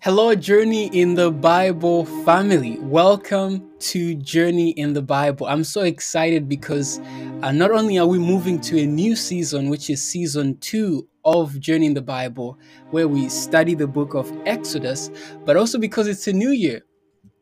Hello, 0.00 0.32
Journey 0.32 0.86
in 0.96 1.16
the 1.16 1.28
Bible 1.28 2.04
family. 2.24 2.78
Welcome 2.78 3.68
to 3.80 4.14
Journey 4.14 4.70
in 4.70 4.92
the 4.92 5.02
Bible. 5.02 5.48
I'm 5.48 5.64
so 5.64 5.80
excited 5.80 6.48
because 6.48 7.00
uh, 7.42 7.50
not 7.50 7.72
only 7.72 7.98
are 7.98 8.06
we 8.06 8.20
moving 8.20 8.60
to 8.60 8.78
a 8.78 8.86
new 8.86 9.16
season, 9.16 9.68
which 9.68 9.90
is 9.90 10.00
season 10.00 10.56
two 10.58 11.08
of 11.24 11.58
Journey 11.58 11.86
in 11.86 11.94
the 11.94 12.00
Bible, 12.00 12.60
where 12.92 13.08
we 13.08 13.28
study 13.28 13.74
the 13.74 13.88
book 13.88 14.14
of 14.14 14.30
Exodus, 14.46 15.10
but 15.44 15.56
also 15.56 15.80
because 15.80 16.06
it's 16.06 16.28
a 16.28 16.32
new 16.32 16.50
year. 16.50 16.82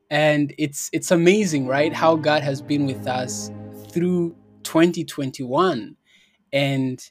And 0.09 0.55
it's 0.57 0.89
it's 0.95 1.11
amazing, 1.11 1.67
right? 1.67 1.93
How 1.93 2.17
God 2.17 2.43
has 2.43 2.63
been 2.63 2.87
with 2.87 3.07
us 3.07 3.51
through 3.91 4.35
2021. 4.63 5.95
And 6.55 7.11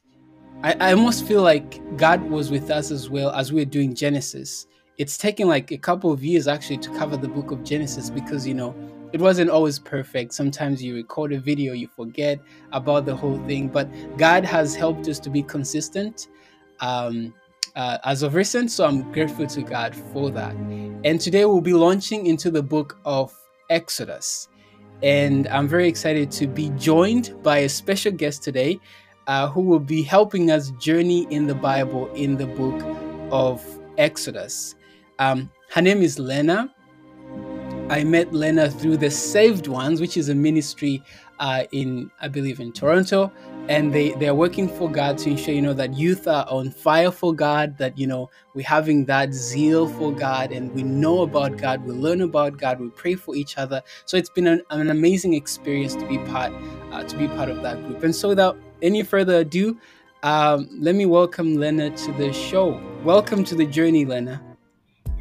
I, 0.63 0.73
I 0.79 0.91
almost 0.93 1.27
feel 1.27 1.43
like 1.43 1.79
God 1.97 2.23
was 2.31 2.49
with 2.49 2.71
us 2.71 2.89
as 2.89 3.11
well 3.11 3.29
as 3.29 3.53
we 3.53 3.61
are 3.61 3.65
doing 3.65 3.93
Genesis 3.93 4.65
it's 4.97 5.17
taken 5.17 5.47
like 5.47 5.71
a 5.71 5.77
couple 5.77 6.11
of 6.11 6.23
years 6.23 6.47
actually 6.47 6.77
to 6.77 6.89
cover 6.91 7.17
the 7.17 7.27
book 7.27 7.51
of 7.51 7.63
Genesis 7.63 8.09
because 8.09 8.47
you 8.47 8.53
know 8.53 8.75
it 9.11 9.21
wasn't 9.21 9.49
always 9.49 9.79
perfect. 9.79 10.33
Sometimes 10.33 10.83
you 10.83 10.95
record 10.95 11.31
a 11.31 11.39
video, 11.39 11.73
you 11.73 11.87
forget 11.87 12.39
about 12.71 13.05
the 13.05 13.15
whole 13.15 13.37
thing, 13.45 13.69
but 13.69 13.87
God 14.17 14.43
has 14.43 14.75
helped 14.75 15.07
us 15.07 15.19
to 15.19 15.29
be 15.29 15.41
consistent 15.41 16.27
um, 16.81 17.33
uh, 17.75 17.97
as 18.03 18.23
of 18.23 18.35
recent. 18.35 18.71
So 18.71 18.85
I'm 18.85 19.09
grateful 19.11 19.47
to 19.47 19.61
God 19.61 19.95
for 19.95 20.31
that. 20.31 20.53
And 21.05 21.19
today 21.19 21.45
we'll 21.45 21.61
be 21.61 21.73
launching 21.73 22.25
into 22.25 22.51
the 22.51 22.63
book 22.63 22.97
of 23.05 23.33
Exodus. 23.69 24.49
And 25.03 25.47
I'm 25.47 25.67
very 25.67 25.87
excited 25.87 26.31
to 26.31 26.47
be 26.47 26.69
joined 26.71 27.41
by 27.43 27.59
a 27.59 27.69
special 27.69 28.11
guest 28.11 28.43
today 28.43 28.79
uh, 29.27 29.47
who 29.49 29.61
will 29.61 29.79
be 29.79 30.03
helping 30.03 30.51
us 30.51 30.71
journey 30.71 31.27
in 31.29 31.47
the 31.47 31.55
Bible 31.55 32.11
in 32.13 32.37
the 32.37 32.47
book 32.47 32.81
of 33.31 33.63
Exodus. 33.97 34.75
Um, 35.19 35.49
her 35.71 35.81
name 35.81 36.01
is 36.01 36.19
Lena. 36.19 36.73
I 37.89 38.03
met 38.03 38.33
Lena 38.33 38.69
through 38.69 38.97
the 38.97 39.11
Saved 39.11 39.67
Ones, 39.67 40.01
which 40.01 40.17
is 40.17 40.29
a 40.29 40.35
ministry 40.35 41.03
uh, 41.39 41.65
in, 41.71 42.09
I 42.19 42.27
believe, 42.27 42.59
in 42.59 42.71
Toronto, 42.71 43.31
and 43.69 43.93
they 43.93 44.11
they 44.13 44.27
are 44.27 44.33
working 44.33 44.67
for 44.67 44.89
God 44.89 45.19
to 45.19 45.29
ensure 45.29 45.53
you 45.53 45.61
know 45.61 45.73
that 45.73 45.95
youth 45.95 46.27
are 46.27 46.47
on 46.49 46.71
fire 46.71 47.11
for 47.11 47.33
God, 47.33 47.77
that 47.77 47.95
you 47.97 48.07
know 48.07 48.29
we're 48.55 48.65
having 48.65 49.05
that 49.05 49.33
zeal 49.33 49.87
for 49.87 50.11
God, 50.11 50.51
and 50.51 50.73
we 50.73 50.81
know 50.81 51.21
about 51.21 51.57
God, 51.57 51.85
we 51.85 51.93
learn 51.93 52.21
about 52.21 52.57
God, 52.57 52.79
we 52.79 52.89
pray 52.89 53.13
for 53.13 53.35
each 53.35 53.57
other. 53.59 53.83
So 54.05 54.17
it's 54.17 54.29
been 54.29 54.47
an, 54.47 54.63
an 54.71 54.89
amazing 54.89 55.35
experience 55.35 55.95
to 55.95 56.07
be 56.07 56.17
part 56.19 56.51
uh, 56.91 57.03
to 57.03 57.17
be 57.17 57.27
part 57.27 57.49
of 57.49 57.61
that 57.61 57.85
group. 57.85 58.03
And 58.03 58.15
so 58.15 58.29
without 58.29 58.57
any 58.81 59.03
further 59.03 59.39
ado, 59.39 59.77
um, 60.23 60.67
let 60.79 60.95
me 60.95 61.05
welcome 61.05 61.55
Lena 61.55 61.95
to 61.95 62.11
the 62.13 62.33
show. 62.33 62.81
Welcome 63.03 63.43
to 63.43 63.55
the 63.55 63.65
journey, 63.65 64.05
Lena. 64.05 64.54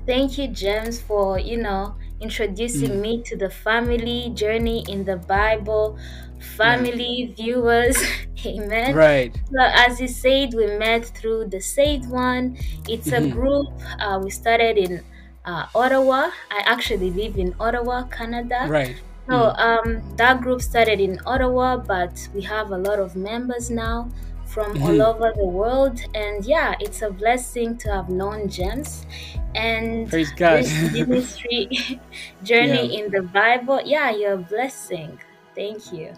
Thank 0.07 0.39
you, 0.39 0.49
James, 0.49 1.01
for 1.01 1.39
you 1.39 1.57
know 1.57 1.95
introducing 2.21 2.91
mm. 2.91 3.01
me 3.01 3.23
to 3.23 3.37
the 3.37 3.51
family 3.51 4.31
journey 4.35 4.85
in 4.89 5.05
the 5.05 5.17
Bible, 5.17 5.99
family 6.57 7.33
viewers. 7.37 7.97
Amen. 8.47 8.95
Right. 8.95 9.35
So, 9.51 9.61
as 9.61 10.01
you 10.01 10.09
said, 10.09 10.53
we 10.53 10.67
met 10.79 11.07
through 11.07 11.49
the 11.49 11.61
Saved 11.61 12.11
One. 12.11 12.57
It's 12.89 13.13
a 13.13 13.27
group. 13.29 13.69
Uh, 13.99 14.21
we 14.23 14.31
started 14.31 14.77
in 14.77 15.03
uh, 15.45 15.67
Ottawa. 15.75 16.31
I 16.51 16.63
actually 16.67 17.11
live 17.11 17.37
in 17.37 17.55
Ottawa, 17.59 18.05
Canada. 18.05 18.67
Right. 18.69 19.01
So 19.27 19.33
mm. 19.33 19.59
um, 19.59 20.17
that 20.17 20.43
group 20.43 20.61
started 20.61 21.01
in 21.01 21.19
Ottawa, 21.25 21.79
but 21.79 22.29
we 22.35 22.43
have 22.43 22.73
a 22.73 22.79
lot 22.79 22.99
of 22.99 23.17
members 23.17 23.71
now 23.71 24.11
from 24.55 24.73
mm-hmm. 24.73 24.85
all 24.85 25.03
over 25.03 25.33
the 25.37 25.45
world. 25.45 26.01
And 26.15 26.45
yeah, 26.45 26.77
it's 26.79 27.03
a 27.03 27.11
blessing 27.11 27.77
to 27.79 27.93
have 27.93 28.09
known 28.09 28.49
James 28.49 29.05
and 29.57 30.09
Praise 30.09 30.33
God. 30.33 30.63
this 30.63 30.93
ministry 30.93 31.69
journey 32.45 32.95
yeah. 32.95 33.05
in 33.05 33.11
the 33.11 33.23
Bible. 33.23 33.83
Yeah, 33.85 34.11
you're 34.11 34.35
a 34.35 34.39
blessing. 34.39 35.19
Thank 35.57 35.93
you. 35.93 36.15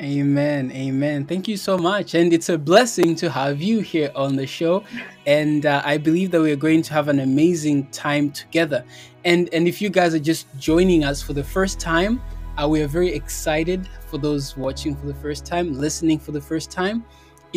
Amen. 0.00 0.72
Amen. 0.72 1.24
Thank 1.24 1.48
you 1.48 1.56
so 1.56 1.78
much. 1.78 2.14
And 2.14 2.32
it's 2.32 2.50
a 2.50 2.58
blessing 2.58 3.14
to 3.16 3.30
have 3.30 3.62
you 3.62 3.80
here 3.80 4.10
on 4.14 4.36
the 4.36 4.46
show. 4.46 4.84
And 5.26 5.64
uh, 5.64 5.82
I 5.84 5.96
believe 5.96 6.30
that 6.32 6.40
we're 6.40 6.56
going 6.56 6.82
to 6.82 6.92
have 6.92 7.08
an 7.08 7.20
amazing 7.20 7.86
time 7.90 8.30
together. 8.30 8.84
And 9.24 9.48
and 9.52 9.66
if 9.66 9.80
you 9.80 9.90
guys 9.90 10.14
are 10.14 10.20
just 10.20 10.46
joining 10.58 11.04
us 11.04 11.22
for 11.22 11.32
the 11.32 11.44
first 11.44 11.80
time, 11.80 12.20
uh, 12.58 12.68
we 12.68 12.82
are 12.82 12.86
very 12.86 13.12
excited 13.12 13.88
for 14.08 14.18
those 14.18 14.56
watching 14.56 14.94
for 14.94 15.06
the 15.06 15.14
first 15.14 15.46
time, 15.46 15.72
listening 15.72 16.18
for 16.18 16.32
the 16.32 16.40
first 16.40 16.70
time. 16.70 17.04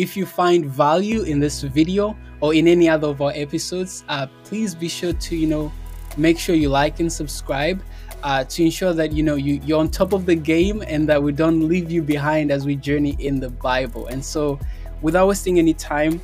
If 0.00 0.16
you 0.16 0.24
find 0.24 0.64
value 0.64 1.24
in 1.24 1.40
this 1.40 1.60
video 1.60 2.16
or 2.40 2.54
in 2.54 2.66
any 2.66 2.88
other 2.88 3.08
of 3.08 3.20
our 3.20 3.32
episodes, 3.34 4.02
uh, 4.08 4.28
please 4.44 4.74
be 4.74 4.88
sure 4.88 5.12
to, 5.12 5.36
you 5.36 5.46
know, 5.46 5.70
make 6.16 6.38
sure 6.38 6.54
you 6.54 6.70
like 6.70 7.00
and 7.00 7.12
subscribe 7.12 7.82
uh, 8.22 8.44
to 8.44 8.64
ensure 8.64 8.94
that, 8.94 9.12
you 9.12 9.22
know, 9.22 9.34
you, 9.34 9.60
you're 9.62 9.78
on 9.78 9.90
top 9.90 10.14
of 10.14 10.24
the 10.24 10.34
game 10.34 10.82
and 10.86 11.06
that 11.06 11.22
we 11.22 11.32
don't 11.32 11.68
leave 11.68 11.90
you 11.90 12.00
behind 12.00 12.50
as 12.50 12.64
we 12.64 12.76
journey 12.76 13.14
in 13.18 13.40
the 13.40 13.50
Bible. 13.50 14.06
And 14.06 14.24
so 14.24 14.58
without 15.02 15.28
wasting 15.28 15.58
any 15.58 15.74
time, 15.74 16.18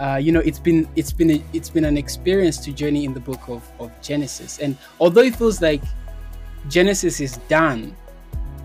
uh, 0.00 0.16
you 0.16 0.32
know 0.32 0.40
it's 0.40 0.58
been 0.58 0.88
it's 0.96 1.12
been 1.12 1.30
a, 1.30 1.44
it's 1.52 1.70
been 1.70 1.84
an 1.84 1.96
experience 1.96 2.58
to 2.58 2.72
journey 2.72 3.04
in 3.04 3.14
the 3.14 3.20
book 3.20 3.48
of, 3.48 3.62
of 3.78 3.92
genesis 4.00 4.58
and 4.58 4.76
although 4.98 5.20
it 5.20 5.36
feels 5.36 5.62
like 5.62 5.82
genesis 6.66 7.20
is 7.20 7.36
done 7.46 7.94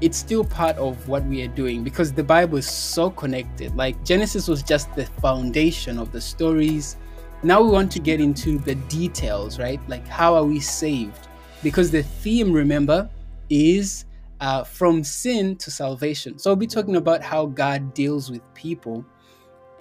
it's 0.01 0.17
still 0.17 0.43
part 0.43 0.77
of 0.77 1.07
what 1.07 1.25
we 1.25 1.41
are 1.43 1.47
doing 1.47 1.83
because 1.83 2.13
the 2.13 2.23
Bible 2.23 2.57
is 2.57 2.69
so 2.69 3.09
connected. 3.09 3.75
Like 3.75 4.03
Genesis 4.03 4.47
was 4.47 4.61
just 4.61 4.93
the 4.95 5.05
foundation 5.21 5.97
of 5.97 6.11
the 6.11 6.21
stories. 6.21 6.97
Now 7.43 7.61
we 7.61 7.69
want 7.69 7.91
to 7.93 7.99
get 7.99 8.21
into 8.21 8.59
the 8.59 8.75
details, 8.75 9.59
right? 9.59 9.79
Like 9.89 10.07
how 10.07 10.35
are 10.35 10.43
we 10.43 10.59
saved? 10.59 11.27
Because 11.63 11.89
the 11.89 12.03
theme, 12.03 12.53
remember, 12.53 13.09
is 13.49 14.05
uh, 14.39 14.63
from 14.63 15.03
sin 15.03 15.55
to 15.57 15.71
salvation. 15.71 16.37
So 16.37 16.51
we'll 16.51 16.57
be 16.57 16.67
talking 16.67 16.97
about 16.97 17.23
how 17.23 17.47
God 17.47 17.93
deals 17.93 18.29
with 18.29 18.41
people. 18.53 19.03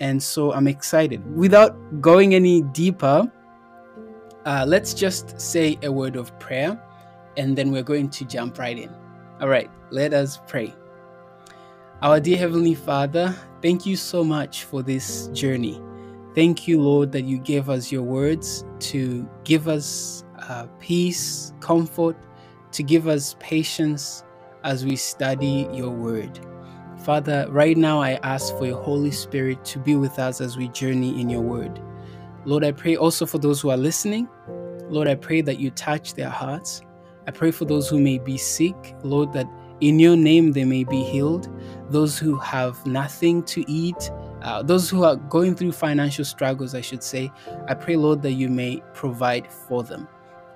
And 0.00 0.22
so 0.22 0.52
I'm 0.52 0.66
excited. 0.66 1.22
Without 1.36 2.00
going 2.00 2.34
any 2.34 2.62
deeper, 2.62 3.30
uh, 4.46 4.64
let's 4.66 4.94
just 4.94 5.38
say 5.40 5.78
a 5.82 5.92
word 5.92 6.16
of 6.16 6.38
prayer 6.38 6.80
and 7.36 7.56
then 7.56 7.70
we're 7.70 7.82
going 7.82 8.08
to 8.10 8.24
jump 8.24 8.58
right 8.58 8.78
in. 8.78 8.90
All 9.40 9.48
right, 9.48 9.70
let 9.90 10.14
us 10.14 10.40
pray. 10.46 10.74
Our 12.00 12.20
dear 12.20 12.38
Heavenly 12.38 12.74
Father, 12.74 13.34
thank 13.60 13.84
you 13.84 13.94
so 13.94 14.24
much 14.24 14.64
for 14.64 14.82
this 14.82 15.28
journey. 15.28 15.78
Thank 16.34 16.66
you, 16.66 16.80
Lord, 16.80 17.12
that 17.12 17.24
you 17.24 17.38
gave 17.38 17.68
us 17.68 17.92
your 17.92 18.02
words 18.02 18.64
to 18.80 19.28
give 19.44 19.68
us 19.68 20.24
uh, 20.48 20.66
peace, 20.80 21.52
comfort, 21.60 22.16
to 22.72 22.82
give 22.82 23.08
us 23.08 23.36
patience 23.38 24.24
as 24.64 24.86
we 24.86 24.96
study 24.96 25.68
your 25.70 25.90
word. 25.90 26.40
Father, 27.04 27.46
right 27.50 27.76
now 27.76 28.00
I 28.00 28.12
ask 28.22 28.56
for 28.56 28.64
your 28.64 28.82
Holy 28.82 29.10
Spirit 29.10 29.64
to 29.66 29.78
be 29.78 29.96
with 29.96 30.18
us 30.18 30.40
as 30.40 30.56
we 30.56 30.68
journey 30.68 31.20
in 31.20 31.28
your 31.28 31.42
word. 31.42 31.78
Lord, 32.46 32.64
I 32.64 32.72
pray 32.72 32.96
also 32.96 33.26
for 33.26 33.36
those 33.36 33.60
who 33.60 33.68
are 33.68 33.76
listening. 33.76 34.28
Lord, 34.88 35.08
I 35.08 35.14
pray 35.14 35.42
that 35.42 35.58
you 35.58 35.70
touch 35.72 36.14
their 36.14 36.30
hearts. 36.30 36.82
I 37.26 37.30
pray 37.32 37.50
for 37.50 37.64
those 37.64 37.88
who 37.88 37.98
may 37.98 38.18
be 38.18 38.36
sick, 38.36 38.94
Lord, 39.02 39.32
that 39.32 39.46
in 39.80 39.98
your 39.98 40.16
name 40.16 40.52
they 40.52 40.64
may 40.64 40.84
be 40.84 41.02
healed. 41.02 41.48
Those 41.90 42.18
who 42.18 42.36
have 42.38 42.84
nothing 42.86 43.42
to 43.44 43.70
eat, 43.70 44.10
uh, 44.42 44.62
those 44.62 44.88
who 44.88 45.04
are 45.04 45.16
going 45.16 45.54
through 45.54 45.72
financial 45.72 46.24
struggles, 46.24 46.74
I 46.74 46.80
should 46.80 47.02
say, 47.02 47.30
I 47.68 47.74
pray, 47.74 47.96
Lord, 47.96 48.22
that 48.22 48.32
you 48.32 48.48
may 48.48 48.82
provide 48.94 49.50
for 49.50 49.82
them. 49.82 50.08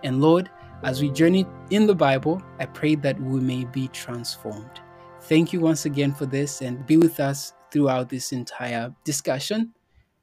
And 0.02 0.20
Lord, 0.20 0.50
as 0.82 1.02
we 1.02 1.10
journey 1.10 1.46
in 1.70 1.86
the 1.86 1.94
Bible, 1.94 2.42
I 2.58 2.66
pray 2.66 2.94
that 2.96 3.20
we 3.20 3.40
may 3.40 3.64
be 3.64 3.88
transformed. 3.88 4.80
Thank 5.22 5.52
you 5.52 5.60
once 5.60 5.84
again 5.84 6.14
for 6.14 6.26
this 6.26 6.62
and 6.62 6.86
be 6.86 6.96
with 6.96 7.20
us 7.20 7.52
throughout 7.70 8.08
this 8.08 8.32
entire 8.32 8.94
discussion, 9.04 9.74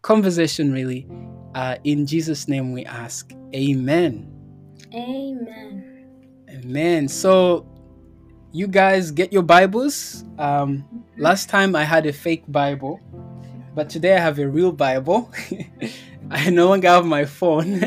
conversation, 0.02 0.72
really. 0.72 1.08
Uh, 1.54 1.76
in 1.84 2.06
Jesus' 2.06 2.48
name 2.48 2.72
we 2.72 2.86
ask. 2.86 3.32
Amen. 3.54 4.32
Amen. 4.94 5.97
Amen. 6.50 7.08
So, 7.10 7.66
you 8.54 8.68
guys 8.68 9.12
get 9.12 9.34
your 9.34 9.44
Bibles. 9.44 10.24
Um, 10.40 10.86
last 11.18 11.50
time 11.50 11.76
I 11.76 11.84
had 11.84 12.06
a 12.06 12.14
fake 12.14 12.44
Bible, 12.48 13.02
but 13.76 13.90
today 13.90 14.16
I 14.16 14.20
have 14.20 14.40
a 14.40 14.48
real 14.48 14.72
Bible. 14.72 15.30
I 16.32 16.50
no 16.50 16.70
longer 16.70 16.88
have 16.88 17.06
my 17.06 17.26
phone. 17.26 17.84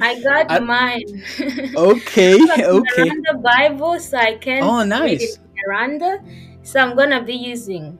I 0.00 0.20
got 0.22 0.46
I, 0.50 0.58
mine. 0.58 1.22
okay, 1.76 2.34
okay. 2.34 3.08
The 3.30 3.40
Bible, 3.42 4.00
so 4.00 4.18
I 4.18 4.34
can. 4.38 4.62
Oh, 4.62 4.82
nice. 4.82 5.38
Miranda, 5.64 6.18
so 6.62 6.80
I'm 6.80 6.96
gonna 6.96 7.22
be 7.22 7.34
using 7.34 7.96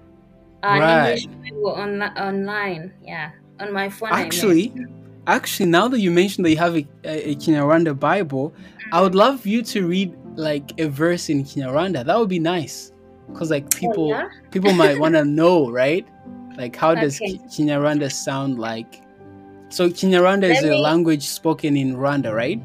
uh, 0.64 0.78
right. 0.78 1.18
English 1.18 1.26
Bible 1.26 1.72
on, 1.74 2.02
online. 2.02 2.92
Yeah, 3.02 3.30
on 3.60 3.72
my 3.72 3.88
phone. 3.88 4.10
Actually, 4.10 4.74
actually, 5.28 5.66
now 5.66 5.86
that 5.86 6.00
you 6.00 6.10
mentioned 6.10 6.44
that 6.46 6.50
you 6.50 6.58
have 6.58 6.76
a, 6.76 6.86
a, 7.04 7.30
a 7.30 7.34
Kinyarwanda 7.36 7.98
Bible, 7.98 8.52
I 8.92 9.00
would 9.00 9.14
love 9.14 9.46
you 9.46 9.62
to 9.62 9.88
read 9.88 10.14
like 10.36 10.78
a 10.78 10.86
verse 10.86 11.30
in 11.30 11.44
Kinyarwanda. 11.44 12.04
That 12.04 12.18
would 12.18 12.28
be 12.28 12.38
nice, 12.38 12.92
cause 13.34 13.50
like 13.50 13.64
oh, 13.64 13.78
people 13.78 14.04
oh, 14.04 14.18
yeah? 14.18 14.28
people 14.50 14.74
might 14.74 15.00
want 15.00 15.14
to 15.14 15.24
know, 15.40 15.70
right? 15.70 16.06
Like 16.58 16.76
how 16.76 16.94
does 16.94 17.16
okay. 17.16 17.38
Kinyarwanda 17.48 18.12
sound 18.12 18.58
like? 18.58 19.00
So 19.70 19.88
Kinyarwanda 19.88 20.54
is 20.54 20.62
a 20.62 20.76
language 20.76 21.26
spoken 21.26 21.74
in 21.74 21.96
Rwanda, 21.96 22.34
right? 22.34 22.62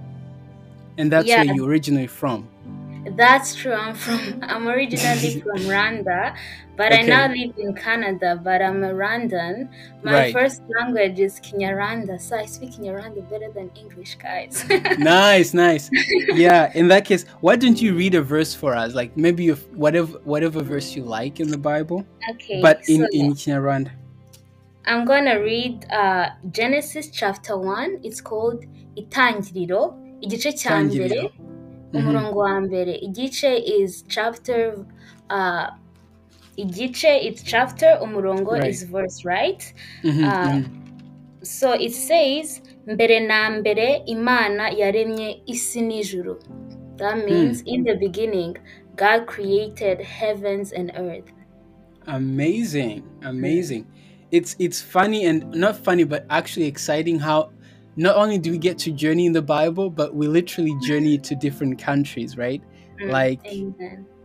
And 0.97 1.09
that's 1.09 1.27
yeah. 1.27 1.45
where 1.45 1.56
you're 1.56 1.69
originally 1.69 2.07
from. 2.07 2.50
That's 3.15 3.56
true. 3.56 3.71
I'm 3.71 3.95
from. 3.95 4.39
I'm 4.41 4.68
originally 4.68 5.39
from 5.45 5.59
Rwanda, 5.59 6.35
but 6.77 6.94
okay. 6.94 7.01
I 7.01 7.06
now 7.06 7.27
live 7.27 7.57
in 7.57 7.74
Canada. 7.74 8.39
But 8.41 8.62
I'm 8.62 8.83
a 8.83 8.94
Rwandan. 8.94 9.69
My 10.03 10.13
right. 10.13 10.33
first 10.33 10.62
language 10.79 11.19
is 11.19 11.39
Kinyarwanda, 11.39 12.21
so 12.21 12.38
I 12.38 12.45
speak 12.45 12.71
Kinyarwanda 12.71 13.29
better 13.29 13.51
than 13.51 13.71
English, 13.75 14.15
guys. 14.15 14.63
nice, 15.00 15.53
nice. 15.53 15.89
Yeah. 16.33 16.71
In 16.75 16.88
that 16.89 17.06
case, 17.06 17.25
why 17.41 17.56
don't 17.56 17.81
you 17.81 17.95
read 17.95 18.15
a 18.15 18.21
verse 18.21 18.53
for 18.53 18.75
us? 18.75 18.94
Like 18.94 19.18
maybe 19.18 19.50
whatever 19.50 20.19
whatever 20.24 20.62
verse 20.62 20.95
you 20.95 21.03
like 21.03 21.39
in 21.39 21.50
the 21.50 21.57
Bible. 21.57 22.06
Okay. 22.31 22.62
But 22.62 22.88
in 22.88 23.01
so 23.01 23.07
in 23.12 23.33
Kinyarwanda. 23.33 23.91
I'm 24.85 25.03
gonna 25.03 25.41
read 25.41 25.85
uh, 25.91 26.30
Genesis 26.51 27.09
chapter 27.09 27.57
one. 27.57 28.00
It's 28.03 28.21
called 28.21 28.63
Itangiriro, 28.95 29.97
igice 30.21 30.51
cya 30.53 30.80
mbere 30.83 31.31
umurongo 31.94 32.39
wa 32.39 32.62
mbere 32.62 32.94
igice 33.07 33.51
is 33.57 34.03
chapter 34.07 34.59
uh, 35.30 35.68
igice 36.57 37.19
it's 37.21 37.44
chapter 37.44 38.00
umurongo 38.01 38.51
right. 38.51 38.69
is 38.69 38.83
verse 38.83 39.25
right 39.25 39.74
mm-hmm, 40.04 40.24
uh, 40.24 40.30
mm-hmm. 40.30 41.44
so 41.44 41.74
it 41.74 41.94
says 41.94 42.62
mbere 42.88 43.19
na 43.19 43.50
mbere 43.50 44.01
imana 44.06 44.69
yaremye 44.69 45.42
isi 45.45 45.81
n'ijuru 45.81 46.39
that 46.98 47.18
means 47.25 47.63
mm. 47.63 47.74
in 47.74 47.83
the 47.83 47.95
beginning 47.95 48.57
god 48.95 49.25
created 49.25 50.01
heavens 50.01 50.74
and 50.74 50.92
earth 50.95 51.30
amazing 52.06 53.04
amazing 53.21 53.86
it's 54.31 54.56
it's 54.59 54.81
funny 54.81 55.25
and 55.25 55.54
not 55.54 55.75
funny 55.75 56.04
but 56.04 56.25
actually 56.30 56.68
exciting 56.68 57.19
how 57.19 57.50
not 57.98 58.15
only 58.15 58.38
do 58.38 58.51
we 58.51 58.57
get 58.57 58.77
to 58.77 58.92
journey 58.92 59.25
in 59.25 59.33
the 59.33 59.42
Bible, 59.42 59.89
but 59.89 60.13
we 60.13 60.27
literally 60.27 60.77
journey 60.86 61.18
to 61.18 61.36
different 61.36 61.80
countries, 61.80 62.38
right? 62.38 62.62
Mm, 63.01 63.12
like 63.12 63.39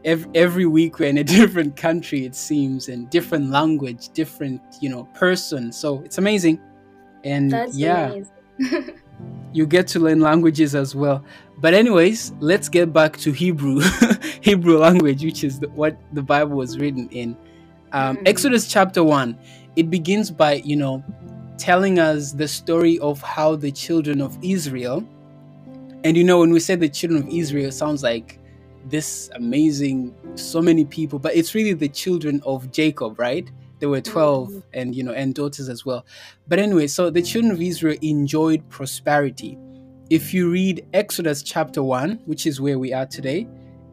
every, 0.05 0.31
every 0.35 0.67
week 0.67 0.99
we're 0.99 1.09
in 1.09 1.19
a 1.19 1.25
different 1.39 1.77
country, 1.77 2.25
it 2.25 2.35
seems, 2.35 2.89
and 2.89 3.09
different 3.11 3.51
language, 3.51 4.09
different, 4.11 4.61
you 4.81 4.89
know, 4.89 5.05
person. 5.15 5.73
So 5.73 6.01
it's 6.05 6.19
amazing. 6.19 6.61
And 7.25 7.51
That's 7.51 7.77
yeah, 7.77 8.15
you 9.53 9.67
get 9.67 9.87
to 9.89 10.01
learn 10.01 10.21
languages 10.21 10.75
as 10.75 10.95
well. 10.95 11.25
But 11.59 11.75
anyways, 11.75 12.33
let's 12.41 12.69
get 12.69 12.93
back 12.93 13.17
to 13.19 13.33
Hebrew, 13.33 13.81
Hebrew 14.41 14.79
language, 14.79 15.25
which 15.25 15.45
is 15.45 15.61
the, 15.61 15.69
what 15.69 15.97
the 16.13 16.23
Bible 16.23 16.57
was 16.57 16.79
written 16.79 17.09
in. 17.11 17.37
Um, 17.93 18.17
mm. 18.17 18.29
Exodus 18.29 18.67
chapter 18.67 19.05
one. 19.05 19.39
It 19.77 19.89
begins 19.89 20.31
by 20.31 20.55
you 20.65 20.77
know 20.77 21.05
telling 21.57 21.99
us 21.99 22.33
the 22.33 22.49
story 22.49 22.99
of 22.99 23.23
how 23.23 23.55
the 23.55 23.71
children 23.71 24.21
of 24.21 24.37
Israel, 24.43 25.07
and 26.03 26.17
you 26.17 26.25
know, 26.25 26.41
when 26.41 26.51
we 26.51 26.59
say 26.59 26.75
the 26.75 26.89
children 26.89 27.23
of 27.23 27.29
Israel, 27.29 27.67
it 27.67 27.73
sounds 27.73 28.03
like 28.03 28.41
this 28.87 29.31
amazing, 29.35 30.15
so 30.35 30.61
many 30.61 30.85
people, 30.85 31.19
but 31.19 31.35
it's 31.35 31.55
really 31.55 31.73
the 31.73 31.89
children 31.89 32.43
of 32.45 32.71
Jacob, 32.73 33.19
right? 33.19 33.51
There 33.79 33.89
were 33.89 34.01
12 34.01 34.49
mm-hmm. 34.49 34.59
and, 34.75 34.95
you 34.95 35.03
know, 35.03 35.13
and 35.13 35.35
daughters 35.35 35.69
as 35.69 35.85
well. 35.85 36.07
But 36.49 36.59
anyway, 36.59 36.87
so 36.87 37.11
the 37.11 37.23
children 37.23 37.53
of 37.53 37.61
Israel 37.61 37.97
enjoyed 38.03 38.69
prosperity. 38.69 39.59
If 40.11 40.35
you 40.35 40.51
read 40.51 40.87
Exodus 40.93 41.43
chapter 41.43 41.83
1, 41.83 42.21
which 42.27 42.47
is 42.47 42.61
where 42.61 42.79
we 42.79 42.93
are 42.93 43.07
today, 43.07 43.49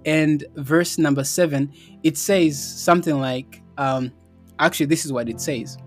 and 0.05 0.43
verse 0.55 0.97
number 0.97 1.23
7, 1.23 1.71
it 2.03 2.17
says 2.17 2.57
something 2.61 3.19
like, 3.19 3.61
um, 3.77 4.11
actually, 4.59 4.87
this 4.87 5.05
is 5.05 5.13
what 5.13 5.29
it 5.29 5.39
says 5.39 5.77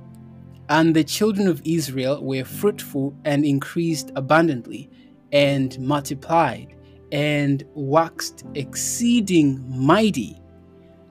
and 0.72 0.96
the 0.96 1.04
children 1.04 1.48
of 1.48 1.60
Israel 1.66 2.24
were 2.24 2.44
fruitful 2.44 3.14
and 3.26 3.44
increased 3.44 4.10
abundantly, 4.16 4.88
and 5.32 5.78
multiplied, 5.78 6.71
and 7.12 7.62
waxed 7.74 8.44
exceeding 8.54 9.62
mighty. 9.68 10.38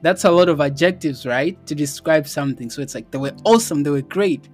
That's 0.02 0.26
a 0.26 0.32
lot 0.32 0.50
of 0.50 0.60
adjectives, 0.60 1.28
right? 1.28 1.64
To 1.68 1.76
describe 1.76 2.28
something. 2.28 2.72
So 2.72 2.82
it's 2.82 2.96
like 2.96 3.12
they 3.12 3.20
were 3.20 3.34
awesome, 3.46 3.84
they 3.84 3.92
were 3.92 4.02
great. 4.02 4.50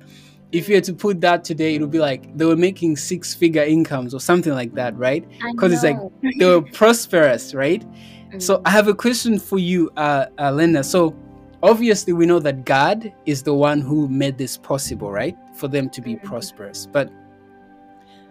If 0.52 0.70
you 0.70 0.76
had 0.76 0.84
to 0.86 0.94
put 0.94 1.20
that 1.22 1.44
today, 1.44 1.76
it 1.76 1.82
would 1.82 1.92
be 1.92 2.00
like 2.00 2.38
they 2.38 2.46
were 2.46 2.56
making 2.56 2.98
six 2.98 3.34
figure 3.34 3.64
incomes 3.64 4.14
or 4.14 4.20
something 4.20 4.54
like 4.54 4.74
that, 4.76 4.96
right? 4.98 5.28
Because 5.52 5.74
it's 5.74 5.84
like 5.84 5.98
they 6.38 6.46
were 6.46 6.62
prosperous, 6.62 7.54
right? 7.54 7.82
Mm-hmm. 7.82 8.40
So 8.40 8.62
I 8.66 8.70
have 8.70 8.88
a 8.88 8.94
question 8.94 9.40
for 9.40 9.58
you, 9.58 9.90
uh, 9.98 10.28
uh, 10.40 10.52
Linda. 10.52 10.84
So 10.84 11.16
obviously 11.64 12.14
we 12.14 12.26
know 12.26 12.40
that 12.40 12.66
God 12.66 13.12
is 13.26 13.44
the 13.44 13.54
one 13.54 13.82
who 13.82 14.08
made 14.10 14.38
this 14.38 14.58
possible, 14.58 15.12
right? 15.12 15.36
For 15.56 15.68
them 15.68 15.90
to 15.92 16.02
be 16.02 16.16
mm-hmm. 16.16 16.28
prosperous. 16.28 16.88
But 16.90 17.10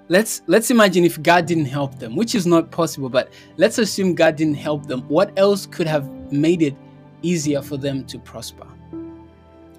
let's 0.09 0.43
let's 0.47 0.71
imagine 0.71 1.05
if 1.05 1.23
God 1.23 1.47
didn't 1.47 1.67
help 1.67 1.99
them, 1.99 2.17
which 2.17 2.35
is 2.35 2.47
not 2.47 2.71
possible, 2.71 3.09
but 3.09 3.33
let's 3.57 3.79
assume 3.79 4.15
God 4.15 4.37
didn't 4.37 4.55
help 4.55 4.87
them. 4.87 5.03
What 5.09 5.33
else 5.39 5.67
could 5.67 5.87
have 5.87 6.11
made 6.33 6.63
it 6.63 6.77
easier 7.23 7.63
for 7.63 7.77
them 7.77 8.05
to 8.07 8.19
prosper? 8.19 8.67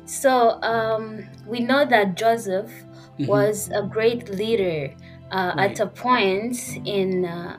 So 0.06 0.62
um, 0.62 1.28
we 1.46 1.60
know 1.60 1.86
that 1.86 2.16
Joseph 2.16 2.70
mm-hmm. 2.70 3.26
was 3.26 3.70
a 3.74 3.84
great 3.84 4.30
leader 4.30 4.94
uh, 5.32 5.54
right. 5.56 5.72
at 5.72 5.80
a 5.80 5.88
point 5.88 6.58
in 6.86 7.26
uh, 7.26 7.58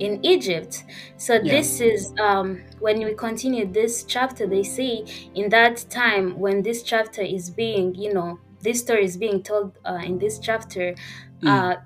in 0.00 0.24
Egypt. 0.24 0.84
So 1.16 1.34
yeah. 1.34 1.56
this 1.56 1.80
is 1.80 2.12
um, 2.18 2.62
when 2.80 3.04
we 3.04 3.14
continue 3.14 3.66
this 3.66 4.04
chapter. 4.04 4.46
They 4.46 4.62
say 4.62 5.04
in 5.34 5.48
that 5.50 5.84
time 5.90 6.38
when 6.38 6.62
this 6.62 6.82
chapter 6.82 7.22
is 7.22 7.50
being, 7.50 7.94
you 7.94 8.12
know, 8.12 8.38
this 8.60 8.80
story 8.80 9.04
is 9.04 9.16
being 9.16 9.42
told 9.42 9.78
uh, 9.84 10.00
in 10.04 10.18
this 10.18 10.38
chapter. 10.38 10.94
Mm. 11.44 11.48
Uh, 11.48 11.76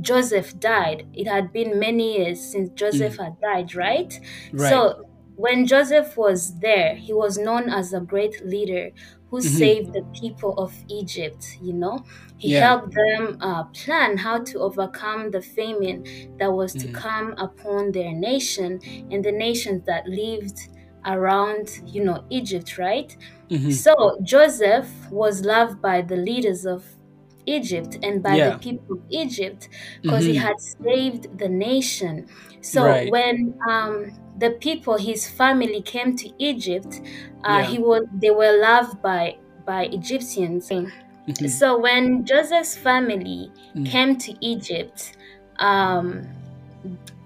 Joseph 0.00 0.58
died. 0.60 1.06
It 1.14 1.26
had 1.26 1.52
been 1.52 1.78
many 1.78 2.18
years 2.18 2.40
since 2.40 2.70
Joseph 2.70 3.16
mm. 3.16 3.24
had 3.24 3.40
died, 3.40 3.74
right? 3.74 4.20
right? 4.52 4.70
So 4.70 5.08
when 5.36 5.66
Joseph 5.66 6.16
was 6.16 6.58
there, 6.60 6.94
he 6.94 7.12
was 7.12 7.38
known 7.38 7.68
as 7.68 7.92
a 7.92 8.00
great 8.00 8.44
leader 8.44 8.90
who 9.30 9.38
mm-hmm. 9.38 9.56
saved 9.56 9.92
the 9.92 10.02
people 10.18 10.54
of 10.58 10.72
Egypt. 10.88 11.58
You 11.62 11.74
know, 11.74 12.04
he 12.36 12.52
yeah. 12.52 12.60
helped 12.60 12.94
them 12.94 13.38
uh, 13.40 13.64
plan 13.64 14.16
how 14.16 14.38
to 14.44 14.60
overcome 14.60 15.30
the 15.30 15.42
famine 15.42 16.04
that 16.38 16.52
was 16.52 16.74
mm-hmm. 16.74 16.92
to 16.92 16.98
come 16.98 17.34
upon 17.38 17.92
their 17.92 18.12
nation 18.12 18.80
and 19.10 19.24
the 19.24 19.32
nations 19.32 19.84
that 19.86 20.06
lived 20.06 20.68
around, 21.04 21.80
you 21.86 22.04
know, 22.04 22.24
Egypt, 22.30 22.78
right? 22.78 23.16
Mm-hmm. 23.50 23.70
So 23.70 24.18
Joseph 24.22 24.88
was 25.10 25.42
loved 25.42 25.80
by 25.80 26.02
the 26.02 26.16
leaders 26.16 26.66
of 26.66 26.84
Egypt 27.46 27.98
and 28.02 28.22
by 28.22 28.36
yeah. 28.36 28.50
the 28.50 28.58
people 28.58 28.96
of 28.96 29.02
Egypt 29.08 29.68
because 30.02 30.24
he 30.24 30.34
mm-hmm. 30.34 30.46
had 30.46 30.60
saved 30.60 31.38
the 31.38 31.48
nation. 31.48 32.26
So 32.60 32.84
right. 32.84 33.10
when 33.10 33.54
um, 33.68 34.12
the 34.38 34.50
people, 34.50 34.96
his 34.98 35.28
family 35.28 35.82
came 35.82 36.16
to 36.16 36.30
Egypt, 36.38 37.00
uh, 37.44 37.58
yeah. 37.58 37.62
he 37.62 37.78
was 37.78 38.02
they 38.12 38.30
were 38.30 38.60
loved 38.60 39.00
by 39.02 39.38
by 39.64 39.84
Egyptians. 39.86 40.68
Mm-hmm. 40.68 41.46
So 41.48 41.78
when 41.78 42.24
Joseph's 42.24 42.76
family 42.76 43.50
mm-hmm. 43.74 43.84
came 43.84 44.16
to 44.16 44.34
Egypt, 44.40 45.16
um, 45.58 46.28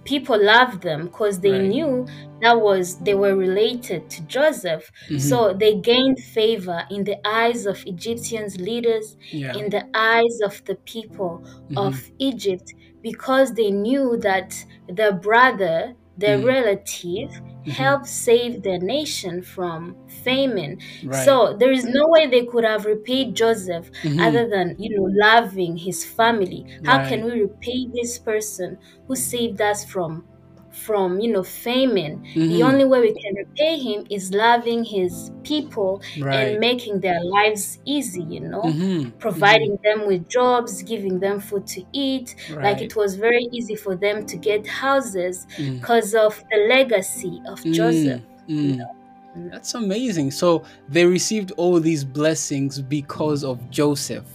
people 0.05 0.43
loved 0.43 0.83
them 0.83 1.05
because 1.05 1.41
they 1.41 1.53
right. 1.53 1.63
knew 1.63 2.07
that 2.41 2.61
was 2.61 2.99
they 3.01 3.15
were 3.15 3.37
related 3.37 4.09
to 4.11 4.23
Joseph. 4.23 4.91
Mm-hmm. 5.05 5.19
So 5.19 5.53
they 5.53 5.77
gained 5.77 6.19
favor 6.19 6.83
in 6.91 7.05
the 7.05 7.17
eyes 7.27 7.67
of 7.67 7.83
Egyptians 7.87 8.59
leaders, 8.59 9.17
yeah. 9.31 9.55
in 9.57 9.71
the 9.71 9.87
eyes 9.95 10.41
of 10.43 10.65
the 10.65 10.77
people 10.77 11.43
mm-hmm. 11.45 11.79
of 11.79 12.11
Egypt, 12.19 12.75
because 13.03 13.53
they 13.55 13.71
knew 13.71 14.17
that 14.19 14.65
the 14.89 15.19
brother 15.23 15.95
their 16.21 16.39
mm. 16.39 16.47
relative 16.47 17.41
mm-hmm. 17.61 17.71
helped 17.71 18.07
save 18.07 18.63
their 18.63 18.79
nation 18.79 19.43
from 19.43 19.97
famine. 20.25 20.79
Right. 21.05 21.25
So 21.25 21.57
there 21.59 21.73
is 21.73 21.85
no 21.85 22.09
way 22.09 22.27
they 22.27 22.47
could 22.47 22.65
have 22.65 22.85
repaid 22.85 23.35
Joseph 23.35 23.91
mm-hmm. 24.03 24.21
other 24.21 24.49
than 24.49 24.77
you 24.79 24.97
know 24.97 25.09
loving 25.27 25.77
his 25.77 26.05
family. 26.05 26.67
How 26.85 26.99
right. 26.99 27.09
can 27.09 27.25
we 27.25 27.43
repay 27.43 27.87
this 27.93 28.19
person 28.19 28.79
who 29.07 29.17
saved 29.17 29.61
us 29.61 29.85
from 29.85 30.25
from 30.71 31.19
you 31.21 31.33
know 31.33 31.43
famine 31.43 32.19
mm-hmm. 32.19 32.49
the 32.49 32.63
only 32.63 32.85
way 32.85 33.01
we 33.01 33.13
can 33.13 33.35
repay 33.35 33.77
him 33.79 34.07
is 34.09 34.33
loving 34.33 34.85
his 34.85 35.31
people 35.43 36.01
right. 36.21 36.35
and 36.35 36.61
making 36.61 37.01
their 37.01 37.23
lives 37.25 37.79
easy 37.85 38.23
you 38.23 38.41
know 38.41 38.63
mm-hmm. 38.63 39.11
providing 39.19 39.73
mm-hmm. 39.79 40.01
them 40.01 40.07
with 40.07 40.29
jobs 40.29 40.83
giving 40.83 41.19
them 41.19 41.41
food 41.41 41.67
to 41.67 41.83
eat 41.93 42.37
right. 42.53 42.65
like 42.65 42.83
it 42.83 42.95
was 42.95 43.17
very 43.17 43.49
easy 43.53 43.75
for 43.75 43.97
them 43.97 44.25
to 44.25 44.37
get 44.37 44.67
houses 44.67 45.47
because 45.57 46.15
mm. 46.15 46.27
of 46.27 46.43
the 46.51 46.67
legacy 46.69 47.43
of 47.49 47.61
mm. 47.61 47.75
joseph 47.75 48.23
you 48.47 48.75
mm. 48.75 48.79
know? 48.79 48.97
That's 49.37 49.75
amazing. 49.75 50.33
So 50.33 50.65
they 50.89 51.07
received 51.07 51.53
all 51.53 51.79
these 51.81 52.05
blessings 52.05 52.81
because 52.81 53.45
of 53.45 53.71
Joseph. 53.71 54.27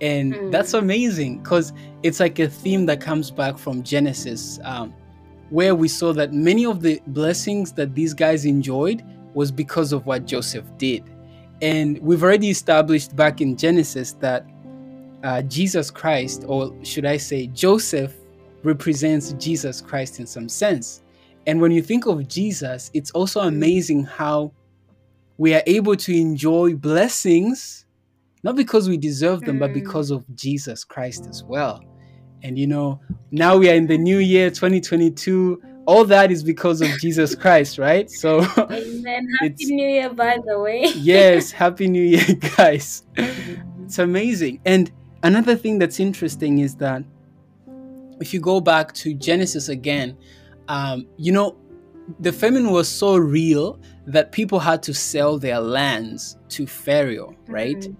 And 0.00 0.52
that's 0.52 0.74
amazing 0.74 1.38
because 1.38 1.72
it's 2.02 2.18
like 2.18 2.38
a 2.40 2.48
theme 2.48 2.86
that 2.86 3.00
comes 3.00 3.30
back 3.30 3.56
from 3.56 3.82
Genesis. 3.82 4.58
Um, 4.64 4.92
where 5.52 5.74
we 5.74 5.86
saw 5.86 6.14
that 6.14 6.32
many 6.32 6.64
of 6.64 6.80
the 6.80 6.98
blessings 7.08 7.72
that 7.72 7.94
these 7.94 8.14
guys 8.14 8.46
enjoyed 8.46 9.04
was 9.34 9.50
because 9.52 9.92
of 9.92 10.06
what 10.06 10.26
Joseph 10.26 10.64
did. 10.78 11.04
And 11.60 11.98
we've 11.98 12.22
already 12.22 12.48
established 12.48 13.14
back 13.14 13.42
in 13.42 13.56
Genesis 13.56 14.14
that 14.14 14.46
uh, 15.22 15.42
Jesus 15.42 15.90
Christ, 15.90 16.44
or 16.48 16.72
should 16.82 17.04
I 17.04 17.18
say, 17.18 17.48
Joseph, 17.48 18.14
represents 18.62 19.32
Jesus 19.34 19.82
Christ 19.82 20.20
in 20.20 20.26
some 20.26 20.48
sense. 20.48 21.02
And 21.46 21.60
when 21.60 21.70
you 21.70 21.82
think 21.82 22.06
of 22.06 22.26
Jesus, 22.28 22.90
it's 22.94 23.10
also 23.10 23.40
amazing 23.40 24.04
how 24.04 24.52
we 25.36 25.54
are 25.54 25.62
able 25.66 25.96
to 25.96 26.16
enjoy 26.16 26.74
blessings, 26.76 27.84
not 28.42 28.56
because 28.56 28.88
we 28.88 28.96
deserve 28.96 29.42
them, 29.42 29.58
but 29.58 29.70
Mm. 29.70 29.74
because 29.74 30.10
of 30.10 30.24
Jesus 30.34 30.82
Christ 30.82 31.26
as 31.28 31.44
well. 31.44 31.82
And 32.42 32.58
you 32.58 32.66
know, 32.66 33.00
now 33.30 33.56
we 33.56 33.70
are 33.70 33.74
in 33.74 33.86
the 33.86 33.98
new 33.98 34.18
year 34.18 34.50
2022. 34.50 35.62
All 35.86 36.04
that 36.04 36.30
is 36.30 36.44
because 36.44 36.80
of 36.80 36.88
Jesus 37.00 37.34
Christ, 37.34 37.78
right? 37.78 38.08
So, 38.10 38.40
Amen. 38.58 39.26
Happy 39.40 39.66
New 39.66 39.88
Year, 39.88 40.10
by 40.10 40.38
the 40.44 40.58
way. 40.60 40.84
yes, 40.94 41.50
Happy 41.50 41.88
New 41.88 42.02
Year, 42.02 42.24
guys. 42.56 43.02
It's 43.16 43.98
amazing. 43.98 44.60
And 44.64 44.92
another 45.24 45.56
thing 45.56 45.78
that's 45.78 45.98
interesting 45.98 46.60
is 46.60 46.76
that 46.76 47.02
if 48.20 48.32
you 48.32 48.40
go 48.40 48.60
back 48.60 48.92
to 48.94 49.12
Genesis 49.14 49.68
again, 49.68 50.16
um, 50.68 51.06
you 51.16 51.32
know, 51.32 51.56
the 52.20 52.32
famine 52.32 52.70
was 52.70 52.88
so 52.88 53.16
real 53.16 53.80
that 54.06 54.32
people 54.32 54.58
had 54.60 54.82
to 54.84 54.94
sell 54.94 55.38
their 55.38 55.60
lands 55.60 56.36
to 56.50 56.66
Pharaoh, 56.66 57.34
right? 57.48 57.78
Mhm. 57.78 57.96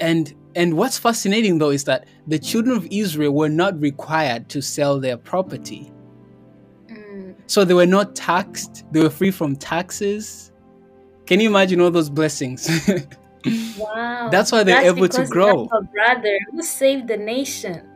And 0.00 0.34
and 0.54 0.76
what's 0.76 0.98
fascinating 0.98 1.58
though 1.58 1.70
is 1.70 1.84
that 1.84 2.06
the 2.26 2.38
children 2.38 2.76
of 2.76 2.86
Israel 2.90 3.32
were 3.32 3.48
not 3.48 3.80
required 3.80 4.48
to 4.50 4.60
sell 4.62 5.00
their 5.00 5.16
property. 5.16 5.92
Mm. 6.88 7.34
So 7.46 7.64
they 7.64 7.74
were 7.74 7.86
not 7.86 8.14
taxed, 8.14 8.84
they 8.92 9.00
were 9.00 9.10
free 9.10 9.30
from 9.30 9.56
taxes. 9.56 10.52
Can 11.26 11.40
you 11.40 11.48
imagine 11.48 11.80
all 11.80 11.90
those 11.90 12.10
blessings? 12.10 12.68
Wow. 13.76 14.28
That's 14.30 14.52
why 14.52 14.62
they're 14.62 14.86
able 14.86 15.08
to 15.08 15.26
grow. 15.26 15.68
A 15.72 15.82
brother 15.82 16.38
who 16.50 16.62
saved 16.62 17.08
the 17.08 17.16
nation. 17.16 17.88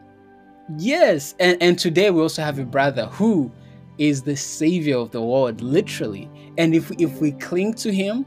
Yes, 0.79 1.35
and, 1.39 1.57
and 1.63 1.79
today 1.79 2.11
we 2.11 2.21
also 2.21 2.43
have 2.43 2.59
a 2.59 2.65
brother 2.65 3.07
who 3.07 3.51
is 3.99 4.23
the 4.23 4.37
savior 4.37 4.97
of 4.97 5.13
the 5.13 5.23
world, 5.23 5.61
literally. 5.61 6.29
And 6.59 6.75
if 6.75 6.91
if 7.01 7.21
we 7.21 7.33
cling 7.33 7.75
to 7.75 7.93
him, 7.93 8.27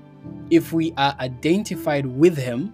if 0.50 0.72
we 0.72 0.94
are 0.98 1.16
identified 1.20 2.06
with 2.06 2.38
him, 2.38 2.74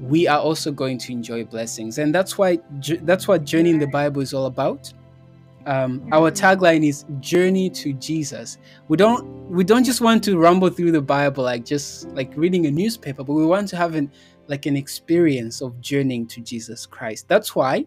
we 0.00 0.26
are 0.26 0.38
also 0.40 0.72
going 0.72 0.98
to 0.98 1.12
enjoy 1.12 1.44
blessings. 1.44 1.98
And 1.98 2.14
that's 2.14 2.36
why 2.38 2.58
that's 3.02 3.28
what 3.28 3.44
journey 3.44 3.70
in 3.70 3.78
the 3.78 3.86
Bible 3.86 4.22
is 4.22 4.34
all 4.34 4.46
about. 4.46 4.92
Um, 5.64 6.02
our 6.12 6.30
Mhm. 6.30 6.36
tagline 6.36 6.86
is 6.88 7.04
journey 7.20 7.70
to 7.70 7.92
Jesus. 7.94 8.58
We 8.88 8.96
don't 8.96 9.24
we 9.48 9.64
don't 9.64 9.84
just 9.84 10.00
want 10.00 10.24
to 10.24 10.38
rumble 10.38 10.70
through 10.70 10.92
the 10.92 11.02
Bible 11.02 11.44
like 11.44 11.64
just 11.64 12.08
like 12.10 12.32
reading 12.36 12.66
a 12.66 12.70
newspaper, 12.70 13.22
but 13.24 13.34
we 13.34 13.46
want 13.46 13.68
to 13.68 13.76
have 13.76 13.94
an 13.94 14.10
like 14.48 14.66
an 14.66 14.76
experience 14.76 15.60
of 15.62 15.80
journeying 15.80 16.26
to 16.28 16.40
Jesus 16.40 16.86
Christ. 16.86 17.28
That's 17.28 17.54
why 17.54 17.86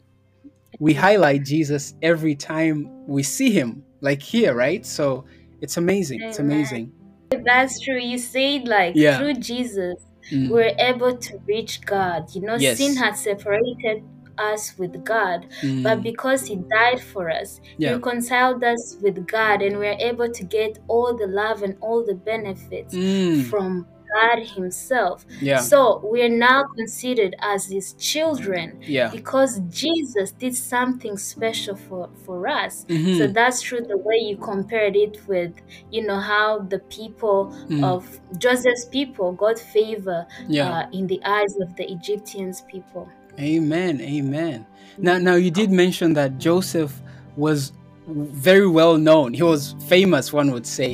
we 0.80 0.94
highlight 0.94 1.44
Jesus 1.44 1.96
every 2.02 2.36
time 2.36 2.90
we 3.08 3.24
see 3.24 3.52
him, 3.52 3.84
like 4.02 4.22
here, 4.22 4.54
right? 4.56 4.86
So 4.86 5.26
it's 5.62 5.78
amazing. 5.78 6.22
It's 6.24 6.40
amazing. 6.40 6.92
That's 7.32 7.80
true. 7.82 8.00
You 8.00 8.18
said 8.18 8.68
like 8.68 8.96
Yeah. 8.96 9.18
through 9.18 9.36
Jesus, 9.36 9.96
Mm. 10.32 10.50
we're 10.50 10.74
able 10.80 11.18
to 11.18 11.38
reach 11.48 11.86
God. 11.86 12.26
You 12.34 12.42
know, 12.42 12.56
Yes. 12.56 12.78
sin 12.78 12.96
had 12.98 13.16
separated 13.18 14.04
us 14.38 14.74
with 14.78 15.04
God, 15.04 15.48
but 15.82 16.00
Mm. 16.00 16.04
because 16.04 16.48
He 16.48 16.58
died 16.76 17.02
for 17.02 17.30
us, 17.30 17.60
He 17.80 17.88
Yeah. 17.88 17.92
reconciled 17.92 18.64
us 18.64 18.98
with 19.02 19.26
God, 19.28 19.62
and 19.62 19.78
we're 19.78 19.98
able 20.00 20.30
to 20.30 20.44
get 20.44 20.78
all 20.88 21.16
the 21.16 21.28
love 21.28 21.62
and 21.64 21.78
all 21.82 22.06
the 22.06 22.16
benefits 22.16 22.98
Mm. 22.98 23.44
from 23.50 23.88
God 24.16 24.40
Himself. 24.58 25.26
Yeah. 25.42 25.60
So 25.60 26.02
we're 26.04 26.30
now 26.30 26.64
considered 26.78 27.36
as 27.40 27.66
His 27.66 27.94
children 27.94 28.80
Yeah. 28.82 29.10
because 29.12 29.60
Jesus 29.70 30.32
did 30.32 30.56
something 30.56 31.18
special 31.18 31.76
for, 31.76 32.10
for 32.26 32.48
us. 32.48 32.86
Mhm. 32.88 33.18
So 33.18 33.28
that's 33.28 33.62
true 33.62 33.82
the 33.82 33.98
way 33.98 34.18
you 34.30 34.38
compared 34.38 34.96
it 34.96 35.16
with, 35.28 35.54
you 35.92 36.02
know, 36.08 36.20
how 36.20 36.60
the 36.74 36.80
people 36.98 37.54
Mm. 37.70 37.84
of 37.84 38.20
Joseph's 38.38 38.86
people 38.86 39.32
got 39.34 39.58
favor 39.60 40.26
Yeah. 40.48 40.72
uh, 40.72 40.90
in 40.98 41.08
the 41.08 41.20
eyes 41.26 41.54
of 41.64 41.76
the 41.76 41.86
Egyptians 41.92 42.62
people. 42.72 43.08
Amen. 43.40 44.00
Amen. 44.02 44.66
Now, 44.98 45.18
now 45.18 45.36
you 45.36 45.52
did 45.52 45.72
mention 45.72 46.14
that 46.14 46.38
Joseph 46.38 47.02
was 47.36 47.74
very 48.08 48.68
well 48.68 48.98
known. 48.98 49.34
He 49.34 49.44
was 49.44 49.76
famous, 49.88 50.32
one 50.32 50.52
would 50.52 50.66
say. 50.68 50.92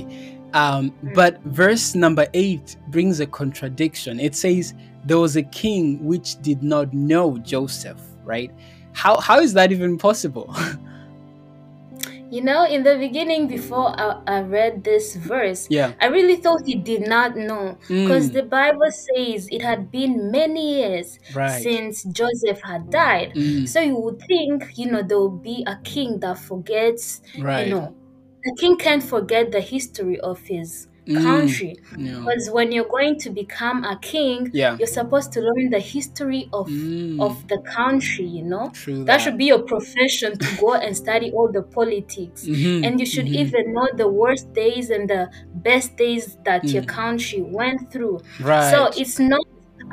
Um, 0.53 0.93
but 1.15 1.41
verse 1.43 1.96
number 1.96 2.27
eight 2.34 2.75
brings 2.89 3.20
a 3.20 3.25
contradiction. 3.27 4.20
It 4.20 4.36
says 4.36 4.74
there 5.05 5.20
was 5.20 5.36
a 5.36 5.43
king 5.43 6.03
which 6.03 6.41
did 6.41 6.62
not 6.63 6.93
know 6.93 7.38
Joseph. 7.39 8.01
Right? 8.24 8.51
How 8.93 9.20
how 9.20 9.39
is 9.39 9.53
that 9.53 9.72
even 9.72 9.98
possible? 9.98 10.53
You 12.31 12.41
know, 12.41 12.63
in 12.65 12.84
the 12.84 12.98
beginning, 12.98 13.48
before 13.50 13.89
I, 14.00 14.22
I 14.25 14.39
read 14.41 14.86
this 14.86 15.15
verse, 15.17 15.67
yeah. 15.70 15.91
I 16.00 16.08
really 16.08 16.38
thought 16.38 16.65
he 16.65 16.75
did 16.75 17.05
not 17.05 17.36
know 17.36 17.77
because 17.89 18.29
Mm, 18.29 18.34
the 18.34 18.43
Bible 18.43 18.89
says 18.89 19.50
it 19.51 19.62
had 19.62 19.91
been 19.91 20.31
many 20.31 20.79
years 20.79 21.20
right. 21.36 21.62
since 21.62 22.03
Joseph 22.05 22.62
had 22.63 22.89
died. 22.89 23.34
Mm, 23.36 23.67
So 23.67 23.81
you 23.81 23.98
would 23.98 24.20
think, 24.22 24.63
you 24.77 24.89
know, 24.89 25.03
there 25.03 25.17
will 25.20 25.29
be 25.43 25.65
a 25.67 25.75
king 25.84 26.20
that 26.22 26.39
forgets, 26.39 27.22
right. 27.38 27.67
you 27.67 27.75
know, 27.75 27.93
a 28.45 28.51
king 28.60 28.77
can't 28.77 29.03
forget 29.03 29.51
the 29.51 29.62
history 29.62 30.19
of 30.19 30.39
his 30.45 30.88
Mm, 31.07 31.13
country. 31.13 31.75
yeah. 31.98 32.19
Because 32.24 32.50
when 32.51 32.71
you're 32.71 32.88
going 32.89 33.17
to 33.19 33.29
become 33.31 33.83
a 33.83 33.98
king, 34.01 34.53
Yeah. 34.53 34.77
you're 34.77 34.88
supposed 34.88 35.31
to 35.33 35.41
learn 35.41 35.69
the 35.71 35.79
history 35.79 36.50
of 36.53 36.69
Mm, 36.69 37.19
of 37.19 37.48
the 37.50 37.60
country, 37.75 38.25
you 38.25 38.43
know. 38.43 38.74
true. 38.74 39.03
That 39.05 39.17
should 39.21 39.38
be 39.38 39.45
your 39.45 39.63
profession 39.63 40.39
to 40.39 40.51
go 40.55 40.74
and 40.74 40.95
study 40.95 41.31
all 41.31 41.51
the 41.51 41.63
politics. 41.63 42.48
Mhm, 42.48 42.83
And 42.83 43.00
you 43.00 43.05
should 43.05 43.27
mhm. 43.27 43.36
even 43.41 43.74
know 43.74 43.88
the 43.95 44.10
worst 44.10 44.53
days 44.53 44.89
and 44.89 45.10
the 45.10 45.29
best 45.53 45.98
days 45.98 46.38
that 46.45 46.74
your 46.74 46.83
Mm. 46.83 46.88
country 46.88 47.41
went 47.43 47.91
through. 47.91 48.24
right. 48.39 48.75
So 48.79 48.91
it's 48.95 49.19
not 49.19 49.41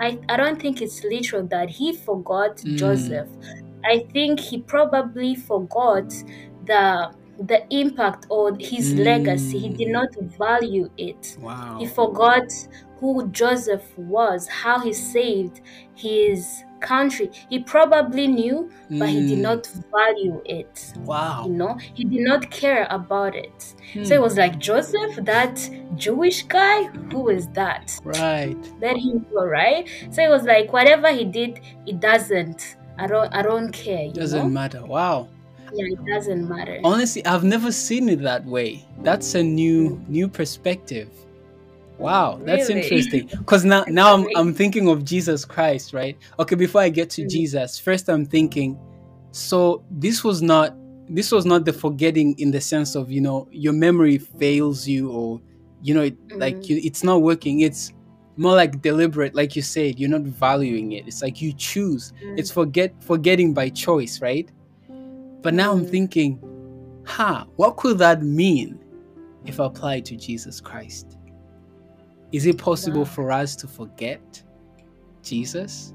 I, 0.00 0.20
I 0.28 0.36
don't 0.36 0.60
think 0.60 0.80
it's 0.80 1.02
literal 1.02 1.46
that 1.48 1.70
he 1.70 1.92
forgot 1.96 2.64
Mm. 2.64 2.74
Joseph. 2.74 3.28
I 3.84 4.04
think 4.12 4.40
he 4.40 4.62
probably 4.62 5.34
forgot 5.34 6.12
the 6.60 7.12
the 7.38 7.66
impact 7.70 8.26
or 8.30 8.56
his 8.60 8.94
legacy. 8.96 9.58
He 9.58 9.68
did 9.70 9.88
Mm. 9.88 9.92
not 9.92 10.08
value 10.38 10.90
it. 10.96 11.38
wow. 11.38 11.78
He 11.78 11.86
forgot 11.86 12.42
who 12.96 13.28
Joseph 13.30 13.96
was, 13.96 14.48
how 14.48 14.80
he 14.80 14.92
saved 14.92 15.60
his 15.94 16.64
country. 16.80 17.30
He 17.48 17.60
probably 17.62 18.26
knew, 18.26 18.70
but 18.98 19.10
he 19.10 19.22
did 19.22 19.38
Mm, 19.38 19.40
not 19.40 19.66
value 19.94 20.42
it. 20.44 20.94
Wow. 20.94 21.44
You 21.44 21.52
know, 21.54 21.76
he 21.94 22.04
did 22.04 22.20
not 22.22 22.50
care 22.50 22.86
about 22.90 23.36
it. 23.36 23.74
So 24.02 24.14
it 24.14 24.20
Hmm, 24.20 24.22
was 24.22 24.36
like 24.36 24.58
Joseph, 24.58 25.14
that 25.22 25.70
Jewish 25.94 26.42
guy, 26.44 26.84
who 27.10 27.28
is 27.28 27.48
that? 27.50 27.96
Right. 28.04 28.72
Let 28.80 28.96
him 28.96 29.26
go, 29.32 29.44
right? 29.46 29.88
So 30.10 30.22
it 30.22 30.30
was 30.30 30.44
like 30.44 30.72
whatever 30.72 31.12
he 31.12 31.24
did, 31.24 31.60
it 31.86 32.00
doesn't. 32.00 32.76
I 32.98 33.06
don't 33.06 33.32
I 33.34 33.42
don't 33.42 33.72
care. 33.72 34.08
Doesn't 34.12 34.52
know? 34.52 34.52
matter. 34.52 34.84
Wow. 34.84 35.30
Yeah, 35.74 35.86
it 35.92 36.04
doesn't 36.06 36.48
matter. 36.48 36.80
Honestly, 36.84 37.24
I've 37.26 37.44
never 37.44 37.70
seen 37.72 38.08
it 38.08 38.22
that 38.22 38.44
way. 38.44 38.84
That's 39.02 39.34
a 39.34 39.42
new 39.42 40.02
new 40.08 40.28
perspective. 40.28 41.08
Wow, 41.98 42.40
that's 42.44 42.68
Really? 42.68 42.82
interesting. 42.82 43.26
Because 43.38 43.64
now 43.64 43.84
now 43.88 44.14
I'm, 44.14 44.26
I'm 44.36 44.54
thinking 44.54 44.88
of 44.88 45.04
Jesus 45.04 45.44
Christ, 45.44 45.92
right? 45.92 46.16
Okay, 46.38 46.54
before 46.54 46.80
I 46.80 46.88
get 46.90 47.10
to 47.10 47.22
Mm. 47.22 47.30
Jesus, 47.30 47.78
first 47.78 48.08
I'm 48.08 48.24
thinking, 48.24 48.78
so 49.32 49.82
this 49.90 50.22
was 50.22 50.40
not 50.42 50.74
this 51.10 51.32
was 51.32 51.46
not 51.46 51.64
the 51.64 51.72
forgetting 51.72 52.34
in 52.38 52.50
the 52.50 52.60
sense 52.60 52.94
of 52.94 53.10
you 53.10 53.20
know 53.20 53.48
your 53.50 53.72
memory 53.72 54.18
fails 54.18 54.86
you 54.86 55.10
or 55.10 55.40
you 55.82 55.94
know 55.94 56.02
it, 56.02 56.16
like 56.36 56.56
Mm. 56.58 56.68
you, 56.68 56.80
it's 56.84 57.02
not 57.02 57.22
working. 57.22 57.60
It's 57.60 57.92
more 58.36 58.54
like 58.54 58.80
deliberate, 58.80 59.34
like 59.34 59.56
you 59.56 59.62
said. 59.62 59.98
You're 59.98 60.10
not 60.10 60.22
valuing 60.22 60.92
it. 60.92 61.08
It's 61.08 61.22
like 61.22 61.42
you 61.42 61.52
choose. 61.52 62.12
Mm. 62.24 62.38
It's 62.38 62.50
forget 62.52 62.94
forgetting 63.02 63.54
by 63.54 63.70
choice, 63.70 64.20
right? 64.22 64.48
But 65.42 65.54
now 65.54 65.72
I'm 65.72 65.84
thinking, 65.86 66.40
ha, 67.06 67.46
what 67.56 67.76
could 67.76 67.98
that 67.98 68.22
mean 68.22 68.78
if 69.44 69.58
applied 69.58 70.04
to 70.06 70.16
Jesus 70.16 70.60
Christ? 70.60 71.16
Is 72.32 72.44
it 72.46 72.58
possible 72.58 73.00
Wow. 73.02 73.06
for 73.16 73.32
us 73.32 73.56
to 73.56 73.66
forget 73.68 74.42
Jesus? 75.22 75.94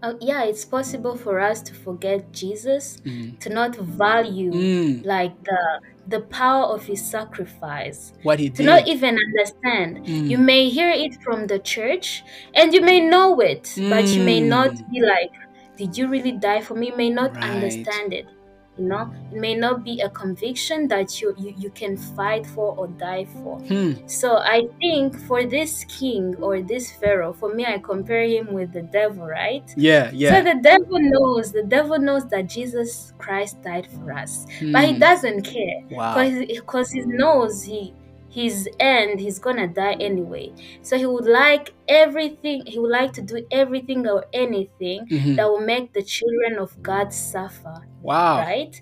Uh, 0.00 0.14
yeah, 0.20 0.44
it's 0.44 0.64
possible 0.64 1.16
for 1.16 1.40
us 1.40 1.60
to 1.62 1.74
forget 1.74 2.32
Jesus, 2.32 2.98
Mm. 3.04 3.36
to 3.40 3.48
not 3.50 3.74
value 3.76 4.52
Mm, 4.52 5.04
like 5.04 5.34
the 5.44 5.80
the 6.06 6.20
power 6.20 6.64
of 6.74 6.86
his 6.86 7.02
sacrifice. 7.04 8.12
what 8.22 8.38
he 8.38 8.48
to 8.48 8.56
did. 8.62 8.64
not 8.66 8.86
even 8.88 9.18
understand. 9.26 9.98
Mm. 10.06 10.30
You 10.30 10.38
may 10.38 10.70
hear 10.70 10.88
it 10.90 11.12
from 11.22 11.48
the 11.48 11.58
church 11.58 12.22
and 12.54 12.72
you 12.72 12.80
may 12.80 12.98
know 13.00 13.40
it, 13.40 13.74
but 13.90 14.06
you 14.14 14.22
may 14.24 14.40
not 14.40 14.70
Mm. 14.70 14.90
be 14.90 15.00
like, 15.02 15.30
Did 15.78 15.96
you 15.96 16.08
really 16.08 16.32
die 16.32 16.60
for 16.60 16.74
me? 16.74 16.92
May 16.96 17.10
not 17.10 17.36
Right. 17.36 17.44
understand 17.54 18.12
it. 18.12 18.26
you 18.80 18.84
know 18.86 19.10
it 19.32 19.38
may 19.40 19.54
not 19.56 19.82
be 19.82 20.00
a 20.00 20.08
conviction 20.10 20.86
that 20.86 21.20
you 21.20 21.34
you, 21.36 21.52
you 21.56 21.70
can 21.70 21.96
fight 21.96 22.46
for 22.46 22.68
or 22.78 22.86
die 22.86 23.24
for 23.24 23.58
Hmm. 23.66 23.92
so 24.06 24.36
i 24.56 24.62
think 24.80 25.18
for 25.28 25.40
this 25.44 25.84
king 25.98 26.36
or 26.40 26.62
this 26.62 26.92
pharaoh 27.00 27.32
for 27.32 27.52
me 27.52 27.66
i 27.66 27.78
compare 27.78 28.22
him 28.36 28.52
with 28.52 28.70
the 28.72 28.82
devil 28.82 29.26
right 29.26 29.66
Yeah, 29.76 30.10
yeah. 30.12 30.30
so 30.30 30.42
the 30.44 30.60
devil 30.62 30.98
knows 31.14 31.50
the 31.50 31.64
devil 31.64 31.98
knows 31.98 32.24
that 32.28 32.46
jesus 32.46 33.12
christ 33.18 33.60
died 33.62 33.88
for 33.94 34.12
us 34.12 34.46
but 34.70 34.84
he 34.86 34.92
Hmm. 34.92 34.98
doesn't 34.98 35.42
care 35.42 35.78
Wow. 35.90 36.14
because 36.46 36.92
he 36.92 37.02
knows 37.06 37.62
he 37.64 37.94
his 38.28 38.68
end 38.78 39.20
he's 39.20 39.38
gonna 39.38 39.66
die 39.66 39.94
anyway 40.00 40.52
so 40.82 40.96
he 40.98 41.06
would 41.06 41.26
like 41.26 41.74
everything 41.88 42.62
he 42.66 42.78
would 42.78 42.90
like 42.90 43.12
to 43.12 43.22
do 43.22 43.44
everything 43.50 44.06
or 44.06 44.24
anything 44.32 45.06
Mhm. 45.10 45.36
that 45.36 45.48
will 45.48 45.60
make 45.64 45.92
the 45.94 46.02
children 46.02 46.58
of 46.58 46.76
god 46.82 47.12
suffer 47.12 47.86
Wow. 48.00 48.38
right 48.38 48.74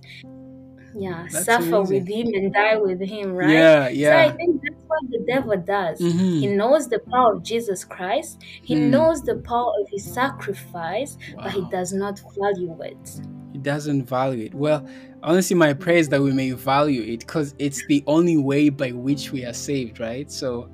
yeah 0.92 1.26
That's 1.30 1.44
suffer 1.44 1.58
amazing. 1.58 2.04
with 2.04 2.08
him 2.08 2.26
and 2.34 2.52
die 2.52 2.76
with 2.78 3.00
him 3.02 3.32
right 3.32 3.50
Yeah, 3.50 3.88
yeah. 3.88 4.10
so 4.10 4.16
i 4.16 4.30
think 4.36 4.60
that's 4.62 4.82
what 4.86 5.00
the 5.10 5.24
devil 5.26 5.56
does 5.56 6.00
Mhm. 6.00 6.40
he 6.40 6.46
knows 6.46 6.88
the 6.88 7.00
power 7.12 7.34
of 7.36 7.42
jesus 7.44 7.84
christ 7.84 8.40
he 8.62 8.74
Hmm. 8.74 8.90
knows 8.90 9.22
the 9.22 9.36
power 9.44 9.72
of 9.82 9.88
his 9.90 10.12
sacrifice 10.12 11.16
but 11.42 11.52
he 11.52 11.62
does 11.62 11.92
not 11.92 12.20
value 12.38 12.76
it 12.82 13.20
doesn't 13.66 14.04
value 14.04 14.44
it. 14.46 14.54
Well, 14.54 14.88
honestly, 15.25 15.56
my 15.56 15.73
prayer 15.73 15.96
is 15.99 16.08
that 16.11 16.23
we 16.23 16.32
may 16.32 16.52
value 16.52 17.02
it 17.02 17.18
because 17.20 17.52
it's 17.58 17.85
the 17.87 18.02
only 18.06 18.37
way 18.37 18.68
by 18.68 18.92
which 18.92 19.32
we 19.32 19.44
are 19.44 19.52
saved, 19.52 19.99
right? 19.99 20.30
So 20.30 20.70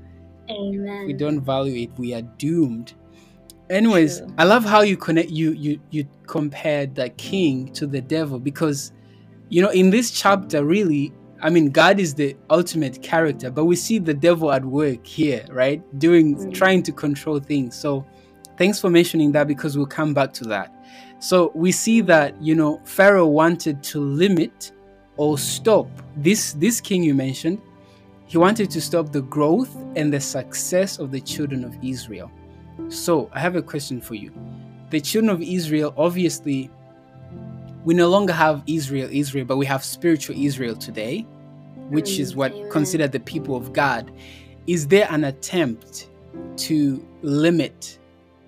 amen 0.50 1.00
if 1.00 1.06
we 1.06 1.14
don't 1.14 1.40
value 1.40 1.84
it, 1.84 1.98
we 1.98 2.12
are 2.12 2.20
doomed. 2.20 2.92
Anyways, 3.70 4.18
True. 4.18 4.34
I 4.36 4.44
love 4.44 4.64
how 4.66 4.82
you 4.82 4.98
connect 4.98 5.30
you 5.30 5.52
you 5.52 5.80
you 5.90 6.06
compared 6.26 6.94
the 6.94 7.08
king 7.10 7.72
to 7.72 7.86
the 7.86 8.02
devil 8.02 8.38
because 8.38 8.92
you 9.48 9.62
know 9.62 9.70
in 9.70 9.88
this 9.88 10.10
chapter 10.10 10.62
really 10.64 11.14
I 11.40 11.48
mean 11.48 11.70
God 11.70 11.98
is 11.98 12.12
the 12.14 12.36
ultimate 12.50 13.02
character, 13.02 13.50
but 13.50 13.64
we 13.64 13.74
see 13.76 13.98
the 13.98 14.12
devil 14.12 14.52
at 14.52 14.64
work 14.66 15.06
here, 15.06 15.46
right? 15.50 15.80
Doing 15.98 16.36
Mm. 16.36 16.52
trying 16.52 16.82
to 16.82 16.92
control 16.92 17.40
things. 17.40 17.74
So 17.74 18.04
thanks 18.58 18.78
for 18.78 18.90
mentioning 18.90 19.32
that 19.32 19.48
because 19.48 19.78
we'll 19.78 19.86
come 20.00 20.12
back 20.12 20.34
to 20.34 20.44
that. 20.54 20.68
So 21.22 21.52
we 21.54 21.70
see 21.70 22.00
that 22.00 22.34
you 22.42 22.56
know 22.56 22.80
Pharaoh 22.82 23.28
wanted 23.28 23.80
to 23.84 24.00
limit 24.00 24.72
or 25.16 25.38
stop 25.38 25.86
this 26.16 26.54
this 26.54 26.80
king 26.80 27.04
you 27.04 27.14
mentioned. 27.14 27.62
He 28.26 28.38
wanted 28.38 28.70
to 28.70 28.80
stop 28.80 29.12
the 29.12 29.22
growth 29.22 29.72
and 29.94 30.12
the 30.12 30.18
success 30.18 30.98
of 30.98 31.12
the 31.12 31.20
children 31.20 31.62
of 31.62 31.76
Israel. 31.80 32.28
So 32.88 33.30
I 33.32 33.38
have 33.38 33.54
a 33.54 33.62
question 33.62 34.00
for 34.00 34.16
you. 34.16 34.32
The 34.90 35.00
children 35.00 35.30
of 35.30 35.40
Israel, 35.40 35.94
obviously, 35.96 36.68
we 37.84 37.94
no 37.94 38.08
longer 38.08 38.32
have 38.32 38.64
Israel, 38.66 39.08
Israel, 39.12 39.44
but 39.44 39.58
we 39.58 39.66
have 39.66 39.84
spiritual 39.84 40.34
Israel 40.36 40.74
today, 40.74 41.20
which 41.88 42.18
is 42.18 42.34
what 42.34 42.52
considered 42.68 43.12
the 43.12 43.20
people 43.20 43.54
of 43.54 43.72
God. 43.72 44.10
Is 44.66 44.88
there 44.88 45.06
an 45.08 45.22
attempt 45.22 46.08
to 46.56 47.06
limit 47.22 48.00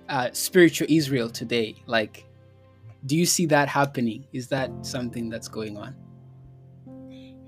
uh, 0.09 0.31
spiritual 0.33 0.87
Israel 0.89 1.29
today? 1.29 1.81
Like, 1.85 2.25
do 3.05 3.15
you 3.17 3.25
see 3.25 3.45
that 3.47 3.67
happening? 3.69 4.27
Is 4.33 4.49
that 4.49 4.85
something 4.85 5.29
that's 5.29 5.47
going 5.47 5.77
on? 5.77 5.95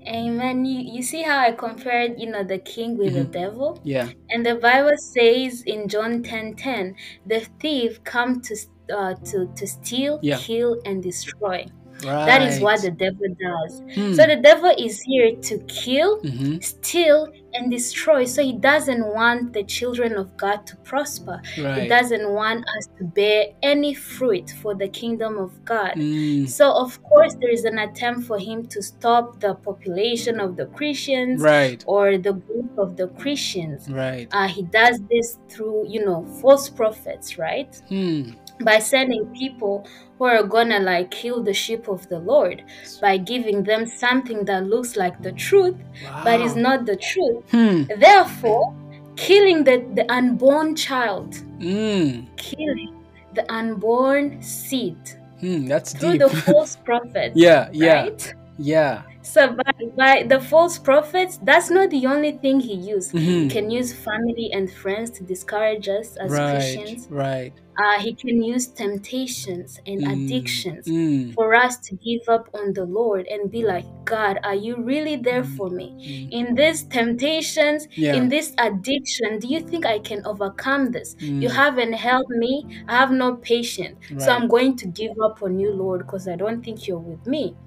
Amen. 0.06 0.64
You, 0.64 0.80
you 0.80 1.02
see 1.02 1.22
how 1.22 1.38
I 1.38 1.52
compared, 1.52 2.18
you 2.20 2.30
know, 2.30 2.42
the 2.44 2.58
king 2.58 2.96
with 2.96 3.12
the 3.14 3.24
Mhm. 3.24 3.30
devil? 3.30 3.82
Yeah. 3.82 4.12
And 4.30 4.44
the 4.46 4.54
Bible 4.56 4.96
says 4.96 5.62
in 5.66 5.88
John 5.88 6.22
10 6.22 6.54
10, 6.56 6.96
the 7.26 7.40
thief 7.60 8.02
come 8.04 8.40
to 8.42 8.56
uh, 8.90 9.14
to, 9.30 9.52
to 9.54 9.66
steal, 9.66 10.22
Yeah. 10.22 10.36
kill, 10.36 10.80
and 10.84 11.02
destroy. 11.02 11.66
Right. 12.04 12.26
That 12.26 12.42
is 12.42 12.60
what 12.60 12.82
the 12.82 12.90
devil 12.92 13.26
does. 13.40 13.80
Hmm. 13.94 14.12
So 14.14 14.26
the 14.26 14.36
devil 14.42 14.72
is 14.78 15.00
here 15.00 15.34
to 15.34 15.58
kill, 15.66 16.20
Mhm. 16.22 16.62
steal, 16.62 17.26
and 17.54 17.70
destroy. 17.70 18.24
So 18.24 18.42
he 18.42 18.52
doesn't 18.52 19.04
want 19.14 19.52
the 19.52 19.64
children 19.64 20.12
of 20.16 20.36
God 20.36 20.66
to 20.66 20.76
prosper. 20.76 21.40
He 21.54 21.88
doesn't 21.88 22.30
want 22.30 22.60
us 22.76 22.88
to 22.98 23.04
bear 23.04 23.46
any 23.62 23.94
fruit 23.94 24.50
for 24.62 24.74
the 24.74 24.86
kingdom 24.88 25.38
of 25.38 25.64
God. 25.64 25.92
Mm. 25.96 26.48
So 26.48 26.70
of 26.70 27.02
course 27.02 27.34
there 27.40 27.50
is 27.50 27.64
an 27.64 27.78
attempt 27.78 28.26
for 28.26 28.38
him 28.38 28.66
to 28.68 28.82
stop 28.82 29.40
the 29.40 29.54
population 29.54 30.38
of 30.40 30.56
the 30.56 30.66
Christians 30.66 31.40
Right. 31.42 31.82
or 31.86 32.18
the 32.18 32.34
group 32.34 32.78
of 32.78 32.96
the 32.96 33.08
Christians. 33.08 33.88
Right. 33.90 34.28
Uh, 34.30 34.46
he 34.46 34.62
does 34.62 35.00
this 35.10 35.38
through, 35.48 35.86
you 35.88 36.04
know, 36.04 36.24
false 36.40 36.68
prophets, 36.68 37.38
right? 37.38 37.74
Hmm. 37.88 38.32
By 38.62 38.78
sending 38.80 39.26
people 39.34 39.86
who 40.18 40.24
are 40.24 40.42
gonna 40.42 40.80
like 40.80 41.10
kill 41.10 41.42
the 41.42 41.54
sheep 41.54 41.88
of 41.88 42.08
the 42.08 42.18
Lord 42.18 42.64
by 43.00 43.16
giving 43.18 43.62
them 43.62 43.86
something 43.86 44.44
that 44.46 44.66
looks 44.66 44.96
like 44.96 45.22
the 45.22 45.32
truth, 45.32 45.76
but 46.24 46.40
is 46.40 46.54
Wow. 46.54 46.62
not 46.62 46.86
the 46.86 46.96
truth. 46.96 47.44
Hmm. 47.52 47.82
Therefore, 47.98 48.74
killing 49.16 49.64
the, 49.64 49.84
the 49.94 50.10
unborn 50.12 50.74
child, 50.76 51.34
Mm. 51.60 52.26
killing 52.36 52.94
the 53.34 53.44
unborn 53.52 54.40
seed 54.42 54.96
Hmm. 55.40 55.66
That's 55.66 55.92
through 55.92 56.12
deep. 56.18 56.22
the 56.22 56.28
false 56.52 56.74
prophets. 56.76 57.36
yeah. 57.36 57.68
Yeah. 57.72 58.02
Right? 58.02 58.34
Yeah. 58.58 59.02
So 59.22 59.52
by, 59.54 59.72
by 59.96 60.22
the 60.26 60.40
false 60.40 60.78
prophets, 60.78 61.38
that's 61.42 61.70
not 61.70 61.90
the 61.90 62.06
only 62.06 62.32
thing 62.32 62.58
he 62.58 62.74
used. 62.74 63.12
He 63.12 63.44
Mhm. 63.46 63.50
can 63.50 63.70
use 63.70 63.92
family 63.92 64.50
and 64.52 64.68
friends 64.68 65.10
to 65.12 65.22
discourage 65.22 65.88
us 65.88 66.16
as 66.16 66.32
Right. 66.32 66.54
Christians. 66.54 67.06
Right. 67.08 67.52
Uh, 67.78 68.00
he 68.00 68.14
can 68.14 68.42
use 68.42 68.72
temptations 68.72 69.78
and 69.86 70.02
Mm. 70.02 70.12
addictions 70.12 70.86
Mm. 70.88 71.34
for 71.34 71.54
us 71.54 71.78
to 71.80 71.96
give 71.96 72.22
up 72.28 72.48
on 72.52 72.72
the 72.74 72.84
Lord 72.84 73.26
and 73.28 73.50
be 73.50 73.64
like, 73.64 73.86
God, 74.04 74.38
are 74.42 74.54
you 74.54 74.82
really 74.82 75.16
there 75.16 75.44
for 75.44 75.70
me? 75.70 75.94
Mm. 76.06 76.28
In 76.30 76.54
these 76.56 76.84
temptations, 76.86 77.86
Yeah. 77.94 78.14
in 78.16 78.28
this 78.28 78.52
addiction, 78.58 79.38
do 79.38 79.46
you 79.48 79.60
think 79.60 79.86
I 79.86 79.98
can 80.00 80.22
overcome 80.26 80.90
this? 80.92 81.14
You 81.38 81.50
Mm. 81.50 81.54
haven't 81.62 81.92
helped 81.94 82.30
me. 82.30 82.66
I 82.88 82.96
have 82.96 83.12
no 83.12 83.36
patience. 83.36 83.98
So 84.16 84.32
Right. 84.32 84.40
I'm 84.40 84.48
going 84.48 84.76
to 84.78 84.86
give 84.88 85.12
up 85.24 85.38
on 85.42 85.58
you, 85.58 85.72
Lord, 85.72 86.00
because 86.00 86.26
I 86.28 86.36
don't 86.36 86.62
think 86.64 86.86
you're 86.86 86.98
with 87.00 87.26
me. 87.26 87.58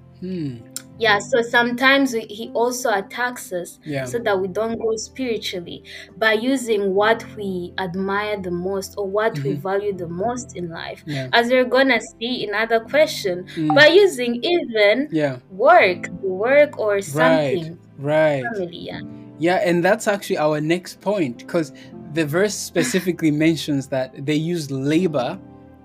Yeah, 1.02 1.18
so 1.18 1.42
sometimes 1.42 2.12
we, 2.14 2.20
he 2.38 2.50
also 2.54 2.88
attacks 2.92 3.52
us 3.52 3.78
Yeah. 3.84 4.04
so 4.04 4.18
that 4.20 4.36
we 4.40 4.48
don't 4.48 4.78
grow 4.78 4.94
spiritually 4.96 5.82
by 6.16 6.34
using 6.34 6.94
what 6.94 7.24
we 7.36 7.72
admire 7.78 8.36
the 8.40 8.50
most 8.52 8.94
or 8.98 9.06
what 9.18 9.32
we 9.44 9.52
Mhm. 9.54 9.62
value 9.68 9.92
the 10.04 10.08
most 10.08 10.56
in 10.56 10.68
life. 10.70 11.02
Yeah. 11.06 11.28
As 11.32 11.48
we're 11.50 11.64
gonna 11.76 12.00
see 12.18 12.44
in 12.44 12.54
other 12.54 12.80
question, 12.80 13.46
Mm. 13.56 13.74
by 13.74 13.88
using 13.88 14.32
even 14.44 15.08
Yeah. 15.10 15.36
work, 15.50 16.08
work 16.22 16.78
or 16.78 17.00
something, 17.00 17.78
Right. 17.98 18.44
family. 18.44 18.78
Yeah. 18.90 19.00
Yeah, 19.38 19.56
and 19.68 19.82
that's 19.82 20.06
actually 20.06 20.38
our 20.38 20.60
next 20.60 21.00
point 21.00 21.38
because 21.38 21.72
the 22.14 22.24
verse 22.24 22.54
specifically 22.54 23.30
mentions 23.30 23.88
that 23.88 24.24
they 24.26 24.34
used 24.36 24.70
labor 24.70 25.38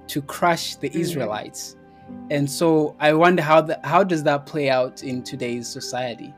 to 0.07 0.21
crush 0.21 0.75
the 0.75 0.89
Mhm. 0.89 0.99
Israelites. 0.99 1.76
And 2.29 2.49
so 2.49 2.95
I 2.99 3.13
wonder 3.13 3.41
how 3.41 3.61
the, 3.61 3.79
how 3.83 4.03
does 4.03 4.23
that 4.23 4.45
play 4.45 4.69
out 4.69 5.03
in 5.03 5.23
today's 5.23 5.67
society? 5.67 6.33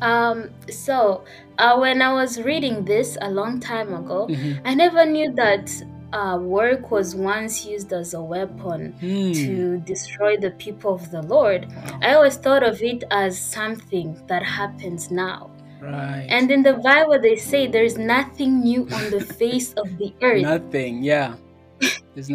Um. 0.00 0.50
So, 0.68 1.24
uh, 1.58 1.76
when 1.78 2.02
I 2.02 2.12
was 2.12 2.40
reading 2.42 2.84
this 2.84 3.16
a 3.20 3.30
long 3.30 3.60
time 3.60 3.94
ago, 3.94 4.26
Mhm. 4.28 4.60
I 4.64 4.74
never 4.74 5.04
knew 5.06 5.32
that 5.34 5.70
uh, 6.12 6.38
work 6.42 6.90
was 6.90 7.14
once 7.16 7.64
used 7.64 7.90
as 7.92 8.12
a 8.12 8.20
weapon 8.20 8.92
Hmm. 9.00 9.32
to 9.32 9.78
destroy 9.78 10.36
the 10.36 10.50
people 10.50 10.92
of 10.94 11.10
the 11.10 11.22
Lord. 11.22 11.68
Wow. 11.70 11.98
I 12.02 12.14
always 12.14 12.36
thought 12.36 12.62
of 12.62 12.82
it 12.82 13.02
as 13.10 13.38
something 13.38 14.20
that 14.26 14.42
happens 14.42 15.10
now. 15.10 15.48
Right. 15.80 16.26
And 16.28 16.50
in 16.50 16.62
the 16.64 16.74
Bible, 16.74 17.18
they 17.18 17.36
say 17.36 17.66
there's 17.66 17.96
nothing 17.96 18.60
new 18.60 18.82
on 18.92 19.10
the 19.10 19.20
face 19.24 19.72
of 19.74 19.96
the 19.98 20.12
earth. 20.22 20.42
nothing. 20.42 21.02
Yeah. 21.02 21.34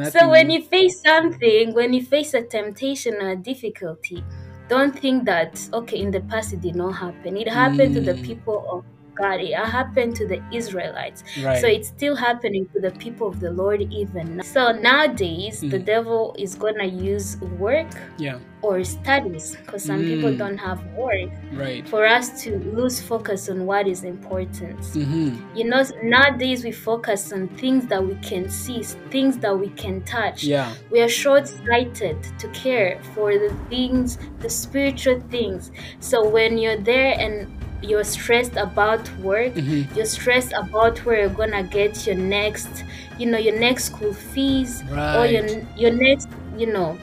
So 0.04 0.30
when 0.30 0.50
you 0.50 0.62
face 0.64 1.02
something, 1.02 1.74
when 1.74 1.94
you 1.94 2.04
face 2.04 2.34
a 2.34 2.44
temptation 2.44 3.16
or 3.16 3.30
a 3.32 3.36
difficulty, 3.36 4.24
don't 4.68 4.98
think 4.98 5.26
that 5.26 5.60
okay, 5.74 6.00
in 6.00 6.12
the 6.12 6.22
past 6.22 6.54
it 6.54 6.62
did 6.62 6.76
not 6.76 6.94
happen. 6.94 7.38
It 7.38 7.48
happened 7.50 7.94
to 7.96 8.02
the 8.02 8.16
Mm. 8.16 8.24
people 8.24 8.66
of 8.70 8.86
God. 9.20 9.40
It 9.42 9.54
happened 9.56 10.16
to 10.18 10.28
the 10.28 10.42
Israelites. 10.52 11.24
right. 11.44 11.60
So 11.62 11.68
it's 11.68 11.88
still 11.90 12.16
happening 12.16 12.68
to 12.74 12.80
the 12.80 12.92
people 12.92 13.28
of 13.28 13.40
the 13.40 13.52
Lord 13.52 13.82
even 13.92 14.38
now. 14.38 14.44
So 14.44 14.72
nowadays, 14.72 15.62
the 15.62 15.80
Mm. 15.80 15.86
devil 15.86 16.36
is 16.38 16.56
gonna 16.56 16.86
use 16.86 17.38
work 17.60 17.88
yeah. 18.18 18.40
or 18.62 18.84
studies 18.84 19.56
because 19.56 19.84
some 19.84 20.02
people 20.06 20.30
Mm. 20.32 20.38
don't 20.38 20.58
have 20.58 20.80
work 20.96 21.30
Right. 21.54 21.88
for 21.88 22.06
us 22.06 22.42
to 22.44 22.58
lose 22.78 23.00
focus 23.02 23.50
on 23.50 23.66
what 23.66 23.88
is 23.88 24.04
important. 24.04 24.80
hmm 24.94 25.30
You 25.56 25.66
know, 25.72 25.84
nowadays 26.04 26.64
we 26.64 26.72
focus 26.72 27.32
on 27.34 27.48
things 27.64 27.86
that 27.88 28.04
we 28.10 28.16
can 28.30 28.50
see, 28.50 28.82
things 29.16 29.38
that 29.44 29.58
we 29.58 29.70
can 29.70 30.02
touch. 30.02 30.44
Yeah. 30.44 30.72
We 30.92 31.02
are 31.02 31.10
short 31.10 31.48
sighted 31.48 32.18
to 32.42 32.48
care 32.50 33.00
for 33.14 33.32
the 33.34 33.52
things, 33.70 34.18
the 34.40 34.50
spiritual 34.50 35.20
things. 35.32 35.72
So 36.00 36.28
when 36.28 36.58
you're 36.58 36.78
there 36.94 37.14
and 37.20 37.48
you're 37.82 38.04
stressed 38.04 38.56
about 38.56 39.04
work, 39.20 39.54
hmm 39.54 39.84
you're 39.96 40.06
stressed 40.06 40.54
about 40.54 41.00
where 41.06 41.20
you're 41.22 41.30
gonna 41.30 41.64
get 41.64 42.06
your 42.08 42.16
next, 42.16 42.84
you 43.18 43.26
know, 43.26 43.38
your 43.38 43.58
next 43.60 43.86
school 43.86 44.14
fees 44.14 44.84
or 45.18 45.26
your 45.26 45.46
your 45.76 45.92
next, 45.92 46.28
you 46.58 46.68
know, 46.68 46.98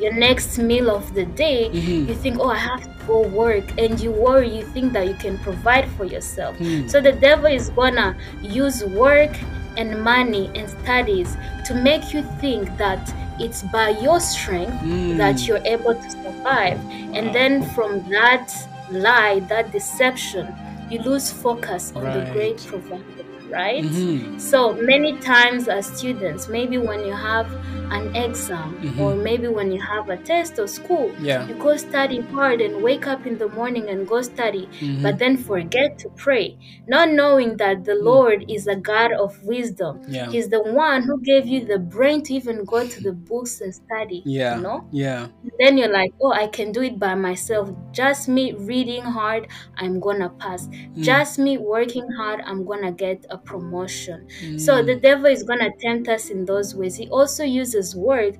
your 0.00 0.12
next 0.12 0.58
meal 0.58 0.90
of 0.90 1.12
the 1.14 1.24
day, 1.24 1.70
Mhm. 1.72 2.08
you 2.08 2.14
think, 2.14 2.38
oh, 2.38 2.50
I 2.50 2.56
have 2.58 2.82
to 2.84 2.90
go 3.06 3.22
work, 3.22 3.64
and 3.78 3.98
you 3.98 4.12
worry, 4.12 4.48
you 4.58 4.62
think 4.74 4.92
that 4.92 5.06
you 5.08 5.14
can 5.14 5.38
provide 5.38 5.86
for 5.96 6.04
yourself. 6.04 6.56
Hmm. 6.58 6.86
So 6.86 7.00
the 7.00 7.12
devil 7.12 7.46
is 7.46 7.70
gonna 7.70 8.16
use 8.42 8.84
work 8.84 9.30
and 9.76 10.02
money 10.02 10.50
and 10.54 10.68
studies 10.68 11.36
to 11.66 11.74
make 11.74 12.12
you 12.14 12.22
think 12.40 12.76
that 12.78 13.12
it's 13.40 13.62
by 13.62 13.90
your 13.90 14.18
strength 14.20 14.74
Mm. 14.82 15.16
that 15.16 15.46
you're 15.46 15.62
able 15.64 15.94
to 15.94 16.10
survive. 16.10 16.78
And 17.14 17.32
then 17.32 17.62
from 17.74 18.02
that 18.10 18.52
lie, 18.90 19.40
that 19.48 19.72
deception, 19.72 20.54
you 20.90 21.00
lose 21.00 21.30
focus 21.30 21.92
on 21.94 22.04
the 22.12 22.20
great 22.32 22.58
Right. 22.60 22.66
provider, 22.66 23.17
right? 23.50 23.84
Mhm. 23.84 24.40
So 24.40 24.72
many 24.74 25.16
times 25.18 25.68
as 25.68 25.86
students, 25.86 26.48
maybe 26.48 26.78
when 26.78 27.04
you 27.04 27.12
have 27.12 27.46
an 27.90 28.14
exam 28.14 28.76
Mhm. 28.82 29.00
or 29.00 29.14
maybe 29.14 29.48
when 29.48 29.72
you 29.72 29.80
have 29.80 30.10
a 30.10 30.16
test 30.18 30.58
or 30.58 30.66
school, 30.66 31.10
Yeah. 31.22 31.48
you 31.48 31.54
go 31.54 31.76
study 31.76 32.20
hard 32.20 32.60
and 32.60 32.82
wake 32.82 33.06
up 33.06 33.26
in 33.26 33.38
the 33.38 33.48
morning 33.48 33.88
and 33.88 34.06
go 34.06 34.20
study, 34.20 34.68
Mhm. 34.80 35.02
but 35.02 35.18
then 35.18 35.36
forget 35.38 35.98
to 35.98 36.10
pray, 36.10 36.58
not 36.86 37.10
knowing 37.10 37.56
that 37.56 37.84
the 37.84 37.94
Lord 37.94 38.44
is 38.48 38.66
a 38.66 38.76
God 38.76 39.12
of 39.12 39.42
wisdom. 39.42 40.00
Mm. 40.02 40.14
Yeah. 40.14 40.30
He's 40.30 40.48
the 40.50 40.62
one 40.62 41.02
who 41.02 41.18
gave 41.22 41.46
you 41.46 41.64
the 41.64 41.78
brain 41.78 42.22
to 42.24 42.34
even 42.34 42.64
go 42.64 42.86
to 42.86 43.02
the 43.02 43.12
books 43.12 43.60
and 43.62 43.74
study. 43.74 44.22
Yeah. 44.26 44.56
You 44.56 44.62
know? 44.62 44.84
Yeah. 44.92 45.28
Then 45.58 45.78
you're 45.78 45.92
like, 45.92 46.12
oh, 46.20 46.32
I 46.32 46.46
can 46.48 46.72
do 46.72 46.82
it 46.82 46.98
by 46.98 47.14
myself. 47.14 47.70
Just 47.92 48.28
me 48.28 48.52
reading 48.52 49.02
hard, 49.02 49.46
I'm 49.78 49.98
gonna 49.98 50.28
pass. 50.38 50.68
Mm. 50.68 50.96
Just 51.02 51.38
me 51.38 51.56
working 51.56 52.06
hard, 52.18 52.40
I'm 52.44 52.64
gonna 52.66 52.92
get 52.92 53.24
a 53.30 53.37
promotion. 53.44 54.26
So 54.56 54.82
Mm. 54.82 54.84
the 54.84 54.98
devil 55.00 55.26
is 55.26 55.42
gonna 55.44 55.70
tempt 55.80 56.08
us 56.08 56.30
in 56.30 56.44
those 56.46 56.74
ways. 56.74 56.96
He 56.96 57.08
also 57.08 57.44
uses 57.44 57.94
word 57.96 58.38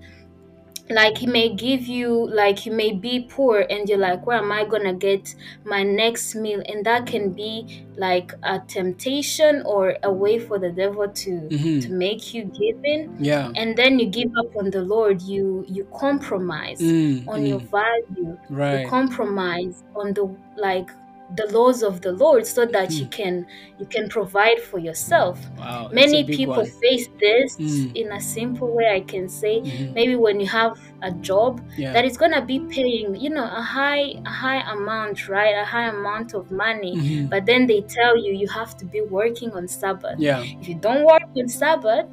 like 0.90 1.18
he 1.18 1.26
may 1.26 1.54
give 1.54 1.82
you 1.87 2.28
like 2.30 2.64
you 2.64 2.72
may 2.72 2.92
be 2.92 3.26
poor 3.30 3.66
and 3.68 3.88
you're 3.88 3.98
like 3.98 4.26
where 4.26 4.38
am 4.38 4.50
i 4.50 4.64
gonna 4.64 4.94
get 4.94 5.34
my 5.64 5.82
next 5.82 6.34
meal 6.34 6.62
and 6.66 6.87
that 6.87 7.06
can 7.06 7.34
be 7.34 7.84
like 7.96 8.32
a 8.42 8.58
temptation 8.68 9.62
or 9.66 9.98
a 10.02 10.11
way 10.12 10.38
for 10.38 10.58
the 10.58 10.70
devil 10.72 11.06
to 11.12 11.50
Mhm. 11.50 11.80
to 11.80 11.92
make 11.92 12.32
you 12.32 12.44
give 12.44 12.76
in 12.84 13.11
Yeah. 13.18 13.52
and 13.54 13.76
then 13.76 13.98
you 13.98 14.08
give 14.08 14.30
up 14.38 14.46
on 14.58 14.70
the 14.70 14.80
lord 14.82 15.20
you 15.20 15.62
you 15.68 15.87
compromise 15.94 16.80
Mm, 16.80 17.26
on 17.26 17.44
your 17.44 17.61
mm. 17.61 17.68
value 17.70 18.38
Right. 18.50 18.68
you 18.70 18.80
compromise 18.80 19.82
on 19.94 20.14
the 20.14 20.38
like 20.56 20.88
the 21.36 21.46
laws 21.52 21.82
of 21.82 22.00
the 22.00 22.12
lord 22.12 22.46
so 22.46 22.64
that 22.64 22.90
you 22.98 23.04
Mhm. 23.06 23.10
can 23.10 23.46
you 23.78 23.86
can 23.86 24.08
provide 24.08 24.58
for 24.60 24.78
yourself 24.78 25.38
Wow. 25.58 25.88
many 25.92 26.24
people 26.24 26.54
one. 26.54 26.66
face 26.82 27.06
this 27.20 27.56
Mm. 27.58 27.94
in 27.94 28.12
a 28.12 28.20
simple 28.20 28.74
way 28.74 28.88
i 28.94 29.00
can 29.00 29.28
say 29.28 29.60
Mhm. 29.60 29.92
maybe 29.94 30.16
when 30.16 30.40
you 30.40 30.46
have 30.46 30.72
a 31.02 31.10
job 31.12 31.60
Yeah. 31.76 31.92
that 31.92 32.04
is 32.06 32.16
gonna 32.16 32.40
be 32.44 32.60
paying 32.60 33.14
you 33.14 33.28
know 33.30 33.44
a 33.44 33.62
high 33.62 34.14
a 34.24 34.30
high 34.30 34.62
amount 34.72 35.28
right 35.28 35.54
a 35.54 35.64
high 35.66 35.88
amount 35.88 36.32
of 36.34 36.50
money 36.50 36.96
Mhm. 36.96 37.28
but 37.30 37.44
then 37.46 37.66
they 37.66 37.82
tell 37.82 38.16
you 38.16 38.32
you 38.32 38.48
have 38.48 38.76
to 38.78 38.84
be 38.86 39.02
working 39.02 39.50
on 39.52 39.68
sabbath 39.68 40.18
Yeah. 40.18 40.42
if 40.60 40.68
you 40.68 40.74
don't 40.76 41.04
work 41.04 41.22
on 41.36 41.48
sabbath 41.48 42.06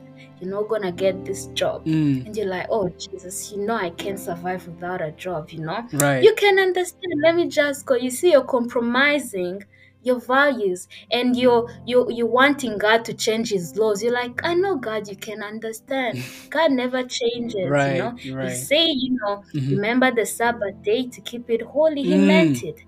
you're 0.45 0.53
not 0.61 0.69
gonna 0.69 0.91
get 0.91 1.25
this 1.25 1.47
job 1.47 1.85
Mm. 1.85 2.25
and 2.25 2.35
you're 2.35 2.47
like 2.47 2.67
oh 2.69 2.89
jesus 2.99 3.51
you 3.51 3.65
know 3.65 3.75
i 3.75 3.89
can't 3.89 4.19
survive 4.19 4.65
without 4.67 5.01
a 5.01 5.11
job 5.11 5.49
you 5.51 5.59
know 5.59 5.87
Right. 5.91 6.21
you 6.21 6.33
can 6.35 6.59
understand 6.59 7.13
let 7.23 7.35
me 7.35 7.47
just 7.49 7.85
go 7.85 7.95
you 7.95 8.09
see 8.09 8.31
you're 8.31 8.43
compromising 8.45 9.63
your 10.01 10.19
values 10.19 10.87
and 11.11 11.35
you're 11.35 11.67
you 11.85 12.07
you 12.11 12.27
wanting 12.27 12.77
god 12.77 13.03
to 13.05 13.13
change 13.13 13.49
his 13.49 13.75
laws 13.75 14.03
you're 14.03 14.13
like 14.13 14.39
i 14.43 14.53
know 14.53 14.77
god 14.77 15.07
you 15.07 15.15
can 15.17 15.41
understand 15.43 16.19
god 16.49 16.71
never 16.71 17.01
changes 17.03 17.71
Right, 17.71 17.87
you 17.87 17.97
know 17.97 18.15
he 18.39 18.49
right. 18.49 18.51
say 18.51 18.85
you 18.87 19.17
know 19.25 19.41
Mhm. 19.53 19.77
remember 19.77 20.11
the 20.11 20.25
sabbath 20.25 20.75
day 20.83 21.09
to 21.09 21.21
keep 21.21 21.49
it 21.49 21.61
holy 21.61 22.03
he 22.03 22.17
Mm. 22.17 22.27
meant 22.27 22.63
it 22.63 22.79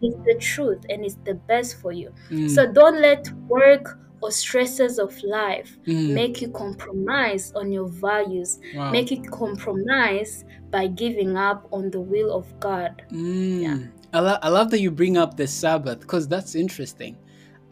it's 0.00 0.16
the 0.24 0.36
truth 0.40 0.84
and 0.88 1.04
it's 1.04 1.16
the 1.24 1.34
best 1.34 1.80
for 1.80 1.92
you 1.92 2.12
Mm. 2.30 2.48
so 2.48 2.70
don't 2.72 3.00
let 3.00 3.24
work 3.48 3.98
or 4.24 4.30
stresses 4.30 4.98
of 4.98 5.12
life 5.22 5.70
Mm. 5.86 6.14
make 6.20 6.40
you 6.42 6.48
compromise 6.48 7.52
on 7.60 7.66
your 7.76 7.88
values 8.08 8.58
Wow. 8.74 8.90
make 8.96 9.10
you 9.10 9.20
compromise 9.20 10.44
by 10.70 10.86
giving 10.86 11.36
up 11.36 11.60
on 11.76 11.90
the 11.90 12.00
will 12.00 12.30
of 12.32 12.46
god 12.60 13.02
Mm. 13.12 13.62
Yeah. 13.62 13.78
I, 14.12 14.20
lo- 14.20 14.38
I 14.42 14.48
love 14.48 14.70
that 14.70 14.80
you 14.80 14.90
bring 14.90 15.16
up 15.18 15.36
the 15.36 15.46
Sabbath 15.46 15.98
because 16.00 16.28
that's 16.28 16.54
interesting. 16.54 17.16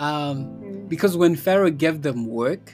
Um, 0.01 0.37
Mm. 0.61 0.89
because 0.89 1.17
when 1.17 1.37
Pharaoh 1.37 1.71
gave 1.71 2.03
them 2.03 2.27
work, 2.27 2.65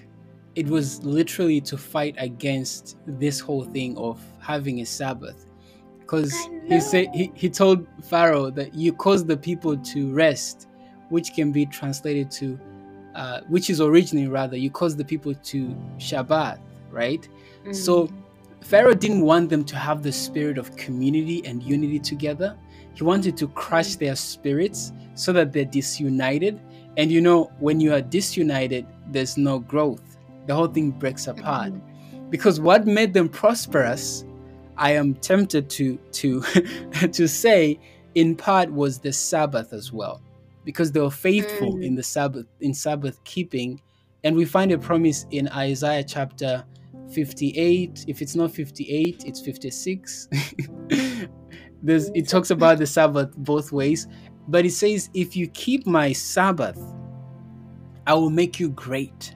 it 0.55 0.67
was 0.67 1.05
literally 1.05 1.61
to 1.71 1.77
fight 1.77 2.15
against 2.19 2.97
this 3.07 3.39
whole 3.39 3.65
thing 3.77 3.97
of 3.99 4.17
having 4.41 4.81
a 4.81 4.87
Sabbath. 4.87 5.47
Because 6.01 6.33
he 6.67 6.81
said 6.81 7.09
he, 7.15 7.31
he 7.35 7.49
told 7.51 7.87
Pharaoh 8.05 8.51
that 8.59 8.75
you 8.75 8.91
cause 8.95 9.23
the 9.27 9.37
people 9.37 9.77
to 9.93 9.99
rest, 10.15 10.67
which 11.11 11.35
can 11.35 11.53
be 11.53 11.67
translated 11.67 12.31
to, 12.41 12.59
uh, 13.19 13.41
which 13.49 13.69
is 13.69 13.81
originally 13.81 14.29
rather 14.29 14.57
you 14.57 14.71
cause 14.71 14.97
the 14.97 15.05
people 15.05 15.35
to 15.35 15.77
Shabbat, 15.99 16.61
right? 16.91 17.29
So 17.73 18.07
Mm. 18.07 18.13
Pharaoh 18.63 18.95
didn't 18.95 19.23
want 19.23 19.51
them 19.51 19.65
to 19.65 19.77
have 19.77 20.03
the 20.03 20.13
spirit 20.13 20.59
of 20.59 20.75
community 20.77 21.45
and 21.45 21.63
unity 21.63 21.99
together. 21.99 22.57
He 22.95 23.03
wanted 23.05 23.37
to 23.39 23.49
crush 23.49 23.97
their 23.97 24.17
spirits 24.17 24.93
so 25.15 25.33
that 25.33 25.53
they're 25.53 25.65
disunited. 25.65 26.61
And 26.97 27.11
you 27.11 27.21
know, 27.21 27.51
when 27.59 27.81
you 27.81 27.93
are 27.95 28.01
disunited, 28.01 28.87
there's 29.11 29.37
no 29.37 29.59
growth. 29.59 30.17
The 30.47 30.55
whole 30.55 30.67
thing 30.67 30.91
breaks 30.91 31.27
apart. 31.27 31.73
Because 32.31 32.61
what 32.61 32.87
made 32.87 33.15
them 33.15 33.29
prosperous, 33.29 34.25
I 34.77 34.93
am 34.93 35.15
tempted 35.15 35.71
to 35.71 35.97
to 36.13 36.43
to 37.13 37.27
say, 37.27 37.79
in 38.15 38.37
part 38.37 38.71
was 38.71 38.99
the 38.99 39.13
Sabbath 39.13 39.73
as 39.73 39.93
well. 39.93 40.21
Because 40.69 40.93
they 40.93 41.01
were 41.01 41.11
faithful 41.31 41.73
Mm. 41.77 41.87
in 41.87 41.95
the 41.95 42.03
Sabbath 42.03 42.47
in 42.61 42.75
Sabbath 42.75 43.17
keeping. 43.25 43.81
And 44.25 44.37
we 44.37 44.45
find 44.45 44.71
a 44.73 44.79
promise 44.79 45.25
in 45.31 45.49
Isaiah 45.49 46.05
chapter 46.05 46.53
58 47.11 48.05
if 48.07 48.21
it's 48.21 48.37
not 48.37 48.51
58 48.53 49.25
it's 49.27 49.41
56 49.41 50.29
there's 51.83 52.11
it 52.15 52.29
talks 52.29 52.51
about 52.51 52.77
the 52.77 52.87
sabbath 52.87 53.35
both 53.39 53.73
ways 53.73 54.07
but 54.47 54.67
it 54.67 54.73
says 54.73 55.09
if 55.15 55.35
you 55.35 55.47
keep 55.49 55.87
my 55.87 56.13
sabbath 56.13 56.79
i 58.07 58.13
will 58.15 58.31
make 58.31 58.61
you 58.61 58.71
great. 58.71 59.35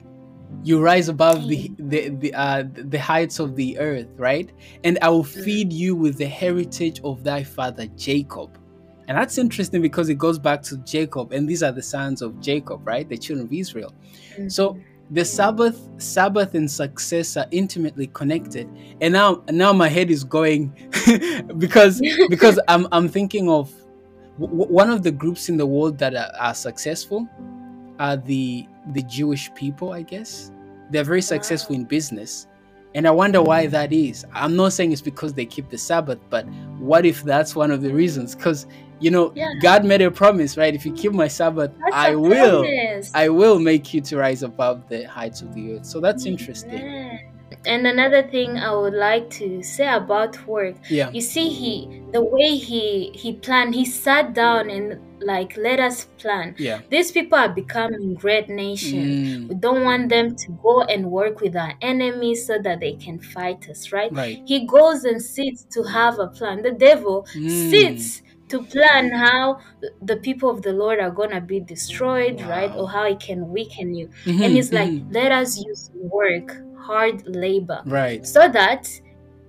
You 0.63 0.81
rise 0.81 1.09
above 1.09 1.47
the 1.47 1.71
the 1.79 2.09
the, 2.09 2.33
uh, 2.35 2.63
the 2.93 2.99
heights 2.99 3.39
of 3.39 3.55
the 3.55 3.77
earth 3.79 4.09
right? 4.17 4.51
And 4.83 4.99
i 5.01 5.09
will 5.09 5.23
feed 5.23 5.73
you 5.73 5.95
with 5.95 6.17
the 6.17 6.27
heritage 6.27 7.01
of 7.03 7.23
thy 7.23 7.43
father 7.43 7.87
jacob 7.97 8.59
and 9.07 9.17
that's 9.17 9.37
interesting 9.37 9.81
because 9.81 10.09
it 10.09 10.17
goes 10.17 10.39
back 10.39 10.61
to 10.61 10.77
jacob 10.77 11.31
and 11.31 11.47
these 11.47 11.63
are 11.63 11.71
the 11.71 11.81
sons 11.81 12.21
of 12.21 12.39
jacob 12.39 12.85
right 12.87 13.09
the 13.09 13.17
children 13.17 13.47
of 13.47 13.53
israel 13.53 13.93
so 14.47 14.69
mm-hmm. 14.69 14.81
the 15.11 15.25
Sabbath, 15.25 15.89
Sabbath 15.97 16.55
and 16.55 16.69
success 16.69 17.37
are 17.37 17.45
intimately 17.51 18.07
connected. 18.07 18.69
And 19.01 19.13
now, 19.13 19.43
now 19.49 19.73
my 19.73 19.87
head 19.87 20.09
is 20.09 20.23
going 20.23 20.73
because 21.57 22.01
because 22.29 22.59
I'm 22.67 22.87
I'm 22.91 23.07
thinking 23.07 23.49
of 23.49 23.71
w- 24.39 24.65
one 24.65 24.89
of 24.89 25.03
the 25.03 25.11
groups 25.11 25.49
in 25.49 25.57
the 25.57 25.65
world 25.65 25.97
that 25.99 26.15
are, 26.15 26.31
are 26.39 26.53
successful 26.53 27.27
are 27.99 28.17
the 28.17 28.67
the 28.91 29.03
Jewish 29.03 29.53
people. 29.53 29.93
I 29.93 30.01
guess 30.01 30.51
they're 30.89 31.03
very 31.03 31.21
successful 31.21 31.75
in 31.75 31.85
business, 31.85 32.47
and 32.95 33.07
I 33.07 33.11
wonder 33.11 33.41
why 33.41 33.67
that 33.67 33.93
is. 33.93 34.25
I'm 34.33 34.55
not 34.55 34.73
saying 34.73 34.91
it's 34.91 35.01
because 35.01 35.33
they 35.33 35.45
keep 35.45 35.69
the 35.69 35.77
Sabbath, 35.77 36.19
but 36.29 36.47
what 36.79 37.05
if 37.05 37.23
that's 37.23 37.55
one 37.55 37.71
of 37.71 37.81
the 37.81 37.93
reasons? 37.93 38.35
Because 38.35 38.65
you 38.99 39.11
know, 39.11 39.31
Yeah. 39.35 39.53
God 39.61 39.85
made 39.85 40.01
a 40.01 40.11
promise, 40.11 40.57
right? 40.57 40.73
If 40.73 40.85
you 40.85 40.93
keep 40.93 41.11
my 41.13 41.27
Sabbath, 41.27 41.71
That's 41.79 41.95
I 41.95 42.15
will. 42.15 42.63
promise. 42.63 43.11
I 43.13 43.29
will 43.29 43.59
make 43.59 43.93
you 43.93 44.01
to 44.01 44.17
rise 44.17 44.43
above 44.43 44.87
the 44.89 45.03
heights 45.03 45.41
of 45.41 45.53
the 45.53 45.73
earth. 45.73 45.85
So 45.85 45.99
that's 45.99 46.25
interesting. 46.25 47.19
And 47.65 47.85
another 47.87 48.23
thing 48.23 48.57
I 48.57 48.73
would 48.75 48.93
like 48.95 49.29
to 49.31 49.61
say 49.63 49.87
about 49.87 50.45
work, 50.47 50.75
Yeah. 50.89 51.09
you 51.13 51.21
see, 51.21 51.49
he 51.49 52.01
the 52.11 52.21
way 52.23 52.57
he 52.57 53.11
he 53.13 53.33
planned, 53.33 53.75
he 53.75 53.85
sat 53.85 54.33
down 54.33 54.69
and 54.69 54.99
like 55.21 55.55
let 55.55 55.79
us 55.79 56.05
plan. 56.17 56.55
Yeah. 56.57 56.81
These 56.89 57.11
people 57.11 57.37
are 57.37 57.47
becoming 57.49 58.15
great 58.15 58.49
nations. 58.49 59.15
Mm, 59.29 59.49
We 59.49 59.55
don't 59.55 59.83
want 59.85 60.09
them 60.09 60.35
to 60.35 60.51
go 60.61 60.81
and 60.81 61.09
work 61.11 61.39
with 61.41 61.55
our 61.55 61.73
enemies 61.81 62.45
so 62.45 62.57
that 62.61 62.79
they 62.81 62.93
can 62.93 63.19
fight 63.19 63.69
us, 63.69 63.91
right? 63.93 64.11
right. 64.11 64.41
He 64.45 64.65
goes 64.65 65.05
and 65.05 65.21
sits 65.21 65.63
to 65.75 65.83
have 65.83 66.19
a 66.19 66.27
plan. 66.27 66.63
The 66.63 66.71
devil 66.71 67.25
Mm. 67.35 67.71
sits 67.71 68.21
to 68.53 68.63
plan 68.73 69.11
how 69.11 69.59
the 70.01 70.17
people 70.17 70.49
of 70.49 70.61
the 70.61 70.73
Lord 70.73 70.99
are 70.99 71.11
gonna 71.11 71.41
be 71.41 71.59
destroyed, 71.59 72.41
right? 72.55 72.71
Or 72.75 72.85
how 72.89 73.05
he 73.11 73.15
can 73.15 73.41
weaken 73.55 73.93
you. 73.99 74.09
Mhm, 74.25 74.43
And 74.43 74.49
he's 74.55 74.71
like, 74.71 74.93
mhm. 74.93 75.13
let 75.19 75.31
us 75.31 75.57
use 75.71 75.89
work, 75.93 76.47
hard 76.89 77.17
labor, 77.27 77.81
right. 77.85 78.25
so 78.25 78.47
that 78.59 78.83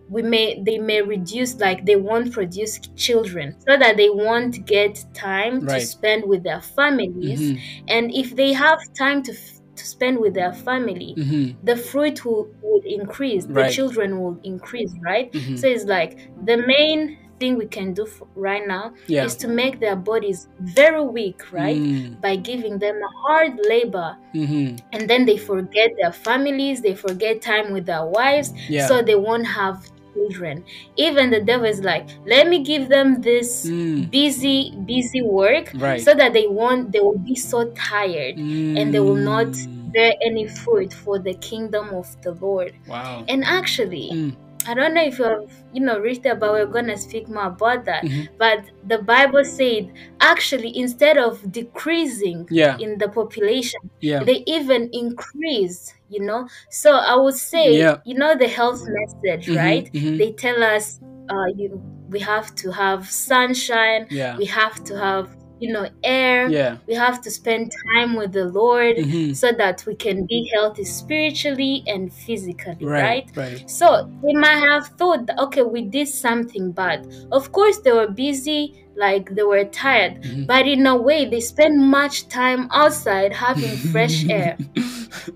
we 0.08 0.22
may 0.22 0.62
they 0.62 0.78
may 0.78 1.00
reduce 1.00 1.52
like 1.60 1.86
they 1.86 1.96
won't 1.96 2.30
produce 2.32 2.78
children 2.94 3.56
so 3.66 3.76
that 3.76 3.96
they 3.96 4.10
won't 4.10 4.64
get 4.66 5.02
time 5.14 5.60
Right. 5.60 5.80
to 5.80 5.80
spend 5.80 6.24
with 6.26 6.42
their 6.44 6.60
families 6.60 7.40
Mhm, 7.40 7.58
and 7.88 8.14
if 8.14 8.36
they 8.36 8.52
have 8.52 8.78
time 8.98 9.22
to 9.24 9.32
f- 9.32 9.60
to 9.76 9.84
spend 9.86 10.18
with 10.20 10.34
their 10.34 10.52
family, 10.52 11.14
Mhm. 11.18 11.56
the 11.64 11.76
fruit 11.76 12.24
will, 12.24 12.46
will 12.62 12.82
increase, 12.84 13.44
the 13.46 13.64
children 13.64 14.20
will 14.20 14.38
increase, 14.44 14.94
right? 15.04 15.32
Mhm. 15.32 15.58
So 15.58 15.66
it's 15.66 15.84
like 15.84 16.12
the 16.44 16.58
main 16.58 17.18
thing 17.40 17.56
we 17.56 17.66
can 17.66 17.92
do 17.94 18.06
for 18.06 18.26
right 18.34 18.66
now 18.66 18.92
Yeah. 19.06 19.24
is 19.24 19.36
to 19.36 19.48
make 19.48 19.80
their 19.80 19.96
bodies 19.96 20.48
very 20.60 21.02
weak, 21.04 21.52
right? 21.52 21.76
Mm. 21.76 22.20
By 22.20 22.36
giving 22.36 22.78
them 22.78 22.96
hard 23.24 23.58
labor 23.68 24.16
Mhm. 24.34 24.78
and 24.92 25.08
then 25.08 25.24
they 25.26 25.36
forget 25.36 25.90
their 26.00 26.12
families, 26.12 26.80
they 26.80 26.94
forget 26.94 27.42
time 27.42 27.72
with 27.72 27.86
their 27.86 28.06
wives, 28.06 28.52
Yeah. 28.68 28.86
so 28.86 29.02
they 29.02 29.14
won't 29.16 29.46
have 29.46 29.84
children. 30.14 30.62
Even 30.96 31.30
the 31.30 31.40
devil 31.40 31.66
is 31.66 31.82
like, 31.82 32.06
let 32.26 32.46
me 32.48 32.62
give 32.62 32.88
them 32.88 33.20
this 33.20 33.66
Mm. 33.66 34.10
busy, 34.10 34.72
busy 34.86 35.22
work 35.22 35.72
Right. 35.74 36.00
so 36.00 36.14
that 36.14 36.32
they 36.32 36.46
won't 36.46 36.92
they 36.92 37.00
will 37.00 37.18
be 37.18 37.34
so 37.34 37.64
tired 37.74 38.36
and 38.38 38.94
they 38.94 39.00
will 39.00 39.16
not 39.34 39.48
Mm. 39.48 39.92
bear 39.92 40.12
any 40.24 40.46
fruit 40.46 40.92
for 40.92 41.18
the 41.18 41.34
kingdom 41.34 41.88
of 41.94 42.06
the 42.22 42.32
Lord. 42.40 42.74
Wow. 42.88 43.24
And 43.28 43.42
actually, 43.44 44.10
Mm. 44.12 44.32
I 44.66 44.74
don't 44.74 44.94
know 44.94 45.02
if 45.02 45.18
you 45.18 45.24
have, 45.24 45.50
you 45.72 45.80
know, 45.80 45.98
read 46.00 46.24
about. 46.26 46.52
We're 46.52 46.66
gonna 46.66 46.96
speak 46.96 47.28
more 47.28 47.46
about 47.46 47.84
that. 47.84 48.02
Mhm. 48.04 48.28
But 48.38 48.64
the 48.86 48.98
Bible 48.98 49.44
said, 49.44 49.92
actually, 50.20 50.76
instead 50.76 51.18
of 51.18 51.50
decreasing 51.52 52.46
Yeah. 52.50 52.76
in 52.78 52.98
the 52.98 53.08
population, 53.08 53.80
Yeah. 54.00 54.22
they 54.24 54.42
even 54.46 54.88
increase. 54.92 55.94
You 56.08 56.24
know, 56.24 56.46
so 56.70 56.92
I 56.92 57.16
would 57.16 57.34
say, 57.34 57.76
Yeah. 57.78 57.96
you 58.04 58.14
know, 58.14 58.36
the 58.36 58.46
health 58.48 58.82
message, 58.86 59.46
Mhm, 59.48 59.56
right? 59.56 59.92
mhm. 59.92 60.18
They 60.18 60.32
tell 60.32 60.62
us, 60.62 61.00
uh, 61.28 61.46
you 61.56 61.80
we 62.10 62.20
have 62.20 62.54
to 62.56 62.70
have 62.70 63.10
sunshine. 63.10 64.06
Yeah. 64.10 64.36
We 64.36 64.44
have 64.44 64.84
to 64.84 64.96
have, 64.96 65.28
you 65.64 65.72
know, 65.72 65.88
air. 66.02 66.48
Yeah. 66.48 66.78
We 66.86 66.94
have 66.94 67.20
to 67.22 67.30
spend 67.30 67.72
time 67.94 68.14
with 68.16 68.32
the 68.32 68.46
Lord 68.46 68.96
Mhm. 68.96 69.34
so 69.36 69.52
that 69.52 69.84
we 69.86 69.94
can 69.94 70.26
be 70.26 70.50
healthy 70.54 70.84
spiritually 70.84 71.82
and 71.86 72.12
physically, 72.12 72.84
right? 72.84 73.30
Right. 73.34 73.36
Right. 73.36 73.70
So 73.70 73.86
they 74.22 74.34
might 74.34 74.60
have 74.70 74.86
thought, 74.98 75.28
okay, 75.38 75.62
we 75.62 75.82
did 75.82 76.08
something 76.08 76.72
bad. 76.72 77.06
Of 77.32 77.52
course, 77.52 77.78
they 77.84 77.92
were 77.92 78.08
busy, 78.08 78.74
like 78.96 79.30
they 79.34 79.42
were 79.42 79.64
tired, 79.64 80.22
Mhm. 80.22 80.46
but 80.46 80.66
in 80.66 80.86
a 80.86 80.96
way, 80.96 81.24
they 81.28 81.40
spend 81.40 81.80
much 81.90 82.28
time 82.28 82.68
outside 82.72 83.32
having 83.34 83.76
fresh 83.78 84.24
air. 84.28 84.58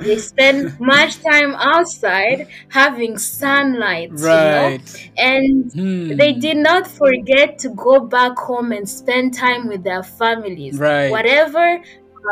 They 0.00 0.18
spend 0.18 0.72
much 0.80 1.14
time 1.30 1.54
outside 1.56 2.46
having 2.68 3.18
sunlight, 3.18 4.14
you 4.30 4.44
know? 4.44 4.78
And 5.16 5.70
Hmm. 5.74 6.16
they 6.16 6.32
did 6.34 6.56
not 6.58 6.86
forget 6.88 7.58
to 7.60 7.70
go 7.70 8.00
back 8.00 8.36
home 8.38 8.72
and 8.72 8.88
spend 8.88 9.34
time 9.34 9.68
with 9.68 9.84
their 9.84 10.02
families. 10.02 10.78
Right. 10.78 11.10
Whatever 11.10 11.80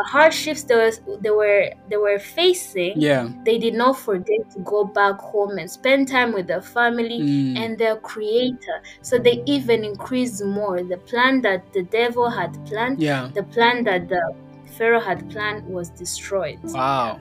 hardships 0.05 0.63
they 0.63 0.75
were, 0.75 0.91
they 1.21 1.29
were 1.29 1.69
they 1.89 1.97
were 1.97 2.19
facing, 2.19 2.93
Yeah. 2.99 3.29
they 3.45 3.57
did 3.57 3.73
not 3.73 3.97
forget 3.97 4.49
to 4.51 4.59
go 4.59 4.83
back 4.85 5.19
home 5.19 5.57
and 5.57 5.69
spend 5.69 6.07
time 6.07 6.33
with 6.33 6.47
their 6.47 6.61
family 6.61 7.19
Mm. 7.21 7.57
and 7.57 7.77
their 7.77 7.95
creator. 7.97 8.81
So 9.01 9.17
they 9.17 9.43
even 9.45 9.83
increased 9.83 10.43
more. 10.43 10.83
The 10.83 10.97
plan 10.97 11.41
that 11.41 11.71
the 11.73 11.83
devil 11.83 12.29
had 12.29 12.53
planned, 12.65 12.99
Yeah. 13.01 13.29
the 13.33 13.43
plan 13.43 13.83
that 13.85 14.09
the 14.09 14.21
Pharaoh 14.77 14.99
had 14.99 15.29
planned 15.29 15.65
was 15.67 15.89
destroyed. 15.89 16.59
Wow. 16.63 17.19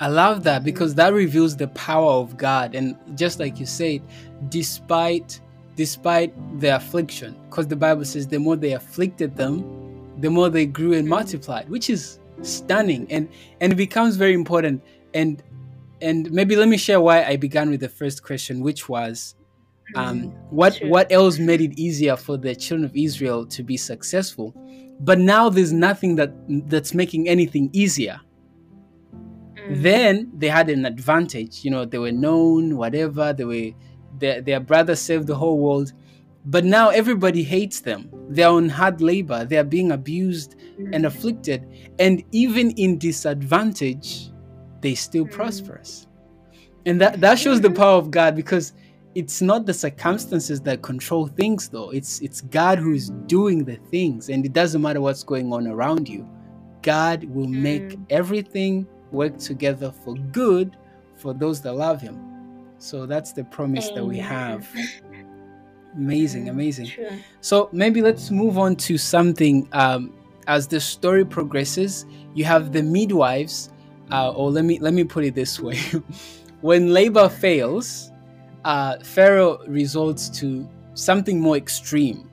I 0.00 0.08
love 0.08 0.42
that 0.44 0.62
because 0.64 0.94
that 0.96 1.12
reveals 1.14 1.56
the 1.56 1.68
power 1.68 2.10
of 2.12 2.36
God. 2.36 2.74
And 2.74 2.96
just 3.14 3.38
like 3.40 3.58
you 3.58 3.66
said, 3.66 4.02
despite 4.48 5.40
despite 5.76 6.32
the 6.60 6.74
affliction, 6.74 7.36
because 7.50 7.66
the 7.68 7.76
Bible 7.76 8.04
says 8.04 8.26
the 8.26 8.38
more 8.38 8.56
they 8.56 8.72
afflicted 8.72 9.36
them, 9.36 9.62
the 10.18 10.30
more 10.30 10.48
they 10.50 10.66
grew 10.66 10.92
and 10.94 11.08
multiplied, 11.08 11.68
which 11.68 11.90
is 11.90 12.18
stunning. 12.42 13.06
And 13.10 13.28
and 13.60 13.72
it 13.72 13.76
becomes 13.76 14.16
very 14.16 14.34
important. 14.34 14.82
And 15.14 15.42
and 16.02 16.30
maybe 16.30 16.56
let 16.56 16.68
me 16.68 16.76
share 16.76 17.00
why 17.00 17.24
I 17.24 17.36
began 17.36 17.70
with 17.70 17.80
the 17.80 17.88
first 17.88 18.22
question, 18.22 18.60
which 18.60 18.88
was 18.88 19.34
um, 19.94 20.32
what 20.50 20.74
Sure. 20.74 20.88
what 20.88 21.10
else 21.12 21.38
made 21.38 21.60
it 21.60 21.78
easier 21.78 22.16
for 22.16 22.36
the 22.36 22.54
children 22.54 22.84
of 22.84 22.96
Israel 22.96 23.46
to 23.46 23.62
be 23.62 23.76
successful? 23.76 24.54
But 25.00 25.18
now 25.18 25.48
there's 25.48 25.72
nothing 25.72 26.16
that 26.16 26.32
that's 26.68 26.94
making 26.94 27.28
anything 27.28 27.70
easier 27.72 28.20
Mm. 29.68 29.82
then 29.82 30.30
they 30.36 30.48
had 30.48 30.68
an 30.70 30.84
advantage 30.86 31.64
you 31.64 31.70
know 31.70 31.84
they 31.84 31.98
were 31.98 32.12
known 32.12 32.76
whatever 32.76 33.32
they 33.32 33.44
were 33.44 33.70
their, 34.18 34.40
their 34.40 34.60
brother 34.60 34.94
saved 34.94 35.26
the 35.26 35.34
whole 35.34 35.58
world 35.58 35.92
but 36.46 36.64
now 36.64 36.88
everybody 36.90 37.42
hates 37.42 37.80
them. 37.80 38.08
They're 38.28 38.48
on 38.48 38.68
hard 38.68 39.00
labor. 39.00 39.44
They're 39.44 39.64
being 39.64 39.92
abused 39.92 40.56
and 40.92 41.04
afflicted. 41.06 41.66
And 41.98 42.22
even 42.32 42.70
in 42.72 42.98
disadvantage 42.98 44.30
they 44.82 44.94
still 44.94 45.24
Mm. 45.24 45.30
prosperous. 45.32 46.06
And 46.84 47.00
that 47.00 47.20
that 47.20 47.38
shows 47.38 47.60
the 47.60 47.70
power 47.70 47.96
of 47.98 48.10
god 48.10 48.36
because 48.36 48.72
it's 49.14 49.40
not 49.40 49.64
the 49.66 49.72
circumstances 49.74 50.60
that 50.60 50.82
control 50.82 51.26
things 51.26 51.68
though. 51.68 51.90
It's 51.90 52.20
it's 52.20 52.42
god 52.42 52.78
who 52.78 52.92
is 52.92 53.10
doing 53.26 53.64
the 53.64 53.76
things 53.90 54.28
and 54.28 54.44
it 54.44 54.52
doesn't 54.52 54.82
matter 54.82 55.00
what's 55.00 55.24
going 55.24 55.52
on 55.52 55.66
around 55.66 56.08
you. 56.08 56.28
God 56.82 57.24
will 57.24 57.48
make 57.48 57.88
Mm. 57.96 58.04
everything 58.10 58.86
work 59.10 59.38
together 59.38 59.90
for 60.04 60.14
good 60.32 60.76
for 61.16 61.32
those 61.34 61.60
that 61.62 61.72
love 61.72 62.00
him. 62.00 62.16
So 62.78 63.06
that's 63.06 63.32
the 63.32 63.44
promise 63.44 63.88
that 63.90 64.04
we 64.04 64.18
have 64.18 64.68
amazing 65.96 66.46
Mm, 66.46 66.50
amazing 66.50 66.86
Sure. 66.86 67.10
so 67.40 67.68
maybe 67.72 68.02
let's 68.02 68.30
move 68.30 68.58
on 68.58 68.76
to 68.76 68.98
something 68.98 69.68
um, 69.72 70.12
as 70.46 70.66
the 70.68 70.80
story 70.80 71.24
progresses. 71.24 72.06
You 72.34 72.44
have 72.44 72.72
the 72.72 72.82
midwives, 72.82 73.70
uh, 74.12 74.30
or 74.32 74.50
let 74.50 74.64
me 74.64 74.78
let 74.78 74.94
me 74.94 75.04
put 75.04 75.24
it 75.24 75.34
this 75.34 75.58
way: 75.60 75.78
when 76.60 76.92
labor 76.92 77.28
fails, 77.28 78.12
uh, 78.64 78.96
Pharaoh 79.02 79.58
resorts 79.66 80.28
to 80.40 80.68
something 80.94 81.40
more 81.40 81.56
extreme. 81.56 82.30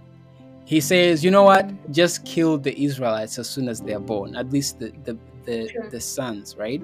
He 0.66 0.80
says, 0.82 1.24
"You 1.24 1.32
know 1.32 1.44
what? 1.44 1.66
Just 1.92 2.26
kill 2.26 2.58
the 2.58 2.74
Israelites 2.82 3.38
as 3.40 3.50
soon 3.50 3.68
as 3.70 3.82
they 3.82 3.94
are 3.94 4.00
born. 4.00 4.36
At 4.36 4.52
least 4.52 4.80
the 4.80 4.92
the 5.04 5.18
the, 5.46 5.70
Sure. 5.70 5.90
the 5.90 6.00
sons, 6.02 6.56
right?" 6.58 6.82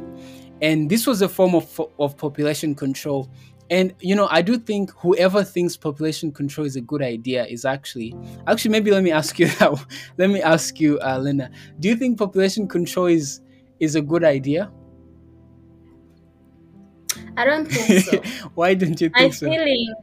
And 0.62 0.90
this 0.90 1.08
was 1.08 1.22
a 1.22 1.30
form 1.30 1.56
of 1.56 1.80
of 2.00 2.18
population 2.18 2.76
control. 2.76 3.30
And 3.70 3.94
you 4.00 4.16
know, 4.16 4.28
I 4.32 4.42
do 4.42 4.58
think 4.58 4.92
whoever 4.98 5.44
thinks 5.44 5.78
population 5.78 6.32
control 6.32 6.66
is 6.66 6.76
a 6.76 6.82
good 6.82 7.02
idea 7.02 7.46
is 7.46 7.66
actually 7.66 8.18
actually 8.48 8.72
maybe 8.72 8.92
let 8.92 9.04
me 9.04 9.12
ask 9.12 9.38
you 9.40 9.48
that. 9.60 9.86
let 10.18 10.30
me 10.30 10.42
ask 10.42 10.80
you, 10.80 11.00
uh, 11.00 11.18
Linda. 11.20 11.50
Do 11.80 11.88
you 11.90 11.96
think 11.96 12.18
population 12.18 12.68
control 12.68 13.08
is 13.08 13.42
is 13.80 13.96
a 13.96 14.02
good 14.02 14.24
idea? 14.24 14.72
I 17.38 17.46
don't 17.46 17.66
think 17.66 17.94
so. 17.94 18.22
Why 18.56 18.74
don't 18.74 19.00
you 19.00 19.10
My 19.14 19.30
think 19.30 19.34
so? 19.34 19.48
feeling 19.48 19.96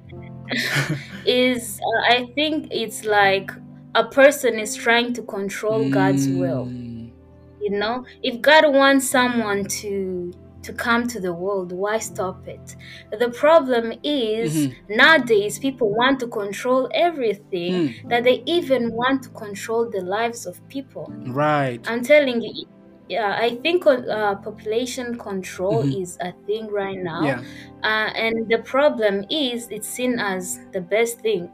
is 1.25 1.79
uh, 1.81 2.15
I 2.15 2.27
think 2.35 2.69
it's 2.71 3.05
like 3.05 3.51
a 3.95 4.05
person 4.05 4.59
is 4.59 4.75
trying 4.75 5.13
to 5.15 5.23
control 5.23 5.89
God's 5.89 6.29
will. 6.29 6.67
Mm, 6.67 7.13
You 7.61 7.79
know, 7.79 8.05
if 8.23 8.41
God 8.41 8.73
wants 8.73 9.09
someone 9.11 9.65
to 9.83 10.33
to 10.67 10.73
come 10.75 11.07
to 11.09 11.21
the 11.21 11.33
world, 11.35 11.73
why 11.73 11.99
stop 11.99 12.47
it? 12.47 12.77
The 13.11 13.31
problem 13.31 13.93
is 14.03 14.69
Mhm. 14.69 14.77
nowadays 14.89 15.59
people 15.59 15.91
want 15.95 16.21
to 16.21 16.29
control 16.29 16.89
everything 16.95 17.75
Mm. 17.75 18.09
that 18.11 18.25
they 18.25 18.43
even 18.47 18.91
want 18.93 19.23
to 19.25 19.31
control 19.31 19.89
the 19.91 20.03
lives 20.03 20.47
of 20.47 20.61
people. 20.69 21.17
Right. 21.27 21.87
I'm 21.87 22.03
telling 22.03 22.41
you, 22.43 22.67
yeah, 23.09 23.37
I 23.41 23.61
think 23.63 23.87
uh, 23.87 24.37
population 24.37 25.17
control 25.19 25.83
Mhm. 25.83 25.93
is 26.03 26.17
a 26.21 26.33
thing 26.47 26.69
right 26.73 26.99
now. 26.99 27.25
Yeah. 27.27 27.43
Uh, 27.83 28.11
and 28.17 28.35
the 28.49 28.59
problem 28.65 29.25
is 29.31 29.69
it's 29.71 29.89
seen 29.89 30.19
as 30.19 30.59
the 30.73 30.81
best 30.81 31.21
thing 31.21 31.53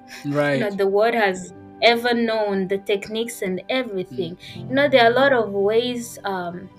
you 0.51 0.59
know 0.59 0.71
Right. 0.71 0.77
the 0.77 0.87
world 0.89 1.15
has 1.15 1.53
ever 1.83 2.15
known 2.15 2.69
the 2.69 2.79
techniques 2.79 3.43
and 3.43 3.63
everything 3.69 4.39
you 4.69 4.75
know 4.75 4.89
there 4.89 5.05
are 5.05 5.11
a 5.13 5.15
lot 5.15 5.33
of 5.33 5.53
ways 5.53 6.19
um, 6.25 6.71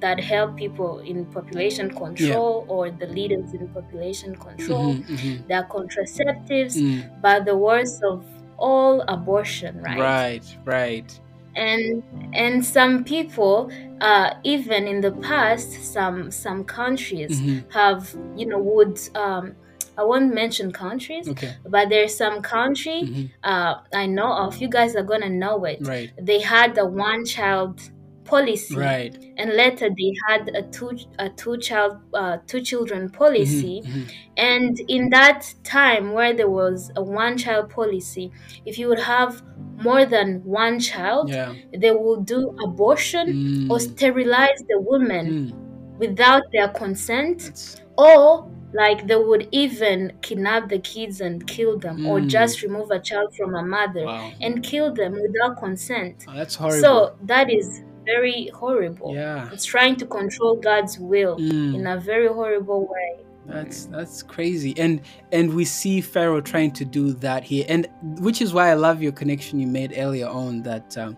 that 0.00 0.20
help 0.20 0.56
people 0.56 0.98
in 1.00 1.24
population 1.26 1.90
control 1.90 2.64
or 2.68 2.90
the 2.90 3.06
leaders 3.06 3.52
in 3.54 3.68
population 3.68 4.34
control 4.36 4.94
Mhm, 4.94 5.06
mhm. 5.08 5.46
there 5.48 5.58
are 5.58 5.68
contraceptives 5.68 6.76
Mm, 6.76 7.02
but 7.20 7.44
the 7.44 7.56
worst 7.56 8.02
of 8.02 8.24
all 8.58 9.02
abortion 9.08 9.80
right, 9.82 9.98
Right. 9.98 10.58
Right. 10.64 11.20
and 11.54 12.02
and 12.34 12.64
some 12.64 13.04
people 13.04 13.70
uh, 14.00 14.30
even 14.44 14.86
in 14.86 15.00
the 15.00 15.12
past 15.12 15.72
some 15.94 16.30
some 16.30 16.64
countries 16.64 17.40
Mhm. 17.40 17.64
have 17.72 18.14
you 18.34 18.46
know 18.46 18.58
would 18.58 18.98
um, 19.14 19.54
i 19.96 20.04
won't 20.04 20.32
mention 20.34 20.70
countries 20.72 21.26
Okay. 21.28 21.54
but 21.64 21.88
there's 21.88 22.14
some 22.16 22.42
country 22.42 23.00
Mhm. 23.04 23.30
uh, 23.42 23.74
I 23.94 24.06
know 24.06 24.32
of. 24.44 24.58
You 24.58 24.68
guys 24.68 24.94
are 24.96 25.02
gonna 25.12 25.30
know 25.30 25.64
it. 25.64 25.78
Right. 25.86 26.10
They 26.20 26.40
had 26.40 26.74
the 26.74 26.86
one 26.86 27.24
child 27.24 27.80
policy, 28.26 28.80
Right. 28.80 29.18
and 29.36 29.50
later 29.54 29.88
they 29.88 30.12
had 30.28 30.50
a 30.54 30.62
two 30.72 30.90
a 31.18 31.30
two 31.30 31.58
child 31.58 31.98
uh, 32.14 32.38
two 32.46 32.60
children 32.62 33.10
policy. 33.10 33.82
Mhm, 33.82 33.92
mhm. 33.92 34.10
And 34.36 34.76
in 34.88 35.10
that 35.10 35.44
time 35.64 36.12
where 36.12 36.34
there 36.34 36.50
was 36.50 36.90
a 36.96 37.02
one 37.02 37.38
child 37.38 37.70
policy, 37.70 38.32
if 38.64 38.78
you 38.78 38.88
would 38.88 39.00
have 39.00 39.42
more 39.78 40.06
than 40.06 40.40
one 40.44 40.80
child, 40.80 41.28
Yeah. 41.28 41.56
they 41.76 41.90
will 41.92 42.22
do 42.22 42.50
abortion 42.64 43.38
or 43.68 43.78
Mm, 43.78 43.80
sterilize 43.80 44.60
the 44.68 44.80
woman 44.80 45.38
mm, 45.38 45.52
without 45.98 46.42
their 46.52 46.68
consent, 46.68 47.42
That's, 47.42 47.80
or 47.96 48.50
like 48.72 49.06
they 49.06 49.16
would 49.16 49.48
even 49.52 50.18
kidnap 50.22 50.68
the 50.68 50.78
kids 50.80 51.20
and 51.20 51.46
kill 51.46 51.78
them, 51.78 52.00
or 52.04 52.20
Mm. 52.20 52.26
just 52.26 52.62
remove 52.62 52.90
a 52.90 53.00
child 53.00 53.28
from 53.36 53.54
a 53.54 53.62
mother 53.64 54.08
wow. 54.08 54.32
and 54.40 54.62
kill 54.62 54.92
them 54.94 55.12
without 55.12 55.56
consent. 55.58 56.28
Oh, 56.28 56.34
that's 56.34 56.54
horrible. 56.56 56.84
So 56.84 57.16
that 57.22 57.48
is 57.50 57.82
very 58.06 58.48
horrible. 58.54 59.14
yeah. 59.14 59.50
It's 59.52 59.64
trying 59.64 59.96
to 59.96 60.06
control 60.06 60.56
God's 60.56 60.98
will 60.98 61.36
Mm. 61.38 61.74
in 61.76 61.86
a 61.86 61.98
very 62.00 62.28
horrible 62.28 62.82
way. 62.86 63.10
That's 63.46 63.86
that's 63.86 64.22
crazy, 64.24 64.72
and 64.76 65.00
and 65.30 65.54
we 65.54 65.64
see 65.64 66.00
Pharaoh 66.00 66.40
trying 66.40 66.72
to 66.72 66.84
do 66.84 67.12
that 67.26 67.44
here, 67.44 67.64
and 67.68 67.86
which 68.26 68.42
is 68.42 68.52
why 68.52 68.70
I 68.70 68.74
love 68.74 69.00
your 69.02 69.12
connection 69.12 69.60
you 69.60 69.68
made 69.68 69.92
earlier 69.96 70.26
on 70.26 70.62
that 70.62 70.96
um, 70.98 71.16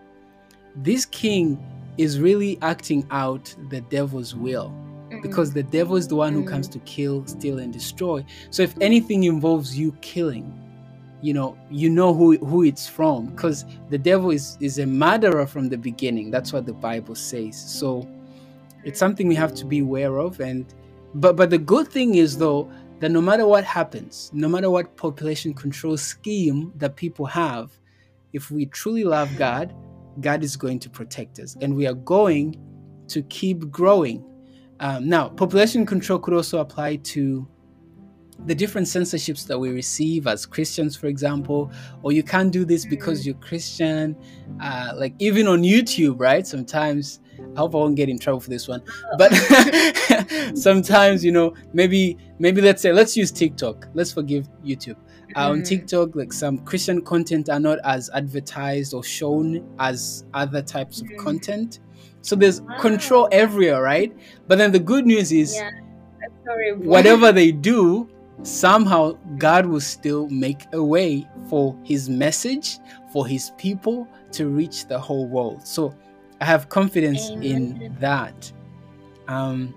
this 0.77 1.07
king 1.07 1.59
is 1.97 2.21
really 2.21 2.59
acting 2.61 3.07
out 3.11 3.55
the 3.71 3.81
devil's 3.81 4.35
will 4.35 4.71
Mm. 5.11 5.23
because 5.23 5.55
the 5.55 5.63
devil 5.63 5.97
is 5.97 6.07
the 6.07 6.17
one 6.17 6.35
who 6.35 6.45
comes 6.45 6.69
to 6.69 6.79
kill, 6.81 7.25
steal, 7.27 7.59
and 7.61 7.73
destroy. 7.73 8.23
So 8.51 8.63
if 8.63 8.75
anything 8.83 9.25
involves 9.25 9.69
you 9.79 9.93
killing, 10.03 10.47
you 11.21 11.35
know, 11.35 11.59
you 11.71 11.91
know 11.91 12.15
who 12.15 12.37
who 12.39 12.63
it's 12.63 12.87
from 12.87 13.27
because 13.27 13.65
the 13.91 13.99
devil 13.99 14.31
is 14.31 14.57
is 14.61 14.79
a 14.79 14.87
murderer 14.87 15.47
from 15.47 15.69
the 15.69 15.79
beginning. 15.79 16.31
That's 16.31 16.53
what 16.53 16.67
the 16.67 16.73
Bible 16.73 17.15
says. 17.15 17.57
So 17.57 18.09
it's 18.85 18.99
something 18.99 19.29
we 19.29 19.35
have 19.35 19.55
to 19.55 19.65
be 19.65 19.81
aware 19.81 20.19
of 20.19 20.41
and 20.41 20.75
but 21.15 21.37
but 21.37 21.51
the 21.51 21.59
good 21.59 21.89
thing 21.89 22.15
is 22.15 22.39
though 22.39 22.71
that 23.01 23.11
no 23.11 23.21
matter 23.21 23.47
what 23.47 23.65
happens 23.65 24.31
no 24.33 24.49
matter 24.49 24.71
what 24.71 24.97
population 24.97 25.53
control 25.53 25.97
scheme 25.97 26.73
that 26.77 26.97
people 26.97 27.27
have 27.27 27.71
if 28.33 28.51
we 28.51 28.67
truly 28.67 29.05
love 29.05 29.31
god 29.37 29.75
god 30.21 30.43
is 30.45 30.57
going 30.57 30.79
to 30.79 30.89
protect 30.91 31.39
us 31.39 31.57
and 31.61 31.75
we 31.75 31.87
are 31.87 31.95
going 31.95 32.57
to 33.09 33.23
keep 33.25 33.71
growing 33.71 34.25
um, 34.81 35.09
now 35.09 35.29
population 35.29 35.85
control 35.85 36.19
could 36.19 36.35
also 36.35 36.59
apply 36.59 36.97
to 36.97 37.47
the 38.47 38.55
different 38.55 38.87
censorships 38.89 39.45
that 39.45 39.59
we 39.59 39.71
receive 39.71 40.27
as 40.27 40.47
christians 40.47 40.97
for 40.97 41.07
example 41.09 41.71
or 42.03 42.13
you 42.13 42.23
can't 42.23 42.53
do 42.53 42.65
this 42.65 42.87
because 42.87 43.27
you're 43.27 43.35
christian 43.37 44.17
uh, 44.61 44.93
like 44.97 45.15
even 45.21 45.47
on 45.47 45.63
youtube 45.63 46.19
right? 46.21 46.47
Sometimes 46.47 47.21
i 47.57 47.61
hope 47.61 47.75
i 47.75 47.79
won't 47.79 47.95
get 47.97 48.09
in 48.09 48.19
trouble 48.19 48.41
for 48.41 48.51
this 48.51 48.67
one 48.69 48.81
but 49.17 49.33
sometimes 50.55 51.25
you 51.25 51.33
know 51.33 51.55
maybe 51.73 52.17
maybe 52.39 52.61
let's 52.61 52.83
say 52.83 52.93
let's 52.93 53.17
use 53.17 53.31
tiktok. 53.33 53.87
Let's 53.95 54.13
forgive 54.13 54.49
youtube. 54.65 54.97
Uh, 55.37 55.51
on 55.51 55.61
Mm. 55.61 55.69
tiktok 55.69 56.17
like 56.17 56.33
some 56.33 56.59
christian 56.65 57.03
content 57.03 57.49
are 57.49 57.61
not 57.61 57.79
as 57.85 58.09
advertised 58.15 58.95
or 58.95 59.05
shown 59.05 59.61
as 59.79 60.25
other 60.35 60.63
types 60.63 61.03
of 61.03 61.09
Mm. 61.09 61.19
content. 61.19 61.81
So 62.23 62.35
there's 62.37 62.61
control 62.81 63.29
everywhere 63.31 63.83
right? 63.83 64.13
But 64.47 64.59
then 64.59 64.73
the 64.73 64.81
good 64.81 65.07
news 65.07 65.33
is 65.33 65.55
Yeah, 65.55 65.71
whatever 66.79 67.33
they 67.33 67.53
do, 67.53 68.09
somehow 68.43 69.13
God 69.37 69.67
will 69.67 69.81
still 69.81 70.29
make 70.29 70.67
a 70.73 70.83
way 70.83 71.29
for 71.49 71.77
his 71.85 72.09
message, 72.09 72.79
for 73.13 73.27
his 73.27 73.51
people 73.59 74.09
to 74.33 74.49
reach 74.49 74.87
the 74.87 74.99
whole 74.99 75.27
world. 75.27 75.67
So 75.67 75.95
I 76.41 76.45
have 76.45 76.69
confidence 76.69 77.31
in 77.31 77.97
that. 78.01 78.53
Um, 79.29 79.75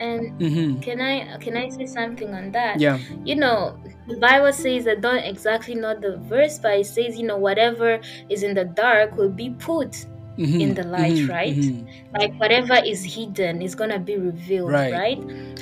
And 0.00 0.32
mhm. 0.40 0.82
can 0.82 1.00
I 1.00 1.38
can 1.38 1.56
I 1.56 1.68
say 1.68 1.86
something 1.86 2.34
on 2.34 2.50
that? 2.52 2.80
Yeah. 2.80 2.98
You 3.24 3.36
know, 3.36 3.78
the 4.08 4.16
Bible 4.16 4.52
says 4.52 4.88
I 4.88 4.96
don't 4.96 5.22
exactly 5.22 5.76
know 5.76 5.94
the 5.94 6.16
verse, 6.26 6.58
but 6.58 6.72
it 6.80 6.86
says, 6.86 7.16
you 7.16 7.24
know, 7.24 7.36
whatever 7.38 8.00
is 8.28 8.42
in 8.42 8.54
the 8.54 8.64
dark 8.64 9.16
will 9.16 9.30
be 9.30 9.50
put 9.50 10.06
mhm, 10.36 10.60
in 10.60 10.74
the 10.74 10.84
light, 10.84 11.16
mhm, 11.16 11.28
right? 11.28 11.56
mhm. 11.56 11.86
like 12.18 12.32
whatever 12.38 12.74
is 12.84 13.04
hidden 13.14 13.62
is 13.62 13.74
gonna 13.74 13.98
be 13.98 14.16
revealed 14.16 14.70
Right. 14.70 14.92
right, 14.92 15.18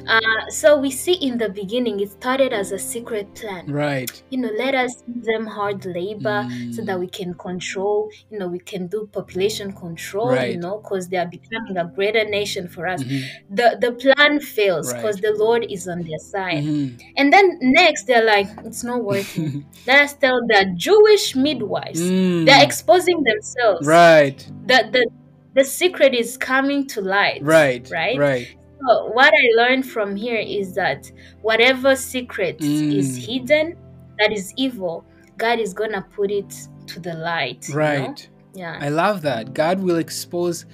Uh, 0.07 0.21
so 0.49 0.79
we 0.79 0.91
see 0.91 1.15
in 1.15 1.39
the 1.39 1.49
beginning 1.51 2.01
it 2.01 2.11
started 2.11 2.53
as 2.53 2.73
a 2.73 2.79
secret 2.79 3.35
plan 3.35 3.65
Right. 3.67 4.23
you 4.31 4.39
know 4.39 4.51
let 4.59 4.75
us 4.75 4.93
give 5.07 5.25
them 5.25 5.47
hard 5.47 5.85
labor 5.85 6.47
so 6.71 6.83
Mm. 6.83 6.87
that 6.87 6.99
we 6.99 7.09
can 7.09 7.35
control 7.35 8.09
you 8.31 8.39
know 8.39 8.49
we 8.49 8.59
can 8.61 8.87
do 8.89 9.09
population 9.13 9.73
control 9.73 10.33
Right. 10.33 10.51
you 10.51 10.57
know 10.59 10.81
because 10.83 11.09
they 11.09 11.17
are 11.19 11.27
becoming 11.39 11.77
a 11.77 11.91
greater 11.95 12.25
nation 12.25 12.69
for 12.69 12.87
us 12.89 13.03
Mhm, 13.05 13.21
the 13.49 13.77
the 13.81 13.93
plan 13.93 14.41
fails 14.41 14.93
Right. 14.93 14.97
because 14.97 15.17
the 15.21 15.33
lord 15.39 15.67
is 15.69 15.87
on 15.89 15.99
their 16.09 16.19
side 16.19 16.65
mhm. 16.65 16.99
and 17.17 17.33
then 17.33 17.59
next 17.61 18.05
they're 18.07 18.25
like 18.25 18.49
it's 18.65 18.83
not 18.85 19.03
working 19.05 19.53
let 19.87 20.01
us 20.05 20.15
tell 20.17 20.41
the 20.47 20.73
jewish 20.77 21.35
midwives 21.37 22.01
Mm. 22.01 22.45
they're 22.47 22.63
exposing 22.65 23.23
themselves 23.25 23.87
Right. 23.87 24.47
The, 24.71 24.91
the 24.93 25.11
the 25.55 25.65
secret 25.65 26.15
is 26.15 26.37
coming 26.37 26.87
to 26.87 27.01
light 27.01 27.41
Right. 27.43 27.89
right 27.91 28.19
Right. 28.19 28.47
so 28.87 29.07
what 29.13 29.33
i 29.35 29.63
learned 29.63 29.85
from 29.87 30.15
here 30.17 30.39
is 30.39 30.75
that 30.75 31.11
whatever 31.43 31.97
secret 31.97 32.57
is 32.61 33.19
Mm. 33.19 33.27
hidden 33.27 33.77
that 34.19 34.33
is 34.33 34.53
evil 34.57 35.05
god 35.37 35.59
is 35.59 35.73
gonna 35.75 36.07
put 36.15 36.31
it 36.31 36.55
to 36.87 37.01
the 37.01 37.15
light 37.15 37.69
you 37.69 37.75
know? 37.75 37.81
Right. 37.81 38.29
yeah 38.55 38.79
I 38.81 38.89
love 38.89 39.23
that. 39.23 39.55
God 39.55 39.81
will 39.81 39.99
expose 39.99 40.67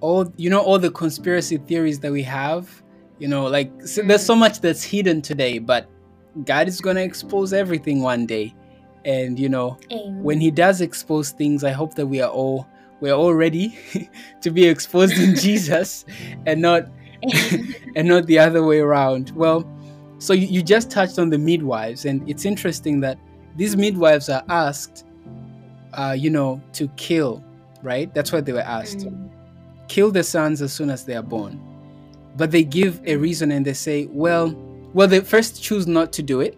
all 0.00 0.32
you 0.36 0.50
know 0.50 0.60
all 0.60 0.78
the 0.78 0.90
conspiracy 0.90 1.56
theories 1.56 1.98
that 2.00 2.12
we 2.12 2.22
have. 2.22 2.82
You 3.18 3.28
know, 3.28 3.46
like 3.46 3.70
so 3.86 4.02
there's 4.02 4.24
so 4.24 4.34
much 4.36 4.60
that's 4.60 4.82
hidden 4.82 5.22
today, 5.22 5.58
but 5.58 5.88
God 6.44 6.68
is 6.68 6.80
going 6.80 6.96
to 6.96 7.02
expose 7.02 7.52
everything 7.52 8.02
one 8.02 8.26
day. 8.26 8.54
And 9.04 9.38
you 9.38 9.48
know, 9.48 9.78
Amen. 9.90 10.22
when 10.22 10.40
he 10.40 10.50
does 10.50 10.80
expose 10.80 11.30
things, 11.30 11.64
I 11.64 11.70
hope 11.70 11.94
that 11.94 12.06
we 12.06 12.20
are 12.20 12.30
all 12.30 12.66
we 13.04 13.10
are 13.10 13.18
all 13.18 13.34
ready 13.34 13.76
to 14.40 14.50
be 14.50 14.64
exposed 14.64 15.12
in 15.18 15.34
Jesus 15.34 16.06
and 16.46 16.62
not 16.62 16.86
and 17.96 18.08
not 18.08 18.24
the 18.24 18.38
other 18.38 18.64
way 18.64 18.78
around. 18.78 19.30
Well, 19.32 19.70
so 20.16 20.32
you, 20.32 20.46
you 20.46 20.62
just 20.62 20.90
touched 20.90 21.18
on 21.18 21.28
the 21.28 21.36
midwives, 21.36 22.06
and 22.06 22.26
it's 22.26 22.46
interesting 22.46 23.00
that 23.00 23.18
these 23.56 23.76
midwives 23.76 24.30
are 24.30 24.42
asked, 24.48 25.04
uh, 25.92 26.16
you 26.18 26.30
know, 26.30 26.62
to 26.72 26.88
kill, 26.96 27.44
right? 27.82 28.12
That's 28.14 28.32
what 28.32 28.46
they 28.46 28.54
were 28.54 28.60
asked. 28.60 29.00
Mm. 29.00 29.28
Kill 29.88 30.10
the 30.10 30.24
sons 30.24 30.62
as 30.62 30.72
soon 30.72 30.88
as 30.88 31.04
they 31.04 31.14
are 31.14 31.22
born. 31.22 31.60
But 32.36 32.52
they 32.52 32.64
give 32.64 33.02
a 33.06 33.16
reason 33.16 33.52
and 33.52 33.66
they 33.66 33.74
say, 33.74 34.06
well, 34.06 34.54
well, 34.94 35.08
they 35.08 35.20
first 35.20 35.62
choose 35.62 35.86
not 35.86 36.10
to 36.14 36.22
do 36.22 36.40
it 36.40 36.56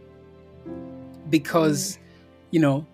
because, 1.29 1.99
you 2.53 2.61
know, 2.61 2.87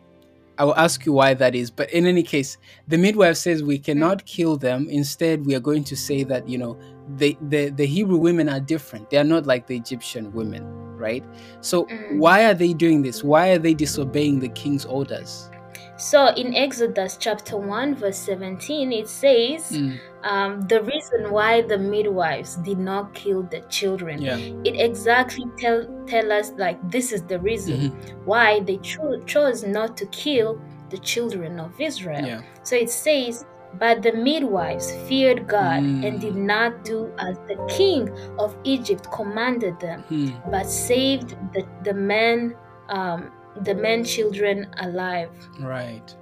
I 0.62 0.64
will 0.64 0.76
ask 0.76 1.04
you 1.04 1.12
why 1.12 1.34
that 1.34 1.56
is. 1.56 1.72
But 1.72 1.90
in 1.90 2.06
any 2.06 2.22
case, 2.22 2.56
the 2.86 2.96
midwife 2.96 3.36
says 3.36 3.64
we 3.64 3.80
cannot 3.80 4.24
kill 4.26 4.56
them. 4.56 4.86
Instead, 4.88 5.44
we 5.44 5.56
are 5.56 5.60
going 5.60 5.82
to 5.82 5.96
say 5.96 6.22
that, 6.22 6.48
you 6.48 6.56
know, 6.56 6.78
the, 7.16 7.36
the, 7.48 7.70
the 7.70 7.84
Hebrew 7.84 8.16
women 8.16 8.48
are 8.48 8.60
different. 8.60 9.10
They 9.10 9.16
are 9.16 9.24
not 9.24 9.44
like 9.44 9.66
the 9.66 9.76
Egyptian 9.76 10.32
women, 10.32 10.62
right? 10.96 11.24
So 11.62 11.86
Mm. 11.86 12.18
why 12.18 12.44
are 12.44 12.54
they 12.54 12.74
doing 12.74 13.02
this? 13.02 13.24
Why 13.24 13.48
are 13.50 13.58
they 13.58 13.74
disobeying 13.74 14.38
the 14.38 14.50
king's 14.50 14.84
orders? 14.84 15.50
So 16.10 16.18
in 16.42 16.48
exodus 16.66 17.12
chapter 17.26 17.56
1 17.56 17.94
verse 18.02 18.18
17 18.18 18.92
it 18.92 19.08
says 19.08 19.62
Mm, 19.72 19.98
um, 20.32 20.50
the 20.72 20.80
reason 20.92 21.20
why 21.36 21.52
the 21.72 21.78
midwives 21.78 22.56
did 22.68 22.78
not 22.90 23.04
kill 23.20 23.42
the 23.54 23.60
children 23.78 24.16
yeah. 24.20 24.36
it 24.68 24.74
exactly 24.88 25.44
tell 25.62 25.80
tell 26.12 26.28
us 26.40 26.48
like 26.64 26.78
this 26.90 27.12
is 27.16 27.22
the 27.32 27.38
reason 27.50 27.76
Mhm, 27.80 28.24
why 28.30 28.48
they 28.68 28.78
cho- 28.90 29.20
chose 29.34 29.60
not 29.78 29.90
to 30.00 30.06
kill 30.22 30.50
the 30.92 30.98
children 31.12 31.52
of 31.66 31.70
Israel. 31.80 32.24
Yeah. 32.32 32.42
So 32.68 32.76
it 32.76 32.90
says, 32.90 33.46
but 33.82 34.02
the 34.06 34.12
midwives 34.28 34.86
feared 35.08 35.40
God 35.48 35.80
Mm. 35.82 36.04
and 36.06 36.14
did 36.26 36.36
not 36.54 36.70
do 36.84 36.98
as 37.28 37.34
the 37.50 37.56
king 37.78 38.02
of 38.44 38.50
Egypt 38.74 39.04
commanded 39.18 39.74
them, 39.86 39.98
Hmm. 40.10 40.28
but 40.54 40.66
saved 40.66 41.30
the, 41.54 41.62
the 41.86 41.94
men 42.12 42.36
um, 42.98 43.20
the 43.56 43.74
men 43.74 44.04
children 44.04 44.72
alive. 44.78 45.30
Right. 45.60 46.14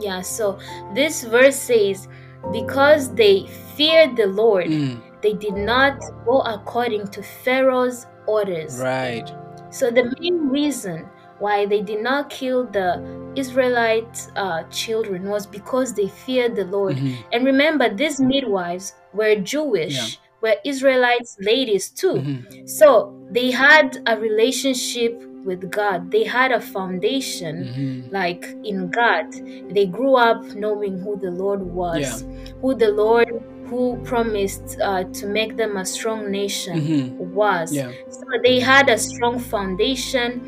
Yeah, 0.00 0.20
so 0.22 0.58
this 0.94 1.24
verse 1.24 1.56
says, 1.56 2.08
because 2.52 3.14
they 3.14 3.46
feared 3.76 4.16
the 4.16 4.26
Lord, 4.26 4.66
Mm, 4.66 5.00
they 5.22 5.34
did 5.34 5.54
not 5.54 5.98
go 6.24 6.40
according 6.40 7.08
to 7.08 7.22
Pharaoh's 7.22 8.06
orders. 8.26 8.86
right. 8.86 9.30
So 9.70 9.90
the 9.90 10.04
main 10.20 10.48
reason 10.48 11.08
why 11.38 11.66
they 11.66 11.82
did 11.82 12.02
not 12.02 12.30
kill 12.30 12.66
the 12.66 13.02
Israelite 13.36 14.28
uh, 14.36 14.64
children 14.70 15.28
was 15.28 15.46
because 15.46 15.94
they 15.94 16.08
feared 16.08 16.56
the 16.56 16.64
Lord. 16.64 16.96
Mhm, 16.96 17.24
And 17.32 17.44
remember, 17.44 17.88
these 17.94 18.20
midwives 18.20 18.94
were 19.12 19.36
Jewish, 19.36 20.18
Yeah. 20.20 20.30
were 20.42 20.56
Israelites 20.64 21.36
ladies 21.40 21.90
too. 21.90 22.16
mhm, 22.20 22.44
So 22.64 23.14
they 23.30 23.50
had 23.52 24.02
a 24.06 24.18
relationship 24.18 25.22
with 25.44 25.70
God. 25.70 26.10
They 26.10 26.24
had 26.24 26.52
a 26.52 26.60
foundation 26.60 27.64
mhm. 27.64 28.12
like 28.12 28.44
in 28.64 28.88
God. 28.90 29.26
They 29.70 29.86
grew 29.86 30.14
up 30.16 30.44
knowing 30.54 30.98
who 31.00 31.16
the 31.16 31.30
Lord 31.30 31.62
was, 31.62 32.24
who 32.60 32.74
the 32.74 32.90
Lord 32.90 33.42
who 33.66 33.96
promised 34.02 34.78
uh, 34.82 35.04
to 35.04 35.26
make 35.26 35.56
them 35.56 35.76
a 35.76 35.84
strong 35.86 36.30
nation 36.30 36.80
Mhm. 36.80 37.16
was. 37.32 37.72
Yeah. 37.72 37.92
So 38.08 38.24
they 38.42 38.58
had 38.58 38.90
a 38.90 38.98
strong 38.98 39.38
foundation 39.38 40.40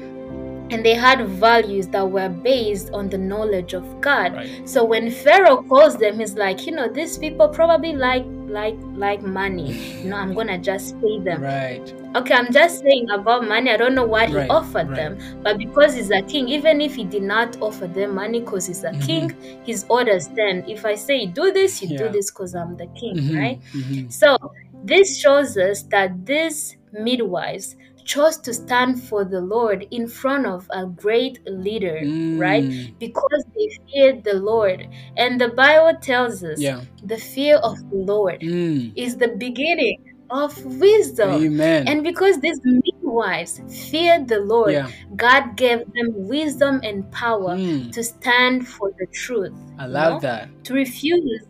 and 0.73 0.85
they 0.85 0.95
had 0.95 1.27
values 1.29 1.87
that 1.89 2.11
were 2.11 2.29
based 2.29 2.91
on 2.93 3.09
the 3.09 3.19
knowledge 3.19 3.75
of 3.75 4.01
God. 4.01 4.35
Right. 4.35 4.69
So 4.69 4.85
when 4.85 5.11
Pharaoh 5.11 5.63
calls 5.63 5.97
them, 5.97 6.19
he's 6.19 6.35
like, 6.35 6.67
you 6.67 6.73
know, 6.73 6.89
these 6.89 7.17
people 7.19 7.49
probably 7.49 7.93
like 7.93 8.25
like 8.53 8.79
like 8.95 9.23
money. 9.23 9.79
You 10.03 10.11
know, 10.11 10.17
I'm 10.17 10.35
gonna 10.35 10.59
just 10.59 10.95
pay 11.01 11.19
them. 11.25 11.45
Right. 11.45 11.93
Okay, 12.15 12.35
I'm 12.35 12.53
just 12.53 12.81
saying 12.81 13.07
about 13.15 13.49
money. 13.49 13.71
I 13.71 13.77
don't 13.79 13.95
know 13.95 14.07
what 14.07 14.29
he 14.31 14.45
offered 14.51 14.89
right. 14.89 14.95
them, 14.95 15.19
but 15.43 15.57
because 15.59 15.95
he's 15.95 16.11
a 16.11 16.23
king, 16.23 16.49
even 16.49 16.81
if 16.83 16.95
he 16.95 17.05
did 17.05 17.23
not 17.23 17.57
offer 17.61 17.87
them 17.89 18.15
money 18.15 18.41
because 18.41 18.67
he's 18.67 18.85
a 18.85 18.93
Mhm. 18.93 19.01
king, 19.01 19.31
his 19.65 19.87
orders 19.89 20.27
stand. 20.27 20.65
If 20.69 20.85
I 20.85 20.95
say 20.95 21.27
do 21.27 21.53
this, 21.53 21.81
you 21.83 21.89
do 21.89 22.11
this 22.11 22.31
because 22.31 22.55
I'm 22.55 22.77
the 22.77 22.89
king, 22.89 23.17
Mhm, 23.17 23.33
right? 23.35 23.61
mhm. 23.75 24.09
So 24.09 24.37
this 24.83 25.19
shows 25.21 25.57
us 25.57 25.83
that 25.91 26.27
these 26.27 26.77
midwives 26.93 27.77
chose 28.05 28.39
to 28.39 28.53
stand 28.55 29.03
for 29.03 29.25
the 29.25 29.41
Lord 29.41 29.87
in 29.91 30.09
front 30.09 30.47
of 30.47 30.67
a 30.71 30.87
great 30.87 31.39
leader, 31.47 32.01
right? 32.39 32.65
Mm, 32.65 32.99
Because 32.99 33.45
they 33.55 33.69
feared 33.93 34.25
the 34.25 34.35
Lord. 34.35 34.87
And 35.17 35.41
the 35.41 35.49
Bible 35.49 35.99
tells 36.01 36.43
us 36.45 36.61
Yeah. 36.61 36.83
the 37.03 37.19
fear 37.19 37.57
of 37.57 37.77
the 37.91 37.99
Lord 37.99 38.41
Mm. 38.41 38.93
is 38.97 39.17
the 39.17 39.29
beginning 39.39 39.97
of 40.31 40.53
wisdom. 40.65 41.31
Amen. 41.45 41.87
And 41.89 42.03
because 42.03 42.39
these 42.41 42.59
midwives 42.65 43.61
feared 43.91 44.29
the 44.29 44.41
Lord, 44.41 44.73
yeah. 44.73 44.89
God 45.17 45.57
gave 45.57 45.79
them 45.79 46.09
wisdom 46.29 46.81
and 46.83 47.11
power 47.13 47.57
Mm. 47.57 47.93
to 47.93 48.03
stand 48.03 48.67
for 48.69 48.91
the 48.99 49.07
truth. 49.13 49.53
I 49.79 49.87
you 49.87 49.93
love 49.93 50.13
know? 50.15 50.21
that. 50.21 50.49
To 50.65 50.75
refuse 50.75 51.47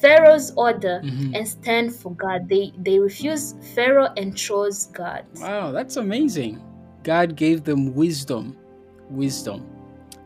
Pharaoh's 0.00 0.52
order 0.56 1.00
Mhm. 1.04 1.36
and 1.36 1.46
stand 1.46 1.94
for 1.94 2.12
God. 2.14 2.48
They 2.48 2.72
they 2.78 2.98
refused 2.98 3.56
Pharaoh 3.74 4.08
and 4.16 4.36
chose 4.36 4.86
God. 4.86 5.24
Wow, 5.40 5.72
that's 5.72 5.96
amazing. 5.96 6.60
God 7.02 7.36
gave 7.36 7.64
them 7.64 7.94
wisdom. 7.94 8.56
Wisdom. 9.10 9.66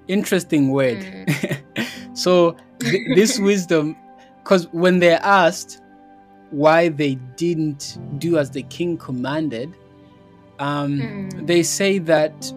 Interesting 0.09 0.70
word. 0.70 0.99
Mm. 0.99 1.57
so, 2.14 2.57
th- 2.81 3.03
this 3.14 3.39
wisdom, 3.51 3.97
because 4.43 4.68
when 4.72 4.99
they're 4.99 5.22
asked 5.22 5.81
why 6.51 6.89
they 6.89 7.14
didn't 7.37 7.99
do 8.18 8.39
as 8.39 8.51
the 8.51 8.62
king 8.64 8.97
commanded, 8.99 9.72
um, 10.59 11.01
Mm. 11.01 11.47
they 11.47 11.62
say 11.62 11.99
that 11.99 12.53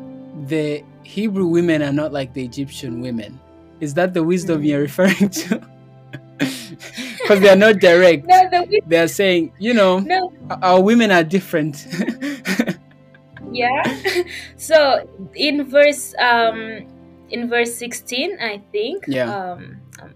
the 0.47 0.83
Hebrew 1.03 1.47
women 1.47 1.81
are 1.81 1.93
not 1.93 2.11
like 2.11 2.33
the 2.33 2.43
Egyptian 2.43 3.01
women. 3.01 3.39
Is 3.79 3.93
that 3.93 4.13
the 4.13 4.23
wisdom 4.23 4.61
Mm. 4.61 4.65
you're 4.67 4.81
referring 4.81 5.29
to? 5.29 5.61
Because 6.37 7.41
they 7.41 7.49
are 7.49 7.55
not 7.55 7.79
direct. 7.79 8.25
No, 8.27 8.49
the 8.49 8.81
They 8.87 8.99
are 8.99 9.07
saying, 9.07 9.53
you 9.59 9.73
know, 9.73 9.99
no, 9.99 10.31
our 10.61 10.81
women 10.81 11.11
are 11.11 11.23
different. 11.23 11.85
yeah. 13.51 13.83
so 14.57 15.07
in 15.35 15.65
verse 15.69 16.13
um 16.19 16.87
in 17.29 17.49
verse 17.49 17.75
16, 17.75 18.37
I 18.39 18.61
think. 18.71 19.05
Yeah. 19.07 19.33
Um, 19.35 19.81
um 20.01 20.13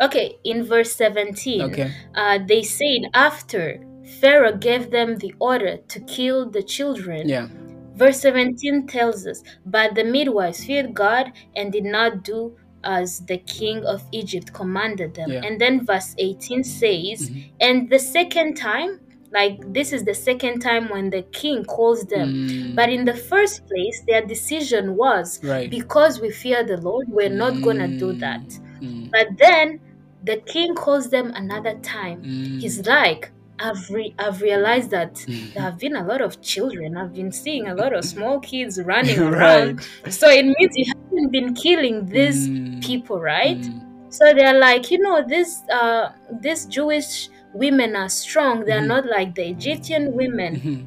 Okay, 0.00 0.38
in 0.44 0.64
verse 0.64 0.94
17. 0.96 1.62
okay. 1.62 1.92
uh, 2.14 2.38
they 2.46 2.62
said 2.62 3.02
after 3.14 3.80
Pharaoh 4.20 4.56
gave 4.56 4.90
them 4.90 5.16
the 5.18 5.34
order 5.38 5.76
to 5.88 6.00
kill 6.00 6.50
the 6.50 6.62
children. 6.62 7.28
Yeah. 7.28 7.48
Verse 7.94 8.20
17 8.20 8.86
tells 8.86 9.26
us, 9.26 9.42
But 9.66 9.94
the 9.94 10.04
midwives 10.04 10.64
feared 10.64 10.94
God 10.94 11.32
and 11.54 11.70
did 11.70 11.84
not 11.84 12.24
do 12.24 12.56
as 12.84 13.20
the 13.26 13.38
king 13.38 13.84
of 13.84 14.02
Egypt 14.12 14.52
commanded 14.52 15.14
them. 15.14 15.30
Yeah. 15.32 15.42
And 15.44 15.60
then 15.60 15.84
verse 15.84 16.14
18 16.18 16.64
says, 16.64 17.30
Mhm. 17.30 17.44
And 17.60 17.90
the 17.90 17.98
second 17.98 18.56
time, 18.56 19.00
like 19.32 19.60
this 19.72 19.92
is 19.92 20.04
the 20.04 20.14
second 20.14 20.60
time 20.60 20.88
when 20.88 21.10
the 21.10 21.22
king 21.22 21.64
calls 21.64 22.04
them. 22.04 22.28
Mm, 22.48 22.74
But 22.74 22.88
in 22.90 23.04
the 23.04 23.14
first 23.14 23.66
place, 23.68 24.02
their 24.08 24.22
decision 24.26 24.96
was 24.96 25.38
right. 25.44 25.70
because 25.70 26.20
we 26.20 26.30
fear 26.30 26.64
the 26.64 26.78
Lord, 26.78 27.06
we're 27.08 27.28
not 27.30 27.62
gonna 27.62 27.86
do 27.86 28.12
Mm, 28.12 28.20
that. 28.20 28.46
mm, 28.82 29.10
But 29.12 29.28
then 29.38 29.78
the 30.24 30.36
king 30.38 30.74
calls 30.74 31.10
them 31.10 31.32
another 31.34 31.74
time. 31.82 32.22
mm. 32.22 32.60
He's 32.60 32.84
like, 32.86 33.30
I've 33.62 33.90
re- 33.90 34.14
I've 34.18 34.40
realized 34.40 34.90
that 34.90 35.14
Mhm. 35.16 35.52
there 35.52 35.62
have 35.62 35.78
been 35.78 35.94
a 35.94 36.02
lot 36.04 36.22
of 36.22 36.40
children. 36.40 36.96
I've 36.96 37.12
been 37.14 37.30
seeing 37.30 37.68
a 37.68 37.74
lot 37.74 37.92
of 37.92 38.04
small 38.06 38.40
kids 38.40 38.80
running 38.84 39.20
right. 39.20 39.34
around. 39.34 39.80
So 40.08 40.28
it 40.30 40.44
means 40.44 40.72
you 40.76 40.86
haven't 41.20 41.32
been 41.32 41.54
killing 41.54 42.06
these 42.06 42.48
Mm, 42.48 42.80
people, 42.80 43.20
right? 43.20 43.68
mm, 43.68 43.80
So 44.08 44.32
they're 44.34 44.58
like, 44.58 44.90
you 44.90 44.98
know, 44.98 45.22
this 45.26 45.62
uh 45.70 46.12
these 46.40 46.66
Jewish 46.66 47.28
women 47.52 47.96
are 47.96 48.08
strong. 48.08 48.64
They're 48.64 48.80
Mhm. 48.80 48.86
not 48.86 49.06
like 49.06 49.34
the 49.34 49.46
Egyptian 49.48 50.12
women. 50.14 50.64
mhm, 50.64 50.86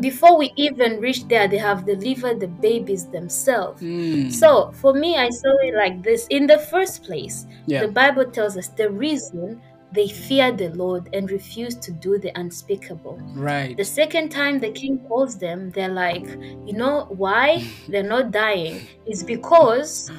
Before 0.00 0.38
we 0.38 0.52
even 0.56 1.00
reach 1.00 1.26
there, 1.28 1.48
they 1.48 1.58
have 1.58 1.86
delivered 1.86 2.40
the 2.40 2.48
babies 2.48 3.08
themselves. 3.08 3.82
mm. 3.82 4.30
So 4.30 4.72
for 4.72 4.92
me, 4.94 5.16
I 5.16 5.28
saw 5.30 5.54
it 5.62 5.74
like 5.74 6.02
this. 6.02 6.26
In 6.28 6.46
the 6.46 6.58
first 6.58 7.02
place, 7.04 7.46
yeah. 7.66 7.80
the 7.80 7.88
Bible 7.88 8.26
tells 8.30 8.56
us 8.56 8.68
the 8.68 8.90
reason 8.90 9.62
they 9.92 10.06
feared 10.08 10.58
the 10.58 10.68
Lord 10.70 11.08
and 11.14 11.30
refused 11.30 11.80
to 11.82 11.92
do 11.92 12.18
the 12.18 12.30
unspeakable. 12.38 13.18
right. 13.34 13.76
The 13.76 13.84
second 13.84 14.28
time 14.30 14.58
the 14.60 14.70
king 14.70 14.98
calls 15.08 15.38
them, 15.38 15.70
they're 15.70 15.88
like, 15.88 16.26
you 16.66 16.74
know 16.74 17.06
why 17.10 17.66
they're 17.88 18.02
not 18.16 18.30
dying? 18.30 18.86
Is 19.06 19.22
because 19.24 20.10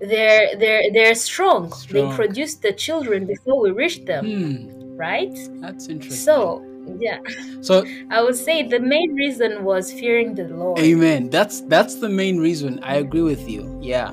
they're 0.00 0.56
they're 0.56 0.92
they're 0.92 1.14
strong. 1.14 1.70
They 1.70 1.76
Strong. 2.06 2.14
produce 2.14 2.54
the 2.56 2.72
children 2.72 3.26
before 3.26 3.60
we 3.60 3.70
reach 3.72 4.04
them, 4.04 4.24
Hmm, 4.26 4.96
right? 4.96 5.34
that's 5.60 5.88
interesting. 5.88 6.24
So 6.24 6.62
yeah, 7.00 7.18
so 7.62 7.84
I 8.10 8.22
would 8.22 8.36
say 8.36 8.62
the 8.62 8.78
main 8.78 9.14
reason 9.14 9.64
was 9.64 9.92
fearing 9.92 10.34
the 10.36 10.44
Lord. 10.44 10.78
Amen. 10.78 11.30
That's 11.30 11.62
that's 11.62 11.96
the 11.96 12.08
main 12.08 12.38
reason. 12.38 12.78
I 12.84 12.96
agree 12.96 13.22
with 13.22 13.48
you. 13.48 13.66
Yeah. 13.82 14.12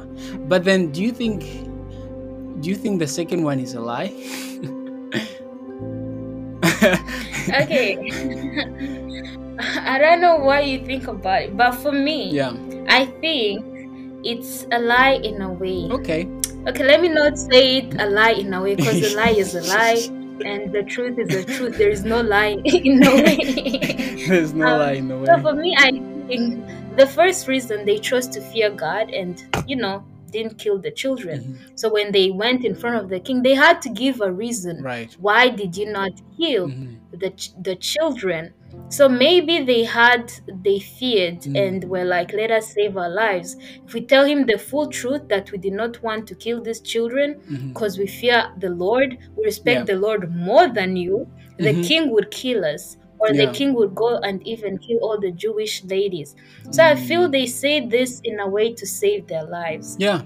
But 0.50 0.64
then 0.64 0.92
do 0.92 1.04
you 1.04 1.12
think 1.12 1.42
do 2.62 2.70
you 2.70 2.76
think 2.76 2.98
the 3.00 3.08
second 3.08 3.44
one 3.44 3.60
is 3.60 3.74
a 3.76 3.80
lie? 3.82 4.10
Okay. 7.62 7.98
I 9.60 9.98
don't 10.00 10.22
know 10.22 10.38
what 10.38 10.66
you 10.68 10.86
think 10.86 11.08
about 11.08 11.42
it, 11.44 11.58
but 11.58 11.72
for 11.74 11.92
me, 11.92 12.32
yeah. 12.32 12.54
I 12.88 13.06
think 13.22 13.66
it's 14.26 14.66
a 14.72 14.80
lie 14.80 15.20
in 15.24 15.42
a 15.42 15.52
way. 15.52 15.88
Okay. 15.92 16.28
Okay, 16.68 16.84
let 16.86 17.02
me 17.02 17.10
not 17.10 17.38
say 17.38 17.78
it 17.80 18.00
a 18.00 18.10
lie 18.10 18.32
in 18.32 18.54
a 18.54 18.62
way 18.62 18.76
because 18.76 19.14
a 19.14 19.16
lie 19.20 19.36
is 19.36 19.54
a 19.56 19.62
lie 19.62 20.00
and 20.46 20.72
the 20.72 20.84
truth 20.84 21.20
is 21.20 21.28
the 21.30 21.44
truth. 21.54 21.78
There 21.78 21.90
is 21.90 22.04
no 22.06 22.22
lie 22.22 22.58
in 22.66 23.04
a 23.06 23.14
way. 23.16 24.26
There's 24.28 24.54
no 24.54 24.68
Um, 24.68 24.80
lie 24.80 24.92
in 24.94 25.10
so 25.26 25.36
way. 25.36 25.42
for 25.42 25.54
me, 25.54 25.76
I 25.78 25.92
think 26.28 26.66
the 26.98 27.06
first 27.08 27.48
reason 27.48 27.86
they 27.86 27.98
chose 28.00 28.28
to 28.30 28.42
fear 28.42 28.70
God 28.70 29.10
and, 29.10 29.44
you 29.68 29.76
know, 29.76 30.04
didn't 30.36 30.58
kill 30.64 30.78
the 30.86 30.92
children. 31.02 31.38
Mhm. 31.40 31.80
So 31.80 31.86
when 31.98 32.12
they 32.18 32.28
went 32.44 32.62
in 32.70 32.74
front 32.82 32.96
of 33.02 33.06
the 33.14 33.20
king, 33.28 33.38
they 33.48 33.56
had 33.66 33.78
to 33.86 33.90
give 34.04 34.16
a 34.22 34.32
reason. 34.44 34.76
Right. 34.94 35.12
Why 35.28 35.44
did 35.62 35.72
you 35.80 35.88
not 36.00 36.12
kill 36.40 36.66
Mhm. 36.68 36.98
the 37.24 37.30
ch- 37.40 37.52
the 37.68 37.76
children? 37.92 38.44
So 38.98 39.04
maybe 39.08 39.56
they 39.72 39.84
had 40.00 40.24
they 40.68 40.80
feared 40.80 41.42
Mm. 41.44 41.56
and 41.66 41.78
were 41.94 42.08
like, 42.16 42.30
let 42.42 42.50
us 42.58 42.66
save 42.78 42.94
our 43.04 43.14
lives. 43.26 43.50
If 43.86 43.94
we 43.96 44.02
tell 44.14 44.26
him 44.32 44.40
the 44.52 44.58
full 44.70 44.88
truth 45.00 45.24
that 45.34 45.46
we 45.52 45.58
did 45.68 45.74
not 45.82 45.94
want 46.08 46.22
to 46.30 46.36
kill 46.46 46.60
these 46.68 46.82
children 46.94 47.28
because 47.70 47.94
we 48.02 48.08
fear 48.08 48.40
the 48.64 48.72
Lord, 48.86 49.10
we 49.36 49.42
respect 49.52 49.80
Yeah. 49.82 49.90
the 49.92 50.00
Lord 50.08 50.22
more 50.50 50.68
than 50.80 50.92
you, 51.06 51.16
the 51.66 51.74
Mhm. 51.74 51.84
king 51.90 52.04
would 52.14 52.30
kill 52.32 52.62
us. 52.76 52.98
Or 53.24 53.30
Yeah. 53.30 53.46
the 53.46 53.48
king 53.48 53.74
would 53.76 53.96
go 53.96 54.18
and 54.20 54.46
even 54.46 54.78
kill 54.80 55.00
all 55.02 55.20
the 55.20 55.32
Jewish 55.32 55.84
ladies. 55.86 56.36
So 56.72 56.84
I 56.84 56.96
feel 56.96 57.30
they 57.30 57.46
say 57.48 57.88
this 57.88 58.20
in 58.24 58.40
a 58.40 58.48
way 58.50 58.74
to 58.76 58.86
save 58.86 59.28
their 59.28 59.46
lives. 59.46 59.98
Yeah. 59.98 60.24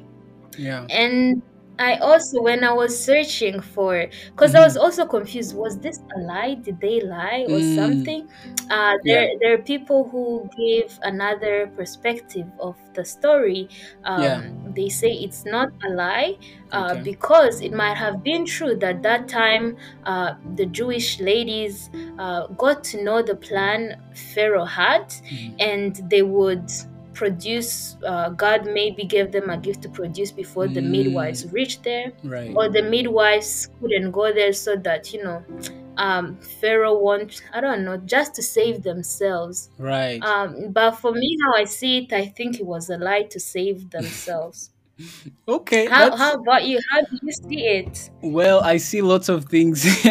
Yeah. 0.58 0.88
And 0.90 1.44
I 1.80 1.96
also, 1.98 2.42
when 2.42 2.64
I 2.64 2.74
was 2.74 3.04
searching 3.04 3.62
for, 3.62 4.08
because 4.36 4.56
I 4.56 4.62
was 4.62 4.76
also 4.78 5.06
confused, 5.06 5.56
was 5.56 5.80
this 5.80 6.00
a 6.16 6.20
lie? 6.22 6.56
Did 6.56 6.80
they 6.82 7.02
lie 7.02 7.46
or 7.50 7.62
Mm. 7.62 7.62
something? 7.62 8.28
Uh, 8.70 8.94
there, 9.06 9.28
there 9.42 9.54
are 9.54 9.62
people 9.64 10.10
who 10.10 10.50
give 10.58 10.98
another 11.04 11.68
perspective 11.76 12.48
of 12.60 12.78
the 12.96 13.06
story. 13.06 13.70
Um, 14.04 14.24
Yeah. 14.24 14.42
They 14.76 14.90
say 14.90 15.08
it's 15.10 15.44
not 15.46 15.70
a 15.88 15.94
lie 15.94 16.38
uh, 16.72 16.96
Okay. 16.96 17.04
because 17.04 17.62
it 17.62 17.72
might 17.74 17.96
have 17.98 18.24
been 18.24 18.46
true 18.46 18.76
that 18.78 19.02
that 19.04 19.28
time 19.28 19.78
uh, 20.04 20.34
the 20.56 20.66
Jewish 20.66 21.20
ladies 21.20 21.90
uh, 22.18 22.48
got 22.48 22.84
to 22.86 23.04
know 23.04 23.22
the 23.22 23.36
plan 23.36 23.96
Pharaoh 24.16 24.66
had 24.66 25.14
Mhm. 25.32 25.58
and 25.60 25.96
they 26.10 26.22
would 26.22 26.70
produce 27.22 27.98
uh, 28.12 28.30
god 28.44 28.62
maybe 28.80 29.04
gave 29.16 29.32
them 29.32 29.50
a 29.50 29.58
gift 29.68 29.82
to 29.84 29.90
produce 30.00 30.32
before 30.32 30.68
the 30.68 30.82
Mm. 30.82 30.90
midwives 30.98 31.42
reached 31.58 31.82
there 31.84 32.08
Right. 32.24 32.54
or 32.58 32.66
the 32.78 32.84
midwives 32.96 33.52
couldn't 33.80 34.12
go 34.12 34.26
there 34.40 34.54
so 34.54 34.72
that 34.88 35.02
you 35.14 35.24
know 35.24 35.40
um, 36.06 36.26
pharaoh 36.62 36.98
won't 37.08 37.42
i 37.54 37.60
don't 37.60 37.84
know 37.84 37.98
just 38.16 38.36
to 38.36 38.44
save 38.44 38.84
themselves 38.84 39.70
Right. 39.78 40.22
um, 40.32 40.72
but 40.72 40.92
for 41.02 41.12
me 41.12 41.30
how 41.44 41.52
i 41.62 41.66
see 41.66 41.94
it 42.00 42.14
i 42.14 42.26
think 42.38 42.60
it 42.60 42.66
was 42.66 42.90
a 42.90 42.98
lie 42.98 43.24
to 43.32 43.40
save 43.40 43.90
themselves 43.98 44.72
okay. 45.48 45.88
how, 45.88 46.16
how 46.16 46.34
about 46.36 46.66
you 46.66 46.80
how 46.92 47.00
do 47.02 47.18
you 47.22 47.32
see 47.32 47.62
it 47.80 48.10
Well, 48.22 48.62
I 48.62 48.78
see 48.78 49.02
lots 49.02 49.30
of 49.30 49.46
things. 49.46 49.86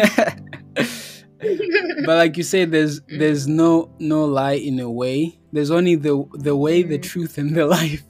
but 2.05 2.15
like 2.17 2.37
you 2.37 2.43
say 2.43 2.65
there's 2.65 3.01
there's 3.07 3.47
no 3.47 3.91
no 3.99 4.25
lie 4.25 4.53
in 4.53 4.79
a 4.79 4.89
way 4.89 5.39
there's 5.57 5.71
only 5.71 5.95
the 5.95 6.23
the 6.33 6.55
way, 6.55 6.83
the 6.83 6.99
truth, 6.99 7.39
and 7.39 7.55
the 7.55 7.65
life. 7.65 8.03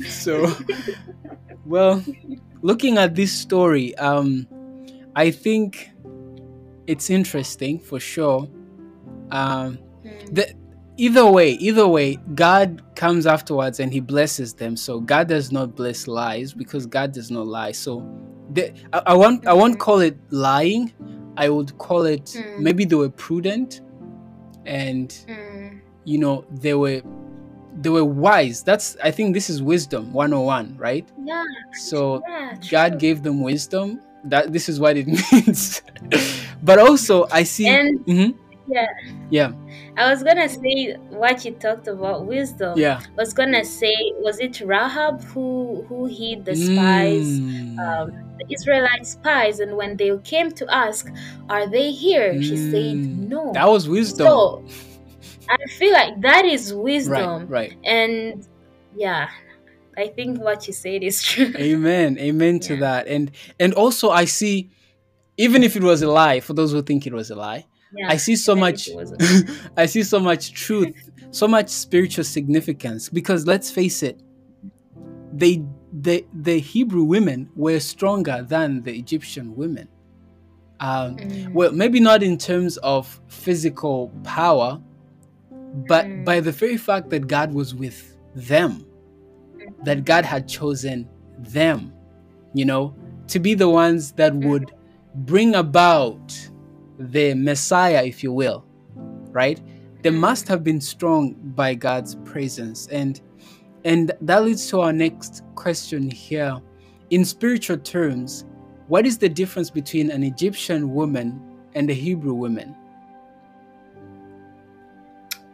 so, 0.08 0.50
well, 1.66 2.02
looking 2.62 2.96
at 2.96 3.14
this 3.14 3.30
story, 3.30 3.94
um, 3.96 4.46
I 5.14 5.30
think 5.30 5.90
it's 6.86 7.10
interesting 7.10 7.78
for 7.78 8.00
sure. 8.00 8.48
Um, 9.30 9.78
the, 10.32 10.54
either 10.96 11.26
way, 11.26 11.50
either 11.52 11.86
way, 11.86 12.16
God 12.34 12.82
comes 12.96 13.26
afterwards 13.26 13.78
and 13.78 13.92
He 13.92 14.00
blesses 14.00 14.54
them. 14.54 14.76
So 14.78 15.00
God 15.00 15.28
does 15.28 15.52
not 15.52 15.76
bless 15.76 16.06
lies 16.06 16.54
because 16.54 16.86
God 16.86 17.12
does 17.12 17.30
not 17.30 17.46
lie. 17.46 17.72
So 17.72 18.00
the, 18.50 18.72
I, 18.94 19.02
I 19.12 19.14
won't 19.14 19.46
I 19.46 19.52
won't 19.52 19.78
call 19.78 20.00
it 20.00 20.16
lying. 20.30 20.90
I 21.36 21.50
would 21.50 21.76
call 21.76 22.06
it 22.06 22.26
Mm. 22.34 22.60
maybe 22.60 22.84
they 22.86 22.96
were 22.96 23.10
prudent 23.10 23.82
and 24.64 25.08
Mm. 25.28 25.53
You 26.04 26.18
know 26.18 26.44
they 26.50 26.74
were 26.74 27.02
they 27.80 27.90
were 27.90 28.04
wise. 28.04 28.62
That's 28.62 28.96
I 29.02 29.10
think 29.10 29.34
this 29.34 29.50
is 29.50 29.62
wisdom 29.62 30.12
101, 30.12 30.76
right? 30.78 31.06
Yeah, 31.24 31.42
So 31.74 32.22
yeah. 32.28 32.56
God 32.70 32.98
gave 32.98 33.22
them 33.22 33.42
wisdom. 33.42 34.00
That 34.24 34.52
this 34.52 34.68
is 34.68 34.80
what 34.80 34.96
it 34.96 35.06
means. 35.32 35.82
but 36.62 36.78
also 36.78 37.26
I 37.30 37.42
see 37.42 37.66
And 37.68 37.98
Mhm. 38.06 38.34
yeah, 38.66 38.86
yeah, 39.30 39.52
I 39.98 40.08
was 40.10 40.22
gonna 40.22 40.48
say 40.48 40.96
what 41.10 41.44
you 41.44 41.52
talked 41.52 41.88
about 41.88 42.26
wisdom. 42.26 42.78
yeah. 42.78 43.00
I 43.04 43.20
was 43.20 43.34
gonna 43.34 43.64
say, 43.64 43.94
was 44.20 44.38
it 44.40 44.60
Rahab 44.60 45.22
who 45.24 45.84
who 45.88 46.06
hid 46.06 46.44
the 46.46 46.56
spies, 46.56 47.26
Mm. 47.40 47.78
um, 47.78 48.06
the 48.38 48.46
Israelite 48.54 49.06
spies, 49.06 49.60
and 49.60 49.76
when 49.76 49.96
they 49.96 50.16
came 50.24 50.50
to 50.52 50.64
ask, 50.72 51.12
"Are 51.50 51.66
they 51.68 51.90
here?" 51.90 52.40
she 52.40 52.56
said, 52.56 52.96
Mm. 52.96 53.28
"No." 53.28 53.52
That 53.52 53.68
was 53.68 53.88
wisdom. 53.88 54.26
So 54.26 54.62
I 55.48 55.56
feel 55.78 55.92
like 55.92 56.20
that 56.22 56.44
is 56.44 56.72
wisdom, 56.74 57.46
right, 57.46 57.48
right. 57.48 57.74
and 57.84 58.46
yeah, 58.96 59.28
I 59.96 60.08
think 60.08 60.40
what 60.40 60.66
you 60.66 60.72
said 60.72 61.02
is 61.02 61.22
true. 61.30 61.52
Amen. 61.56 62.18
Amen 62.18 62.60
to 62.60 62.74
Yeah. 62.74 62.80
that. 62.80 63.08
And 63.08 63.30
and 63.60 63.74
also 63.74 64.10
I 64.10 64.24
see 64.24 64.70
even 65.36 65.62
if 65.64 65.74
it 65.76 65.82
was 65.82 66.00
a 66.02 66.10
lie, 66.10 66.40
for 66.40 66.52
those 66.54 66.70
who 66.72 66.80
think 66.82 67.06
it 67.06 67.12
was 67.12 67.30
a 67.30 67.34
lie, 67.36 67.66
Yeah, 67.96 68.08
I 68.08 68.16
see 68.18 68.36
so 68.36 68.52
if 68.52 68.58
much 68.58 68.88
it 68.88 68.96
was 68.96 69.12
a- 69.12 69.70
I 69.76 69.86
see 69.86 70.02
so 70.04 70.20
much 70.20 70.52
truth, 70.52 70.94
so 71.30 71.46
much 71.48 71.68
spiritual 71.68 72.24
significance 72.24 73.08
because 73.08 73.46
let's 73.46 73.70
face 73.70 74.02
it, 74.02 74.20
they 75.32 75.62
the 75.92 76.24
the 76.32 76.58
Hebrew 76.58 77.04
women 77.04 77.50
were 77.56 77.80
stronger 77.80 78.44
than 78.48 78.82
the 78.82 78.96
Egyptian 78.96 79.54
women. 79.56 79.88
Um, 80.80 81.16
Mm. 81.16 81.52
well, 81.52 81.72
maybe 81.72 82.00
not 82.00 82.22
in 82.22 82.36
terms 82.36 82.76
of 82.78 83.20
physical 83.28 84.10
power, 84.24 84.80
but 85.86 86.06
Mm. 86.06 86.24
by 86.24 86.40
the 86.40 86.52
very 86.52 86.76
fact 86.76 87.10
that 87.10 87.26
God 87.26 87.52
was 87.52 87.74
with 87.74 88.16
them, 88.34 88.84
that 89.84 90.04
God 90.04 90.24
had 90.24 90.46
chosen 90.48 91.08
them, 91.38 91.92
you 92.54 92.64
know, 92.64 92.94
to 93.28 93.38
be 93.38 93.54
the 93.54 93.68
ones 93.68 94.12
that 94.12 94.34
would 94.34 94.70
bring 95.14 95.54
about 95.54 96.32
the 96.98 97.34
Messiah, 97.34 98.04
if 98.04 98.22
you 98.22 98.32
will, 98.32 98.64
right? 99.32 99.60
They 100.02 100.10
must 100.10 100.46
have 100.48 100.62
been 100.62 100.80
strong 100.80 101.34
by 101.56 101.74
God's 101.74 102.14
presence. 102.24 102.86
And 102.88 103.20
and 103.84 104.12
that 104.22 104.44
leads 104.44 104.66
to 104.70 104.80
our 104.80 104.92
next 104.92 105.42
question 105.56 106.10
here. 106.10 106.58
In 107.10 107.24
spiritual 107.24 107.76
terms, 107.76 108.46
what 108.88 109.06
is 109.06 109.18
the 109.18 109.28
difference 109.28 109.68
between 109.70 110.10
an 110.10 110.22
Egyptian 110.22 110.94
woman 110.94 111.38
and 111.74 111.90
a 111.90 111.94
Hebrew 111.94 112.32
woman? 112.34 112.74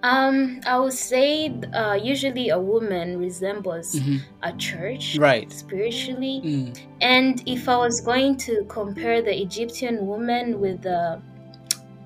Um, 0.03 0.61
I 0.67 0.79
would 0.79 0.95
say 0.95 1.53
uh, 1.75 1.99
usually 2.03 2.49
a 2.49 2.59
woman 2.59 3.19
resembles 3.19 3.95
Mhm. 3.95 4.21
a 4.43 4.53
church 4.57 5.19
Right. 5.19 5.53
spiritually. 5.53 6.41
Mm, 6.45 6.73
And 7.03 7.43
if 7.47 7.69
I 7.69 7.77
was 7.77 8.01
going 8.01 8.37
to 8.49 8.65
compare 8.69 9.21
the 9.23 9.37
Egyptian 9.47 10.07
woman 10.07 10.59
with 10.61 10.83
the 10.83 11.21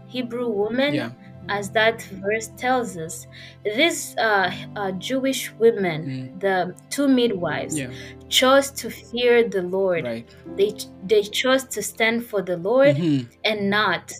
Hebrew 0.09 0.49
woman, 0.49 0.95
yeah. 0.95 1.11
as 1.49 1.71
that 1.71 2.03
verse 2.25 2.49
tells 2.57 2.97
us, 2.97 3.27
these 3.65 4.17
uh, 4.19 4.51
uh, 4.77 4.93
Jewish 4.93 5.53
women, 5.59 6.35
the 6.41 6.75
two 6.91 7.07
midwives, 7.09 7.79
Yeah. 7.79 7.91
chose 8.29 8.71
to 8.73 8.91
fear 8.91 9.49
the 9.49 9.63
Lord. 9.63 10.05
Right. 10.05 10.27
They 10.57 10.75
they 11.07 11.23
chose 11.23 11.65
to 11.75 11.83
stand 11.83 12.25
for 12.27 12.43
the 12.43 12.57
Lord 12.57 12.97
Mhm. 12.97 13.27
and 13.45 13.71
not 13.71 14.13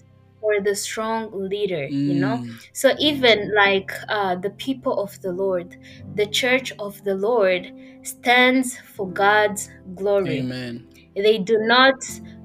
for 0.45 0.61
the 0.63 0.75
strong 0.77 1.31
leader. 1.33 1.91
You 2.05 2.17
know. 2.17 2.39
Mm, 2.39 2.61
So 2.73 2.95
even 2.99 3.53
like 3.57 3.91
uh, 4.09 4.37
the 4.37 4.51
people 4.51 4.95
of 5.03 5.21
the 5.23 5.33
Lord, 5.33 5.77
the 6.15 6.27
church 6.27 6.73
of 6.79 7.03
the 7.05 7.15
Lord 7.17 7.73
stands 8.03 8.79
for 8.95 9.11
God's 9.13 9.69
glory. 9.95 10.41
Amen. 10.41 10.89
They 11.17 11.39
do 11.39 11.59
not. 11.61 11.95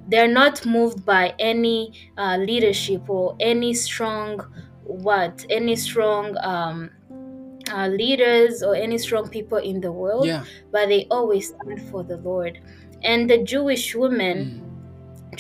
They're 0.06 0.28
not 0.44 0.66
moved 0.66 1.06
by 1.06 1.36
any 1.40 1.94
uh, 2.18 2.38
leadership 2.38 3.10
or 3.10 3.36
any 3.40 3.74
strong 3.76 4.40
what 4.84 5.46
any 5.50 5.76
strong 5.76 6.36
um, 6.44 6.92
uh, 7.72 7.88
leaders 7.88 8.64
or 8.64 8.76
any 8.76 8.98
strong 8.98 9.30
people 9.30 9.58
in 9.60 9.82
the 9.82 9.92
world, 9.92 10.26
Yeah. 10.28 10.46
but 10.72 10.90
they 10.90 11.08
always 11.12 11.50
stand 11.50 11.82
for 11.90 12.04
the 12.04 12.18
Lord. 12.18 12.60
And 13.04 13.30
the 13.30 13.44
Jewish 13.44 13.96
women 13.96 14.38
Mm, 14.38 14.69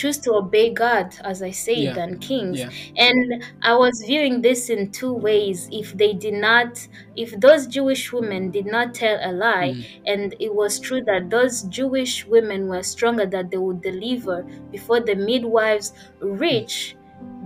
choose 0.01 0.17
to 0.25 0.29
obey 0.41 0.67
God, 0.83 1.07
as 1.31 1.41
I 1.49 1.51
said, 1.65 1.87
Yeah. 1.87 1.93
than 1.97 2.11
kings. 2.29 2.57
Yeah. 2.59 2.69
And 3.07 3.43
I 3.61 3.73
was 3.83 3.95
viewing 4.07 4.41
this 4.47 4.61
in 4.75 4.91
two 4.99 5.13
ways. 5.27 5.67
If 5.71 5.87
they 6.01 6.13
did 6.25 6.35
not, 6.47 6.71
if 7.15 7.29
those 7.45 7.67
Jewish 7.67 8.03
women 8.13 8.51
did 8.57 8.65
not 8.75 8.87
tell 9.01 9.17
a 9.21 9.31
lie, 9.45 9.71
Mm. 9.75 9.83
and 10.13 10.35
it 10.45 10.53
was 10.61 10.79
true 10.79 11.01
that 11.11 11.29
those 11.29 11.55
Jewish 11.77 12.25
women 12.35 12.67
were 12.71 12.83
stronger, 12.83 13.25
that 13.35 13.51
they 13.51 13.57
would 13.67 13.81
deliver 13.81 14.37
before 14.71 14.99
the 15.09 15.15
midwives 15.15 15.87
reach 16.21 16.95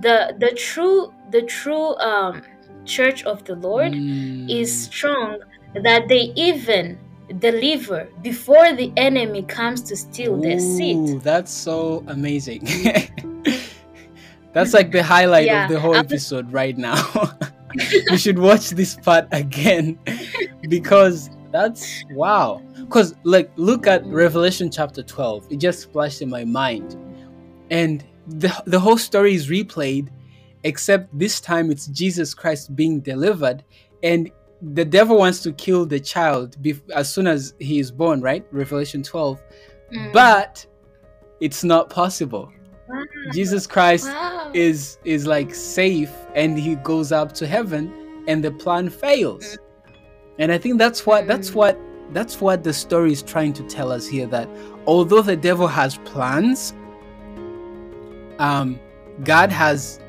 the 0.05 0.17
the 0.39 0.51
true 0.67 0.99
the 1.31 1.41
true 1.57 1.95
um, 1.97 2.41
church 2.85 3.23
of 3.23 3.43
the 3.45 3.55
Lord 3.55 3.93
Mm. 3.93 4.49
is 4.49 4.69
strong, 4.89 5.39
that 5.87 6.07
they 6.07 6.23
even 6.49 6.97
deliver 7.39 8.09
before 8.21 8.73
the 8.73 8.91
enemy 8.97 9.43
comes 9.43 9.81
to 9.83 9.95
steal 9.95 10.37
their 10.37 10.59
seat. 10.59 11.21
That's 11.23 11.51
so 11.51 12.03
amazing. 12.07 12.65
that's 14.53 14.73
like 14.73 14.91
the 14.91 15.03
highlight 15.03 15.45
Yeah, 15.45 15.65
of 15.65 15.71
the 15.71 15.79
whole 15.79 15.95
episode 15.95 16.51
right 16.51 16.77
now. 16.77 17.37
you 18.09 18.17
should 18.17 18.39
watch 18.39 18.71
this 18.71 18.95
part 18.95 19.27
again 19.31 19.99
because 20.69 21.29
that's 21.51 22.03
wow. 22.11 22.61
Because 22.79 23.15
like 23.23 23.51
look 23.55 23.87
at 23.87 24.05
Revelation 24.05 24.69
chapter 24.69 25.03
12. 25.03 25.51
It 25.51 25.57
just 25.57 25.91
flashed 25.91 26.21
in 26.21 26.29
my 26.29 26.43
mind. 26.45 26.97
And 27.69 28.03
the 28.27 28.53
the 28.65 28.79
whole 28.79 28.97
story 28.97 29.33
is 29.35 29.49
replayed 29.49 30.09
except 30.63 31.17
this 31.17 31.41
time 31.41 31.71
it's 31.71 31.87
Jesus 31.87 32.33
Christ 32.33 32.75
being 32.75 33.01
delivered 33.01 33.63
and 34.01 34.31
the 34.73 34.85
devil 34.85 35.17
wants 35.17 35.41
to 35.41 35.51
kill 35.53 35.85
the 35.85 35.99
child 35.99 36.55
bef- 36.61 36.89
as 36.91 37.13
soon 37.13 37.27
as 37.27 37.53
he 37.59 37.79
is 37.79 37.91
born, 37.91 38.21
right? 38.21 38.45
Revelation 38.51 39.03
12 39.03 39.41
Mm. 39.93 40.11
but 40.13 40.65
it's 41.39 41.63
not 41.63 41.89
possible 41.89 42.51
Wow. 42.89 43.03
jesus 43.31 43.67
christ 43.67 44.07
Wow. 44.07 44.49
is 44.53 44.97
is 45.03 45.27
like 45.27 45.53
safe 45.53 46.11
and 46.33 46.57
he 46.57 46.75
goes 46.75 47.11
up 47.11 47.31
to 47.33 47.45
heaven 47.45 47.93
and 48.27 48.43
the 48.43 48.49
plan 48.51 48.89
fails 48.89 49.57
and 50.39 50.51
i 50.51 50.57
think 50.57 50.79
that's 50.79 51.05
what 51.05 51.27
that's 51.27 51.51
Mm. 51.51 51.55
what 51.55 51.79
that's 52.11 52.41
what 52.41 52.63
the 52.63 52.73
story 52.73 53.11
is 53.11 53.21
trying 53.21 53.53
to 53.53 53.63
tell 53.63 53.91
us 53.91 54.07
here 54.07 54.25
that 54.27 54.47
although 54.87 55.21
the 55.21 55.35
devil 55.35 55.67
has 55.67 55.97
plans 56.05 56.73
um 58.39 58.79
god 59.23 59.51
has 59.51 59.99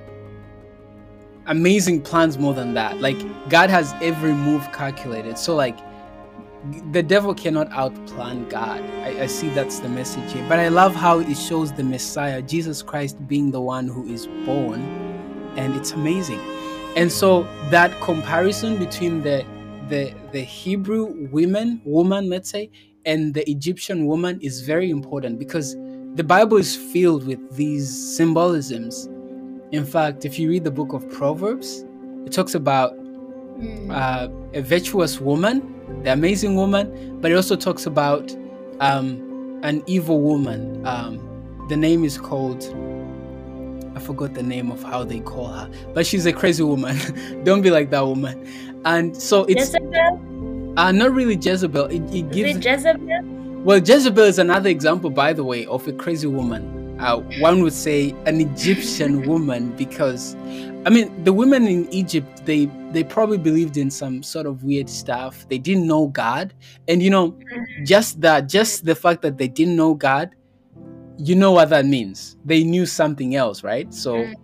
amazing 1.47 2.01
plans 2.01 2.39
more 2.39 2.55
than 2.55 2.75
that 2.75 3.01
like 3.01 3.19
god 3.49 3.71
has 3.71 3.95
every 4.01 4.33
move 4.33 4.71
calculated 4.73 5.37
so 5.39 5.55
like 5.55 5.79
the 6.93 7.03
devil 7.03 7.35
cannot 7.35 7.69
outplan 7.71 8.49
God. 8.49 8.81
I, 9.03 9.23
I 9.23 9.27
see 9.27 9.51
that's 9.51 9.81
the 9.81 9.89
message 9.89 10.33
here. 10.33 10.45
But 10.49 10.59
I 10.59 10.69
love 10.69 10.95
how 10.95 11.19
it 11.19 11.35
shows 11.35 11.73
the 11.73 11.85
Messiah, 11.85 12.41
Jesus 12.41 12.83
Christ, 12.83 13.27
being 13.29 13.51
the 13.51 13.61
one 13.61 13.87
who 13.87 14.07
is 14.07 14.27
born, 14.47 14.81
and 15.57 15.75
it's 15.77 15.93
amazing. 15.93 16.41
And 16.97 17.11
so 17.11 17.43
that 17.71 17.91
comparison 18.01 18.79
between 18.79 19.23
the 19.23 19.45
the 19.89 20.15
the 20.33 20.41
Hebrew 20.41 21.29
women, 21.31 21.83
woman, 21.85 22.31
let's 22.31 22.49
say, 22.49 22.71
and 23.05 23.35
the 23.35 23.49
Egyptian 23.51 24.07
woman 24.07 24.41
is 24.41 24.63
very 24.63 24.91
important 24.91 25.39
because 25.39 25.77
the 26.15 26.25
Bible 26.25 26.57
is 26.57 26.77
filled 26.77 27.27
with 27.27 27.57
these 27.57 28.17
symbolisms. 28.17 29.09
In 29.75 29.85
fact, 29.85 30.25
if 30.25 30.39
you 30.39 30.49
read 30.49 30.63
the 30.65 30.71
book 30.71 30.93
of 30.93 31.09
Proverbs, 31.11 31.85
it 32.27 32.33
talks 32.33 32.55
about 32.55 32.93
Mm. 33.55 33.89
uh, 33.91 34.29
a 34.53 34.63
virtuous 34.63 35.21
woman, 35.21 35.63
the 36.03 36.13
amazing 36.13 36.57
woman, 36.57 37.19
but 37.21 37.31
it 37.31 37.37
also 37.37 37.55
talks 37.55 37.87
about 37.87 38.35
um, 38.81 39.07
an 39.63 39.81
evil 39.87 40.21
woman. 40.21 40.85
Um, 40.85 41.21
the 41.69 41.77
name 41.77 42.03
is 42.05 42.19
called 42.19 42.63
I 43.97 44.01
forgot 44.01 44.35
the 44.35 44.43
name 44.43 44.73
of 44.73 44.83
how 44.83 45.05
they 45.05 45.21
call 45.21 45.47
her, 45.47 45.71
but 45.95 46.05
she's 46.05 46.27
a 46.27 46.33
crazy 46.33 46.65
woman. 46.65 46.97
Don't 47.45 47.63
be 47.63 47.71
like 47.71 47.91
that 47.91 48.05
woman. 48.05 48.45
And 48.85 49.17
so 49.17 49.45
it's 49.45 49.73
Jezebel? 49.73 50.75
uh, 50.77 50.91
not 50.91 51.13
really 51.13 51.37
Jezebel. 51.37 51.85
It, 51.87 52.03
it 52.13 52.27
Is 52.27 52.35
gives 52.35 52.57
it 52.59 52.65
Jezebel? 52.65 53.23
well, 53.63 53.79
Jezebel 53.79 54.25
is 54.25 54.41
another 54.41 54.69
example, 54.69 55.11
by 55.11 55.33
the 55.33 55.45
way, 55.45 55.65
of 55.67 55.87
a 55.87 55.93
crazy 55.93 56.27
woman. 56.27 56.63
Uh, 57.05 57.19
one 57.39 57.63
would 57.63 57.75
say 57.75 58.13
an 58.25 58.41
Egyptian 58.41 59.27
woman 59.29 59.77
because, 59.77 60.35
I 60.87 60.91
mean, 60.91 61.23
the 61.25 61.33
women 61.35 61.67
in 61.69 61.87
Egypt 61.93 62.47
they 62.47 62.67
they 62.93 63.05
probably 63.05 63.37
believed 63.39 63.77
in 63.77 63.91
some 63.91 64.23
sort 64.23 64.47
of 64.47 64.65
weird 64.65 64.89
stuff. 64.89 65.47
They 65.51 65.59
didn't 65.59 65.87
know 65.87 66.07
God, 66.09 66.55
and 66.89 67.03
you 67.03 67.11
know, 67.11 67.37
just 67.85 68.21
that, 68.23 68.49
just 68.49 68.85
the 68.87 68.95
fact 68.95 69.21
that 69.23 69.37
they 69.37 69.49
didn't 69.49 69.77
know 69.77 69.95
God, 69.95 70.31
you 71.19 71.35
know 71.35 71.53
what 71.53 71.69
that 71.71 71.85
means. 71.87 72.37
They 72.45 72.65
knew 72.65 72.87
something 72.87 73.35
else, 73.37 73.63
right? 73.63 73.93
So, 73.93 74.15
Mm. 74.15 74.35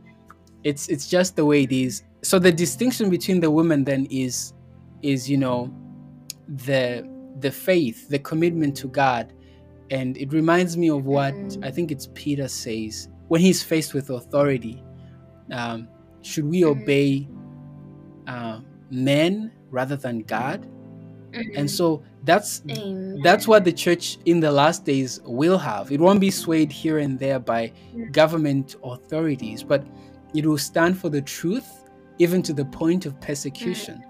it's 0.64 0.88
it's 0.88 1.08
just 1.08 1.36
the 1.36 1.44
way 1.46 1.62
it 1.62 1.72
is. 1.72 2.02
So 2.22 2.38
the 2.38 2.52
distinction 2.52 3.08
between 3.10 3.40
the 3.40 3.50
women 3.50 3.84
then 3.84 4.06
is, 4.10 4.52
is 5.02 5.30
you 5.30 5.38
know, 5.38 5.72
the 6.48 7.08
the 7.40 7.50
faith, 7.50 8.08
the 8.10 8.18
commitment 8.18 8.76
to 8.78 8.88
God. 8.88 9.32
And 9.90 10.16
it 10.16 10.32
reminds 10.32 10.76
me 10.76 10.88
of 10.90 11.04
what 11.06 11.34
Mhm. 11.34 11.64
I 11.64 11.70
think 11.70 11.90
it's 11.90 12.08
Peter 12.14 12.48
says 12.48 13.08
when 13.28 13.40
he's 13.40 13.62
faced 13.62 13.94
with 13.94 14.10
authority. 14.10 14.82
Um, 15.50 15.88
should 16.22 16.44
we 16.44 16.60
Mhm. 16.62 16.70
obey 16.70 17.28
uh, 18.26 18.60
men 18.90 19.50
rather 19.70 19.96
than 19.96 20.20
God? 20.20 20.66
And 21.56 21.70
so 21.70 22.02
that's 22.24 22.62
Amen. 22.70 23.20
that's 23.22 23.46
what 23.48 23.64
the 23.64 23.72
church 23.72 24.18
in 24.24 24.40
the 24.40 24.50
last 24.50 24.84
days 24.84 25.20
will 25.24 25.58
have. 25.58 25.90
It 25.92 26.00
won't 26.00 26.20
be 26.20 26.30
swayed 26.30 26.70
here 26.72 26.98
and 26.98 27.18
there 27.18 27.38
by 27.38 27.72
government 28.12 28.76
authorities, 28.84 29.62
but 29.62 29.84
it 30.34 30.44
will 30.46 30.58
stand 30.58 30.98
for 30.98 31.08
the 31.08 31.22
truth, 31.22 31.68
even 32.18 32.42
to 32.42 32.52
the 32.52 32.64
point 32.64 33.06
of 33.06 33.20
persecution. 33.20 34.02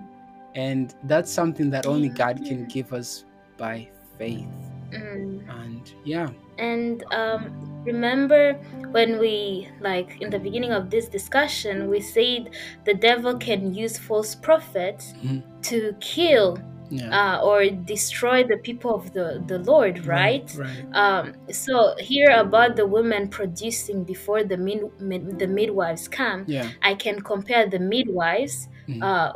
And 0.54 0.94
that's 1.04 1.30
something 1.30 1.70
that 1.70 1.86
only 1.86 2.08
God 2.08 2.42
can 2.44 2.66
give 2.66 2.92
us 2.92 3.24
by 3.56 3.88
faith. 4.18 4.48
Mm. 4.92 5.48
And 5.48 5.92
yeah, 6.04 6.28
And 6.58 7.04
um, 7.12 7.52
remember 7.84 8.54
when 8.90 9.18
we, 9.18 9.68
like 9.80 10.18
in 10.20 10.30
the 10.30 10.38
beginning 10.38 10.72
of 10.72 10.90
this 10.90 11.08
discussion, 11.08 11.88
we 11.88 12.00
said 12.00 12.50
the 12.84 12.94
devil 12.94 13.36
can 13.38 13.72
use 13.74 13.98
false 13.98 14.34
prophets 14.34 15.14
Mhm. 15.22 15.42
to 15.62 15.94
kill 16.00 16.58
yeah, 16.90 17.36
uh, 17.38 17.40
or 17.44 17.66
destroy 17.70 18.42
the 18.42 18.56
people 18.58 18.92
of 18.94 19.12
the, 19.12 19.42
the 19.46 19.58
Lord, 19.60 20.06
right? 20.06 20.50
right, 20.58 20.84
Um, 20.92 21.34
so 21.50 21.94
here 21.98 22.30
about 22.30 22.74
the 22.76 22.84
women 22.86 23.28
producing 23.28 24.02
before 24.04 24.42
the 24.44 24.56
mid, 24.56 24.82
mid, 25.00 25.38
the 25.38 25.46
midwives 25.46 26.08
come, 26.08 26.44
yeah, 26.48 26.68
I 26.82 26.94
can 26.94 27.20
compare 27.20 27.68
the 27.68 27.78
midwives 27.78 28.68
Mhm. 28.88 29.02
uh, 29.02 29.32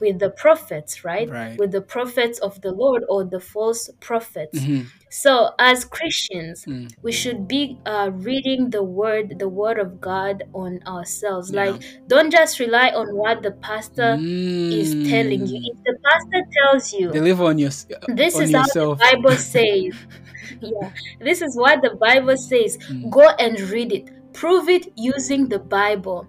with 0.00 0.18
the 0.18 0.30
prophets, 0.30 1.04
right? 1.04 1.28
Right. 1.30 1.58
With 1.58 1.70
the 1.72 1.80
prophets 1.80 2.38
of 2.40 2.60
the 2.60 2.72
Lord 2.72 3.04
or 3.08 3.24
the 3.24 3.40
false 3.40 3.88
prophets. 4.00 4.58
Mhm. 4.58 4.86
So 5.10 5.50
as 5.60 5.84
Christians, 5.84 6.64
Mm. 6.66 6.90
we 7.02 7.12
should 7.12 7.46
be 7.46 7.78
uh, 7.86 8.10
reading 8.12 8.70
the 8.70 8.82
word, 8.82 9.38
the 9.38 9.48
word 9.48 9.78
of 9.78 10.00
God 10.00 10.42
on 10.52 10.80
ourselves. 10.86 11.52
Yeah. 11.52 11.64
Like, 11.70 11.82
don't 12.08 12.32
just 12.32 12.58
rely 12.58 12.88
on 12.90 13.06
what 13.14 13.42
the 13.42 13.52
pastor 13.52 14.18
is 14.20 14.90
telling 15.08 15.46
you. 15.46 15.60
Mm. 15.60 15.70
If 15.70 15.76
the 15.84 15.96
pastor 16.04 16.40
tells 16.58 16.92
you, 16.92 17.12
Deliver 17.12 17.44
on 17.44 17.58
your 17.58 17.70
this 18.08 18.34
on 18.36 18.42
is 18.42 18.50
yourself. 18.50 19.00
how 19.00 19.10
the 19.12 19.16
Bible 19.22 19.36
says. 19.54 19.94
yeah, 20.60 20.90
this 21.20 21.40
is 21.42 21.56
what 21.56 21.80
the 21.82 21.94
Bible 22.00 22.36
says. 22.36 22.76
Mm. 22.90 23.10
Go 23.10 23.28
and 23.38 23.60
read 23.70 23.92
it. 23.92 24.10
Prove 24.32 24.68
it 24.68 24.86
using 24.96 25.48
the 25.48 25.60
Bible. 25.60 26.26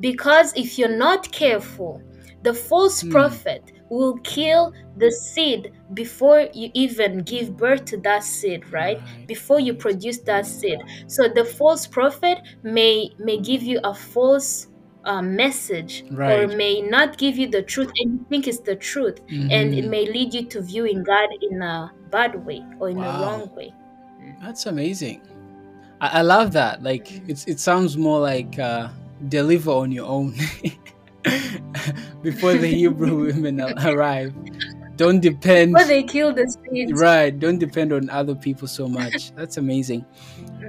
Because 0.00 0.52
if 0.56 0.78
you're 0.78 0.96
not 0.96 1.32
careful, 1.32 2.00
the 2.42 2.54
false 2.54 3.02
Hmm. 3.02 3.10
prophet 3.10 3.62
will 3.90 4.18
kill 4.18 4.72
the 4.96 5.10
seed 5.10 5.70
before 5.94 6.48
you 6.52 6.70
even 6.74 7.18
give 7.24 7.56
birth 7.56 7.84
to 7.86 7.96
that 7.98 8.22
seed, 8.24 8.64
right? 8.72 8.98
Right. 8.98 9.26
Before 9.26 9.60
you 9.60 9.74
produce 9.74 10.20
that 10.22 10.46
seed. 10.46 10.78
So 11.06 11.28
the 11.28 11.44
false 11.44 11.86
prophet 11.86 12.38
may 12.62 13.10
may 13.18 13.38
give 13.38 13.62
you 13.62 13.80
a 13.84 13.94
false 13.94 14.66
uh, 15.04 15.22
message 15.22 16.04
or 16.24 16.46
may 16.48 16.80
not 16.82 17.16
give 17.18 17.38
you 17.38 17.48
the 17.50 17.62
truth 17.62 17.90
and 17.98 18.12
you 18.12 18.26
think 18.28 18.46
it's 18.46 18.60
the 18.60 18.76
truth 18.76 19.18
and 19.48 19.72
it 19.74 19.84
Mhm. 19.84 19.90
may 19.90 20.04
lead 20.06 20.34
you 20.34 20.46
to 20.48 20.60
viewing 20.62 21.02
God 21.02 21.28
in 21.40 21.62
a 21.62 21.92
bad 22.10 22.44
way 22.44 22.66
or 22.78 22.90
in 22.90 23.02
a 23.04 23.12
wrong 23.12 23.48
way. 23.54 23.74
That's 24.42 24.66
amazing. 24.66 25.22
I, 26.00 26.20
I 26.20 26.22
love 26.22 26.52
that. 26.52 26.82
Like 26.82 27.22
it's 27.28 27.46
it 27.46 27.60
sounds 27.60 27.96
more 27.96 28.20
like 28.20 28.58
uh, 28.58 28.90
deliver 29.28 29.70
on 29.72 29.92
your 29.92 30.06
own 30.06 30.34
before 32.22 32.54
the 32.54 32.68
Hebrew 32.68 33.26
women 33.26 33.60
arrive. 33.60 34.34
Don't 34.96 35.20
depend. 35.20 35.72
But 35.74 35.86
they 35.86 36.02
kill 36.02 36.32
the 36.34 36.46
seeds. 36.48 36.92
Right. 37.00 37.38
Don't 37.38 37.58
depend 37.58 37.92
on 37.92 38.10
other 38.10 38.34
people 38.34 38.68
so 38.68 38.88
much. 38.88 39.32
That's 39.36 39.56
amazing. 39.56 40.04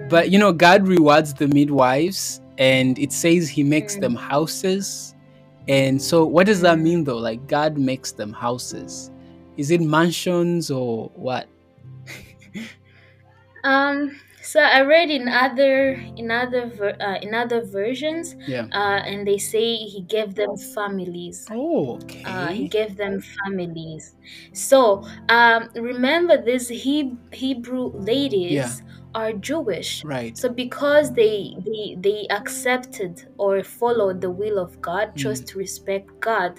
But 0.09 0.29
you 0.31 0.39
know, 0.39 0.53
God 0.53 0.87
rewards 0.87 1.33
the 1.33 1.47
midwives, 1.47 2.41
and 2.57 2.97
it 2.99 3.11
says 3.11 3.49
He 3.49 3.63
makes 3.63 3.97
Mm. 3.97 4.01
them 4.01 4.15
houses. 4.15 5.15
And 5.67 6.01
so, 6.01 6.25
what 6.25 6.45
does 6.47 6.61
that 6.61 6.77
Mm. 6.77 6.81
mean, 6.83 7.03
though? 7.03 7.17
Like 7.17 7.47
God 7.47 7.77
makes 7.77 8.11
them 8.11 8.33
houses. 8.33 9.11
Is 9.57 9.71
it 9.71 9.81
mansions 9.81 10.71
or 10.71 11.11
what? 11.15 11.47
Um. 13.63 14.19
So 14.51 14.59
I 14.59 14.81
read 14.81 15.09
in 15.11 15.27
other 15.45 15.91
in 16.21 16.31
other 16.31 16.63
ver- 16.77 16.97
uh, 17.07 17.17
in 17.25 17.31
other 17.35 17.61
versions, 17.79 18.35
Yeah. 18.47 18.65
uh, 18.81 18.99
and 19.09 19.19
they 19.29 19.37
say 19.37 19.75
he 19.93 20.01
gave 20.15 20.33
them 20.33 20.57
families. 20.75 21.45
Oh, 21.51 21.97
okay. 22.01 22.23
Uh, 22.25 22.47
he 22.47 22.67
gave 22.67 22.97
them 22.97 23.21
families. 23.21 24.15
So 24.53 25.05
um, 25.37 25.69
remember, 25.75 26.35
these 26.41 26.67
he- 26.67 27.15
Hebrew 27.31 27.85
ladies 28.11 28.51
Yeah. 28.51 28.73
are 29.13 29.33
Jewish. 29.33 29.91
right. 30.03 30.33
So 30.41 30.49
because 30.49 31.13
they 31.13 31.37
they 31.67 31.83
they 32.05 32.19
accepted 32.39 33.13
or 33.37 33.61
followed 33.63 34.17
the 34.25 34.31
will 34.41 34.57
of 34.65 34.71
God, 34.81 35.05
chose 35.15 35.41
to 35.49 35.53
respect 35.65 36.07
God, 36.29 36.51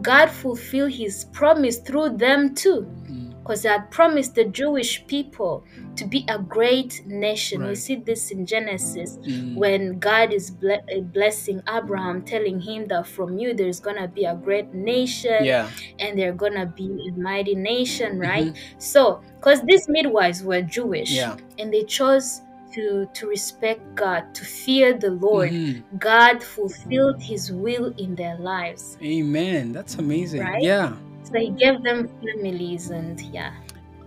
God 0.00 0.28
fulfilled 0.42 0.92
His 0.92 1.26
promise 1.38 1.76
through 1.86 2.10
them 2.16 2.54
too. 2.54 2.80
Mm. 3.04 3.32
Because 3.44 3.62
He 3.64 3.68
had 3.68 3.90
promised 3.90 4.32
the 4.34 4.44
Jewish 4.60 4.92
people 5.06 5.64
to 5.96 6.04
be 6.06 6.24
a 6.28 6.38
great 6.38 7.02
nation. 7.06 7.62
We 7.62 7.68
Right. 7.68 7.78
see 7.78 7.96
this 7.96 8.30
in 8.30 8.46
Genesis 8.46 9.18
Mm. 9.22 9.56
when 9.56 9.98
God 9.98 10.32
is 10.32 10.50
ble- 10.50 10.82
uh, 10.94 11.00
blessing 11.00 11.62
Abraham, 11.68 12.22
telling 12.22 12.60
him 12.60 12.86
that 12.88 13.06
from 13.06 13.38
you 13.38 13.54
there's 13.54 13.80
gonna 13.80 14.08
be 14.08 14.24
a 14.24 14.34
great 14.34 14.74
nation 14.74 15.44
Yeah. 15.44 15.68
and 15.98 16.18
they're 16.18 16.32
gonna 16.32 16.66
be 16.66 16.88
a 17.08 17.20
mighty 17.20 17.54
nation, 17.54 18.18
right? 18.18 18.46
Mhm. 18.46 18.56
So, 18.78 19.20
because 19.38 19.62
these 19.62 19.88
midwives 19.88 20.42
were 20.42 20.62
Jewish 20.62 21.12
Yeah. 21.12 21.36
and 21.58 21.72
they 21.72 21.84
chose 21.84 22.40
to 22.74 23.06
to 23.14 23.28
respect 23.28 23.80
God, 23.94 24.34
to 24.34 24.44
fear 24.44 24.94
the 24.94 25.10
Lord, 25.10 25.52
Mhm. 25.52 25.82
God 26.00 26.42
fulfilled 26.42 27.22
His 27.22 27.52
will 27.52 27.94
in 27.98 28.16
their 28.16 28.36
lives. 28.38 28.98
Amen. 29.00 29.72
That's 29.72 29.94
amazing. 29.96 30.40
Right? 30.42 30.60
Yeah. 30.60 30.94
So 31.22 31.38
He 31.38 31.50
gave 31.50 31.82
them 31.84 32.08
families, 32.20 32.90
and 32.90 33.20
yeah, 33.32 33.52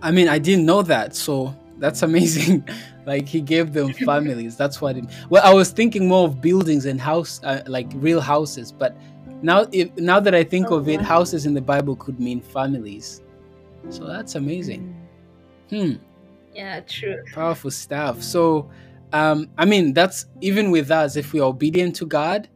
I 0.02 0.10
mean, 0.10 0.28
I 0.28 0.38
didn't 0.38 0.66
know 0.66 0.82
that, 0.82 1.16
so 1.16 1.54
that's 1.78 2.02
amazing. 2.02 2.66
like 3.06 3.28
he 3.28 3.40
gave 3.40 3.72
them 3.72 3.92
families. 4.04 4.56
That's 4.56 4.80
what 4.80 4.96
it. 4.96 5.04
Well, 5.30 5.42
I 5.44 5.52
was 5.52 5.70
thinking 5.70 6.08
more 6.08 6.26
of 6.26 6.40
buildings 6.40 6.86
and 6.86 7.00
house, 7.00 7.40
uh, 7.44 7.62
like 7.66 7.88
real 7.94 8.20
houses. 8.20 8.72
But 8.72 8.96
now, 9.42 9.66
if, 9.72 9.94
now 9.96 10.20
that 10.20 10.34
I 10.34 10.44
think 10.44 10.70
Oh, 10.70 10.76
of 10.76 10.88
it, 10.88 11.00
houses 11.00 11.46
in 11.46 11.54
the 11.54 11.60
Bible 11.60 11.96
could 11.96 12.18
mean 12.20 12.40
families. 12.40 13.22
So 13.90 14.06
that's 14.06 14.34
amazing. 14.34 14.94
Hmm. 15.70 15.94
yeah, 16.54 16.80
true. 16.80 17.22
Powerful 17.32 17.70
stuff. 17.70 18.22
So, 18.22 18.70
um, 19.12 19.48
I 19.58 19.64
mean, 19.64 19.92
that's 19.94 20.26
even 20.40 20.70
with 20.70 20.90
us. 20.90 21.16
If 21.16 21.32
we 21.32 21.40
are 21.40 21.44
obedient 21.48 21.94
to 21.96 22.06
God, 22.06 22.48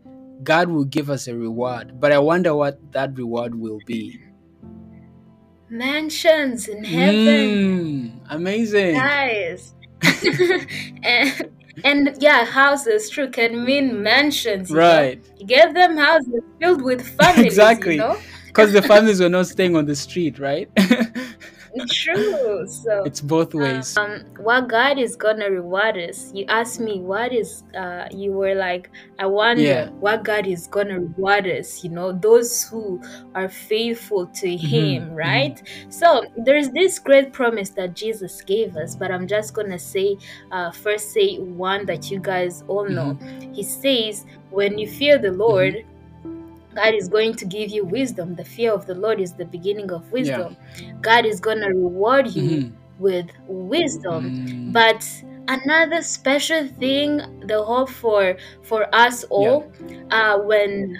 God 0.42 0.68
will 0.68 0.84
give 0.84 1.10
us 1.10 1.28
a 1.28 1.34
reward. 1.36 2.00
But 2.00 2.12
I 2.12 2.18
wonder 2.18 2.54
what 2.54 2.80
that 2.92 3.16
reward 3.16 3.54
will 3.54 3.80
be. 3.86 4.20
Mansions 5.72 6.68
in 6.68 6.84
heaven. 6.84 8.12
Mm, 8.12 8.20
amazing. 8.28 8.94
guys 8.94 9.74
and 11.02 11.48
and 11.84 12.14
yeah 12.20 12.44
houses 12.44 13.08
true 13.08 13.30
can 13.30 13.64
mean 13.64 14.02
mansions 14.02 14.70
know? 14.70 14.78
Right. 14.78 15.18
Gave 15.46 15.72
them 15.74 15.96
houses 15.96 16.42
filled 16.60 16.82
with 16.82 17.00
families 17.18 17.46
Exactly. 17.46 17.94
you 17.94 18.00
know 18.00 18.18
Because 18.46 18.72
the 18.72 18.82
families 18.82 19.18
were 19.20 19.30
not 19.30 19.46
staying 19.46 19.74
on 19.76 19.86
the 19.86 19.96
street, 19.96 20.38
right? 20.38 20.68
True. 21.88 22.66
So 22.66 23.02
it's 23.04 23.20
both 23.20 23.54
ways. 23.54 23.96
Um, 23.96 24.24
what 24.38 24.68
God 24.68 24.98
is 24.98 25.16
gonna 25.16 25.50
reward 25.50 25.96
us. 25.96 26.30
You 26.34 26.44
asked 26.48 26.80
me 26.80 27.00
what 27.00 27.32
is. 27.32 27.64
Uh, 27.74 28.08
you 28.10 28.32
were 28.32 28.54
like, 28.54 28.90
I 29.18 29.26
wonder 29.26 29.62
Yeah. 29.62 29.88
what 30.00 30.22
God 30.24 30.46
is 30.46 30.66
gonna 30.66 31.00
reward 31.00 31.46
us. 31.46 31.82
You 31.82 31.90
know, 31.90 32.12
those 32.12 32.62
who 32.64 33.00
are 33.34 33.48
faithful 33.48 34.26
to 34.26 34.46
Mm-hmm. 34.46 34.66
Him, 34.66 35.14
right? 35.14 35.62
So 35.88 36.24
there's 36.36 36.68
this 36.70 36.98
great 36.98 37.32
promise 37.32 37.70
that 37.70 37.94
Jesus 37.94 38.42
gave 38.42 38.76
us. 38.76 38.94
But 38.94 39.10
I'm 39.10 39.26
just 39.26 39.54
gonna 39.54 39.78
say, 39.78 40.18
uh, 40.50 40.70
first 40.72 41.12
say 41.12 41.38
one 41.38 41.86
that 41.86 42.10
you 42.10 42.20
guys 42.20 42.62
all 42.68 42.86
know. 42.88 43.14
Mm-hmm. 43.14 43.52
He 43.54 43.62
says, 43.62 44.26
when 44.50 44.78
you 44.78 44.86
fear 44.88 45.18
the 45.18 45.32
Lord. 45.32 45.84
God 46.74 46.94
is 46.94 47.08
going 47.08 47.34
to 47.36 47.46
give 47.46 47.70
you 47.70 47.84
wisdom. 47.84 48.34
The 48.34 48.44
fear 48.44 48.72
of 48.72 48.86
the 48.86 48.94
Lord 48.94 49.20
is 49.20 49.34
the 49.34 49.44
beginning 49.46 49.90
of 49.92 50.10
wisdom. 50.10 50.56
God 51.00 51.24
is 51.26 51.40
going 51.40 51.58
to 51.60 51.68
reward 51.68 52.28
you 52.34 52.62
Mhm. 52.62 52.72
with 52.98 53.28
wisdom. 53.46 54.32
Mm, 54.66 54.72
But 54.72 55.04
another 55.48 56.02
special 56.02 56.68
thing, 56.78 57.20
the 57.42 57.62
hope 57.62 57.90
for 57.90 58.36
for 58.62 58.86
us 58.94 59.24
all, 59.24 59.72
uh, 60.10 60.38
when 60.40 60.94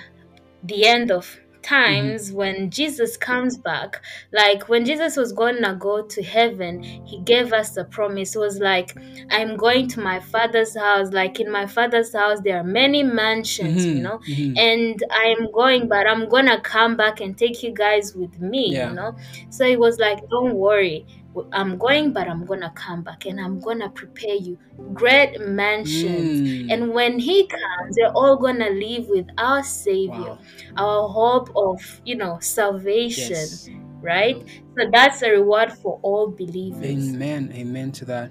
the 0.63 0.87
end 0.87 1.11
of 1.11 1.27
times 1.63 2.33
when 2.33 2.71
Jesus 2.71 3.17
comes 3.17 3.57
back, 3.59 4.03
like 4.33 4.69
when 4.69 4.85
Jesus 4.85 5.17
was 5.17 5.33
gonna 5.33 5.75
go 5.77 6.03
to 6.03 6.23
heaven, 6.23 6.81
he 7.05 7.21
gave 7.23 7.53
us 7.53 7.73
the 7.73 7.85
promise. 7.85 8.35
It 8.37 8.39
was 8.41 8.59
like, 8.59 8.97
I'm 9.31 9.57
going 9.57 9.89
to 9.89 10.01
my 10.01 10.21
father's 10.21 10.77
house. 10.77 11.13
Like 11.13 11.41
in 11.41 11.51
my 11.51 11.67
father's 11.67 12.15
house, 12.15 12.41
there 12.45 12.59
are 12.59 12.65
many 12.65 13.03
mansions, 13.03 13.87
you 13.87 14.01
mhm, 14.01 14.03
know, 14.03 14.21
mhm. 14.29 14.55
and 14.57 15.03
I'm 15.11 15.51
going, 15.53 15.89
but 15.89 16.07
I'm 16.07 16.29
gonna 16.29 16.61
come 16.61 16.97
back 16.97 17.21
and 17.21 17.37
take 17.37 17.63
you 17.63 17.73
guys 17.73 18.15
with 18.15 18.39
me, 18.41 18.75
Yeah. 18.75 18.89
you 18.89 18.91
know. 18.91 19.17
So 19.51 19.65
it 19.65 19.79
was 19.79 19.99
like, 19.99 20.19
don't 20.31 20.55
worry, 20.55 21.07
I'm 21.53 21.79
going, 21.79 22.13
but 22.13 22.29
I'm 22.29 22.45
gonna 22.45 22.73
come 22.75 23.03
back 23.03 23.27
and 23.27 23.41
I'm 23.41 23.61
gonna 23.61 23.89
prepare 23.91 24.35
you 24.35 24.59
great 24.95 25.41
mansions. 25.41 26.41
Mm, 26.41 26.73
And 26.73 26.95
when 26.95 27.19
he 27.19 27.47
comes, 27.47 27.97
they're 27.97 28.13
all 28.13 28.37
gonna 28.37 28.71
live 28.71 29.07
with 29.09 29.27
our 29.39 29.63
Savior, 29.63 30.11
wow. 30.13 30.39
our 30.77 31.09
hope 31.09 31.51
of 31.57 31.79
you 32.05 32.17
know 32.17 32.39
salvation, 32.41 33.31
Yes. 33.31 33.71
right? 34.03 34.37
So 34.79 34.87
that's 34.93 35.23
a 35.23 35.31
reward 35.31 35.73
for 35.73 35.99
all 36.03 36.29
believers. 36.29 36.85
Amen. 36.85 37.53
Amen 37.55 37.93
to 37.93 38.05
that. 38.07 38.31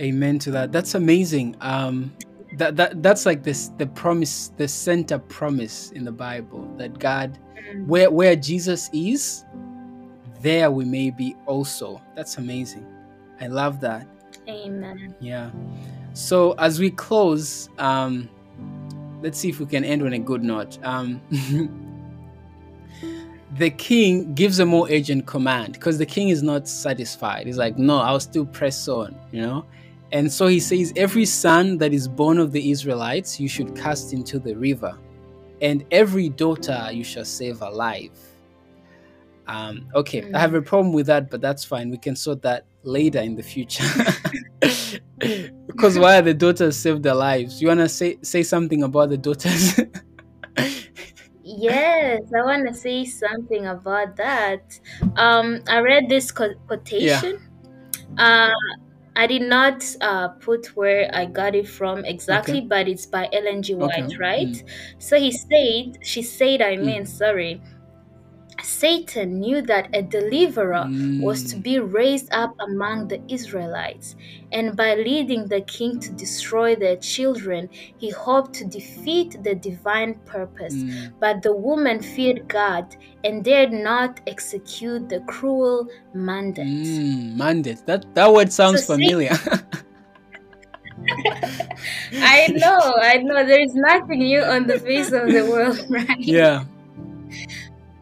Amen 0.00 0.38
to 0.40 0.50
that. 0.52 0.72
That's 0.72 0.94
amazing. 0.94 1.56
Um 1.60 2.12
that, 2.56 2.74
that 2.76 3.00
that's 3.02 3.26
like 3.26 3.44
this 3.44 3.68
the 3.78 3.86
promise, 3.86 4.52
the 4.56 4.66
center 4.66 5.18
promise 5.18 5.90
in 5.92 6.04
the 6.04 6.12
Bible 6.12 6.68
that 6.78 6.98
God 6.98 7.38
Mm. 7.74 7.86
where 7.86 8.10
where 8.10 8.34
Jesus 8.34 8.88
is, 8.92 9.44
there 10.40 10.70
we 10.70 10.84
may 10.84 11.10
be 11.10 11.36
also. 11.46 12.00
That's 12.14 12.38
amazing. 12.38 12.86
I 13.40 13.46
love 13.46 13.80
that. 13.80 14.06
Amen. 14.48 15.14
Yeah. 15.20 15.50
So 16.12 16.52
as 16.52 16.80
we 16.80 16.90
close, 16.90 17.68
um, 17.78 18.28
let's 19.22 19.38
see 19.38 19.48
if 19.48 19.60
we 19.60 19.66
can 19.66 19.84
end 19.84 20.02
on 20.02 20.12
a 20.12 20.18
good 20.18 20.42
note. 20.42 20.78
Um, 20.82 21.20
the 23.56 23.70
king 23.70 24.34
gives 24.34 24.58
a 24.58 24.66
more 24.66 24.88
urgent 24.90 25.26
command 25.26 25.74
because 25.74 25.98
the 25.98 26.06
king 26.06 26.28
is 26.30 26.42
not 26.42 26.68
satisfied. 26.68 27.46
He's 27.46 27.58
like, 27.58 27.78
no, 27.78 27.98
I'll 27.98 28.20
still 28.20 28.46
press 28.46 28.88
on, 28.88 29.16
you 29.32 29.42
know? 29.42 29.64
And 30.12 30.32
so 30.32 30.48
he 30.48 30.58
says, 30.58 30.92
every 30.96 31.24
son 31.24 31.78
that 31.78 31.92
is 31.92 32.08
born 32.08 32.38
of 32.38 32.50
the 32.52 32.70
Israelites, 32.70 33.38
you 33.38 33.48
should 33.48 33.76
cast 33.76 34.12
into 34.12 34.40
the 34.40 34.54
river, 34.54 34.98
and 35.60 35.84
every 35.92 36.28
daughter 36.28 36.88
you 36.92 37.04
shall 37.04 37.24
save 37.24 37.62
alive. 37.62 38.10
Um, 39.50 39.88
okay, 39.94 40.30
I 40.32 40.38
have 40.38 40.54
a 40.54 40.62
problem 40.62 40.92
with 40.92 41.06
that, 41.06 41.28
but 41.28 41.40
that's 41.40 41.64
fine. 41.64 41.90
We 41.90 41.98
can 41.98 42.14
sort 42.14 42.42
that 42.42 42.66
later 42.84 43.18
in 43.18 43.34
the 43.34 43.42
future. 43.42 43.82
because 45.66 45.98
why 45.98 46.18
are 46.18 46.22
the 46.22 46.34
daughters 46.34 46.76
saved 46.76 47.02
their 47.02 47.14
lives? 47.16 47.60
You 47.60 47.68
wanna 47.68 47.88
say 47.88 48.18
say 48.22 48.42
something 48.44 48.82
about 48.84 49.08
the 49.10 49.18
daughters? 49.18 49.74
Yes, 51.42 52.20
I 52.36 52.42
want 52.44 52.68
to 52.68 52.74
say 52.74 53.04
something 53.04 53.66
about 53.66 54.16
that. 54.16 54.78
Um, 55.16 55.60
I 55.68 55.80
read 55.80 56.08
this 56.08 56.30
co- 56.30 56.54
quotation. 56.68 57.40
Uh, 58.16 58.50
I 59.16 59.26
did 59.26 59.42
not 59.42 59.84
uh, 60.00 60.28
put 60.28 60.76
where 60.76 61.10
I 61.12 61.24
got 61.26 61.54
it 61.54 61.66
from 61.66 62.04
exactly, 62.04 62.58
Okay. 62.58 62.66
but 62.68 62.88
it's 62.88 63.06
by 63.06 63.28
Ellen 63.32 63.62
G. 63.62 63.74
White, 63.74 64.04
Okay, 64.04 64.16
right? 64.18 64.64
So 64.98 65.18
he 65.18 65.32
said, 65.32 65.98
she 66.04 66.22
said, 66.22 66.62
I 66.62 66.76
Mm. 66.76 66.84
mean, 66.84 67.06
sorry, 67.06 67.60
Satan 68.62 69.40
knew 69.40 69.62
that 69.62 69.88
a 69.92 70.02
deliverer 70.02 70.90
was 71.18 71.44
to 71.44 71.56
Mm. 71.56 71.62
be 71.62 71.78
raised 71.78 72.28
up 72.32 72.54
among 72.60 73.08
the 73.08 73.20
Israelites, 73.28 74.16
and 74.52 74.76
by 74.76 74.94
leading 74.94 75.46
the 75.48 75.60
king 75.62 75.98
to 76.00 76.12
destroy 76.12 76.74
their 76.76 76.96
children, 76.96 77.68
he 77.96 78.10
hoped 78.10 78.54
to 78.54 78.64
defeat 78.64 79.42
the 79.42 79.54
divine 79.54 80.14
purpose. 80.24 80.74
Mm. 80.74 81.12
But 81.20 81.42
the 81.42 81.54
woman 81.54 82.00
feared 82.02 82.48
God 82.48 82.96
and 83.24 83.44
dared 83.44 83.72
not 83.72 84.20
execute 84.26 85.08
the 85.08 85.20
cruel 85.20 85.88
mandate. 86.14 86.66
Mm, 86.66 87.36
mandate. 87.36 87.84
That 87.86 88.04
that 88.14 88.32
word 88.32 88.52
sounds 88.52 88.84
So 88.84 88.94
familiar. 88.94 89.32
I 92.20 92.48
know, 92.48 92.94
I 93.02 93.18
know, 93.18 93.44
there 93.46 93.60
is 93.60 93.74
nothing 93.74 94.18
new 94.20 94.42
on 94.42 94.66
the 94.66 94.78
face 94.78 95.12
of 95.12 95.32
the 95.32 95.44
world, 95.50 95.78
right? 95.90 96.18
yeah. 96.18 96.64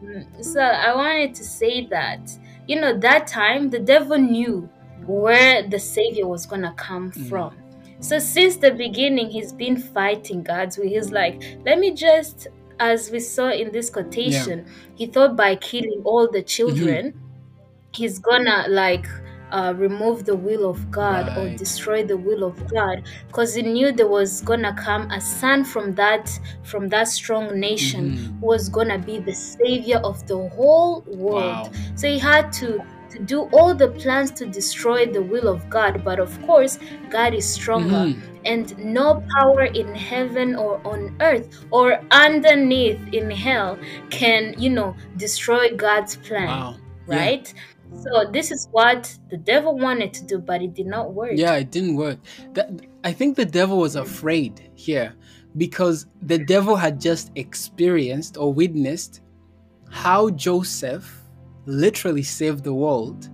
Mm, 0.09 0.43
So 0.43 0.61
I 0.61 0.95
wanted 0.95 1.35
to 1.35 1.43
say 1.43 1.87
that, 1.87 2.31
you 2.67 2.79
know, 2.79 2.97
that 2.99 3.27
time 3.27 3.69
the 3.69 3.79
devil 3.79 4.17
knew 4.17 4.69
where 5.05 5.67
the 5.67 5.79
Savior 5.79 6.27
was 6.27 6.45
going 6.45 6.61
to 6.63 6.73
come 6.73 7.11
Mm. 7.11 7.25
from. 7.29 7.63
So 7.99 8.19
since 8.19 8.57
the 8.57 8.71
beginning, 8.71 9.29
he's 9.29 9.53
been 9.53 9.77
fighting 9.77 10.43
God's 10.43 10.77
will. 10.77 10.87
He's 10.87 11.11
like, 11.11 11.41
let 11.65 11.79
me 11.79 11.93
just, 11.93 12.47
as 12.79 13.11
we 13.11 13.19
saw 13.19 13.49
in 13.51 13.71
this 13.71 13.89
quotation, 13.89 14.65
he 14.95 15.05
thought 15.07 15.35
by 15.35 15.55
killing 15.55 16.01
all 16.05 16.29
the 16.31 16.43
children, 16.43 17.13
he's 17.93 18.19
gonna 18.19 18.65
like 18.69 19.07
uh, 19.51 19.73
remove 19.77 20.25
the 20.25 20.35
will 20.35 20.69
of 20.69 20.89
God 20.91 21.29
or 21.35 21.47
Right. 21.47 21.57
destroy 21.57 22.03
the 22.03 22.17
will 22.17 22.43
of 22.43 22.65
God 22.67 23.03
because 23.27 23.55
he 23.55 23.61
knew 23.63 23.91
there 23.91 24.07
was 24.07 24.41
gonna 24.41 24.73
come 24.73 25.09
a 25.11 25.19
son 25.21 25.63
from 25.63 25.95
that 25.95 26.29
from 26.63 26.89
that 26.89 27.07
strong 27.07 27.59
nation 27.59 28.11
Mhm. 28.11 28.39
who 28.39 28.45
was 28.47 28.69
gonna 28.69 28.99
be 28.99 29.19
the 29.19 29.33
savior 29.33 29.97
of 30.03 30.25
the 30.27 30.37
whole 30.49 31.03
world. 31.07 31.69
Wow. 31.69 31.71
So 31.95 32.07
he 32.07 32.19
had 32.19 32.51
to 32.53 32.83
to 33.09 33.19
do 33.23 33.41
all 33.51 33.73
the 33.73 33.87
plans 33.89 34.29
to 34.31 34.45
destroy 34.45 35.07
the 35.07 35.21
will 35.23 35.47
of 35.47 35.67
God, 35.67 36.03
but 36.03 36.19
of 36.19 36.39
course, 36.43 36.77
God 37.09 37.33
is 37.33 37.51
stronger, 37.51 38.07
Mhm. 38.07 38.21
and 38.45 38.77
no 38.77 39.23
power 39.39 39.63
in 39.63 39.95
heaven 39.95 40.55
or 40.55 40.79
on 40.85 41.15
earth 41.19 41.47
or 41.71 41.99
underneath 42.11 42.99
in 43.11 43.31
hell 43.31 43.79
can, 44.09 44.53
you 44.57 44.69
know, 44.69 44.95
destroy 45.17 45.75
God's 45.75 46.15
plan 46.17 46.47
Wow. 46.47 46.75
Yeah. 47.07 47.17
right? 47.17 47.53
So 47.95 48.29
this 48.31 48.51
is 48.51 48.67
what 48.71 49.17
the 49.29 49.37
devil 49.37 49.77
wanted 49.77 50.13
to 50.15 50.25
do, 50.25 50.39
but 50.39 50.61
it 50.61 50.73
did 50.73 50.87
not 50.87 51.13
work. 51.13 51.31
Yeah, 51.35 51.55
it 51.55 51.71
didn't 51.71 51.95
work. 51.95 52.19
That, 52.53 52.69
I 53.03 53.11
think 53.11 53.35
the 53.35 53.45
devil 53.45 53.77
was 53.77 53.95
afraid 53.95 54.69
here 54.75 55.15
because 55.57 56.05
the 56.21 56.37
devil 56.37 56.75
had 56.75 57.01
just 57.01 57.31
experienced 57.35 58.37
or 58.37 58.53
witnessed 58.53 59.21
how 59.89 60.29
Joseph 60.29 61.23
literally 61.65 62.23
saved 62.23 62.63
the 62.63 62.73
world. 62.73 63.29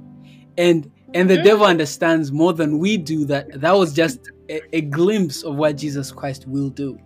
And 0.57 0.91
and 1.13 1.29
the 1.29 1.37
Mhm. 1.37 1.43
devil 1.43 1.65
understands 1.65 2.31
more 2.31 2.51
than 2.53 2.79
we 2.79 2.97
do 2.97 3.25
that 3.25 3.61
that 3.61 3.71
was 3.73 3.93
just 3.93 4.19
a, 4.49 4.61
a 4.77 4.81
glimpse 4.81 5.43
of 5.43 5.55
what 5.55 5.77
Jesus 5.77 6.11
Christ 6.11 6.47
will 6.47 6.69
do. 6.69 6.97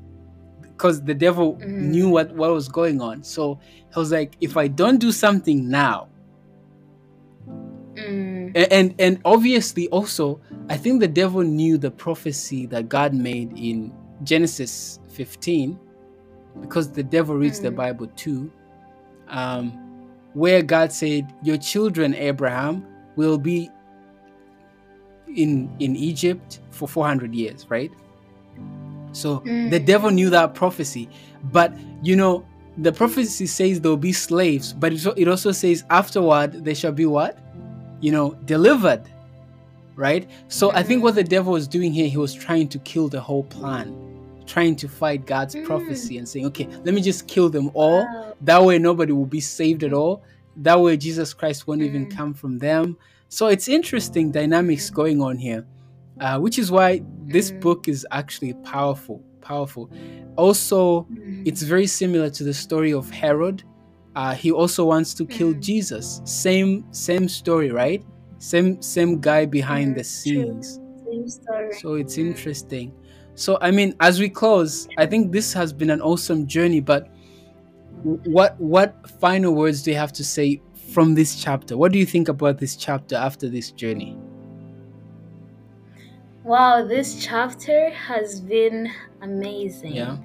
Because 0.61 1.03
the 1.03 1.13
devil 1.13 1.57
Mm. 1.57 1.81
knew 1.81 2.09
what, 2.09 2.33
what 2.35 2.51
was 2.51 2.69
going 2.69 3.01
on. 3.01 3.23
So 3.23 3.59
he 3.93 3.99
was 3.99 4.11
like, 4.11 4.35
if 4.39 4.55
I 4.57 4.67
don't 4.67 4.97
do 4.99 5.11
something 5.11 5.69
now, 5.69 6.07
Mm, 8.55 8.67
and 8.71 8.95
and 8.99 9.21
obviously 9.25 9.87
also 9.89 10.39
i 10.69 10.77
think 10.77 10.99
the 10.99 11.07
devil 11.07 11.41
knew 11.41 11.77
the 11.77 11.91
prophecy 11.91 12.65
that 12.67 12.89
god 12.89 13.13
made 13.13 13.51
in 13.57 13.93
genesis 14.23 14.99
15 15.09 15.77
because 16.61 16.91
the 16.91 17.03
devil 17.03 17.35
reads 17.35 17.59
the 17.59 17.69
Mm. 17.71 17.75
bible 17.75 18.07
too 18.15 18.51
um, 19.29 19.71
where 20.33 20.61
god 20.61 20.91
said 20.91 21.31
your 21.43 21.57
children 21.57 22.13
abraham 22.15 22.85
will 23.15 23.37
be 23.37 23.69
in 25.35 25.69
in 25.79 25.95
egypt 25.95 26.59
for 26.71 26.87
400 26.87 27.33
years 27.35 27.65
right 27.69 27.91
so 29.11 29.39
the 29.45 29.49
Mm. 29.79 29.85
devil 29.85 30.11
knew 30.11 30.29
that 30.29 30.53
prophecy 30.53 31.09
but 31.51 31.73
you 32.03 32.15
know 32.15 32.45
the 32.77 32.91
prophecy 32.91 33.45
says 33.47 33.81
there'll 33.81 33.97
be 33.97 34.13
slaves 34.13 34.73
but 34.73 34.93
it 34.93 35.05
it 35.17 35.27
also 35.27 35.51
says 35.51 35.83
afterward 35.89 36.63
they 36.63 36.73
shall 36.73 36.91
be 36.93 37.05
what 37.05 37.37
you 38.01 38.11
know, 38.11 38.33
delivered. 38.45 39.03
Right? 39.95 40.29
So 40.47 40.71
I 40.71 40.83
think 40.83 41.03
what 41.03 41.15
the 41.15 41.23
devil 41.23 41.51
was 41.53 41.67
doing 41.67 41.91
here, 41.91 42.07
he 42.07 42.17
was 42.17 42.33
trying 42.33 42.69
to 42.69 42.79
kill 42.79 43.09
the 43.09 43.19
whole 43.19 43.43
plan, 43.43 43.93
trying 44.45 44.75
to 44.77 44.87
fight 44.87 45.25
God's 45.25 45.55
Mm. 45.55 45.65
prophecy 45.65 46.17
and 46.17 46.27
saying, 46.27 46.45
okay, 46.47 46.67
let 46.85 46.93
me 46.93 47.01
just 47.01 47.27
kill 47.27 47.49
them 47.49 47.69
all. 47.73 48.07
That 48.41 48.63
way 48.63 48.79
nobody 48.79 49.11
will 49.11 49.25
be 49.25 49.41
saved 49.41 49.83
at 49.83 49.93
all. 49.93 50.23
that 50.61 50.81
way 50.81 50.97
Jesus 50.97 51.33
Christ 51.33 51.67
won't 51.67 51.81
even 51.83 52.05
Mm. 52.05 52.11
come 52.17 52.33
from 52.33 52.57
them. 52.57 52.97
So 53.29 53.47
it's 53.47 53.69
interesting 53.69 54.29
dynamics 54.31 54.89
going 54.89 55.21
on 55.21 55.37
here, 55.37 55.65
uh, 56.19 56.37
which 56.39 56.59
is 56.59 56.69
why 56.69 57.01
this 57.27 57.51
Mm. 57.51 57.59
book 57.61 57.87
is 57.87 58.05
actually 58.11 58.53
powerful. 58.63 59.21
Powerful. 59.39 59.89
Also, 60.35 61.07
it's 61.45 61.61
very 61.61 61.87
similar 61.87 62.29
to 62.31 62.43
the 62.43 62.53
story 62.53 62.91
of 62.91 63.09
Herod. 63.09 63.63
Uh, 64.15 64.33
he 64.35 64.51
also 64.51 64.85
wants 64.85 65.13
to 65.15 65.25
kill 65.25 65.53
Mm. 65.53 65.61
Jesus. 65.61 66.21
Same 66.25 66.85
same 66.91 67.27
story, 67.29 67.71
right? 67.71 68.03
Same 68.39 68.81
same 68.81 69.19
guy 69.21 69.45
behind 69.45 69.95
Mm, 69.95 69.95
the 69.95 70.03
true. 70.25 70.61
scenes. 70.61 70.79
Same 71.05 71.27
story. 71.27 71.81
So 71.81 71.95
it's 71.95 72.17
Mm. 72.17 72.17
interesting. 72.17 72.93
So 73.35 73.57
I 73.61 73.71
mean, 73.71 73.95
as 73.99 74.19
we 74.19 74.29
close, 74.29 74.89
I 74.97 75.05
think 75.05 75.31
this 75.31 75.53
has 75.53 75.73
been 75.73 75.89
an 75.89 76.01
awesome 76.01 76.47
journey. 76.47 76.81
But 76.81 77.09
what 78.03 78.59
what 78.59 79.09
final 79.19 79.53
words 79.55 79.83
do 79.83 79.91
you 79.91 79.97
have 79.97 80.13
to 80.13 80.23
say 80.23 80.61
from 80.93 81.15
this 81.15 81.35
chapter? 81.41 81.77
What 81.77 81.91
do 81.91 81.99
you 81.99 82.05
think 82.05 82.29
about 82.29 82.57
this 82.59 82.75
chapter 82.75 83.15
after 83.15 83.49
this 83.49 83.71
journey? 83.71 84.17
Wow, 86.43 86.85
this 86.85 87.23
chapter 87.23 87.89
has 87.91 88.41
been 88.41 88.91
amazing. 89.21 89.93
Yeah. 89.95 90.17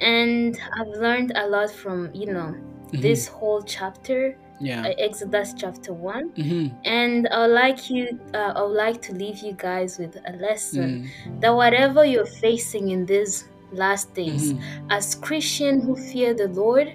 And 0.00 0.58
I've 0.78 0.88
learned 1.00 1.32
a 1.34 1.46
lot 1.46 1.70
from, 1.70 2.14
you 2.14 2.26
know, 2.32 2.54
Mhm. 2.92 3.00
this 3.02 3.28
whole 3.28 3.62
chapter, 3.62 4.36
Yeah. 4.60 4.82
uh, 4.88 4.94
Exodus 4.98 5.54
chapter 5.56 5.92
1. 5.92 6.30
hmm 6.36 6.66
And 6.84 7.28
I 7.28 7.46
would 7.46 7.54
like 7.54 7.90
you, 7.90 8.18
uh, 8.34 8.52
I 8.56 8.62
would 8.62 8.76
like 8.76 9.00
to 9.02 9.12
leave 9.14 9.38
you 9.38 9.52
guys 9.52 9.98
with 9.98 10.16
a 10.26 10.32
lesson 10.36 10.88
Mm. 11.26 11.40
that 11.40 11.54
whatever 11.54 12.04
you're 12.04 12.26
facing 12.26 12.90
in 12.90 13.06
these 13.06 13.48
last 13.72 14.14
days, 14.14 14.52
Mhm. 14.52 14.60
as 14.90 15.14
Christian 15.14 15.80
who 15.82 15.94
fear 15.94 16.34
the 16.34 16.48
Lord 16.48 16.88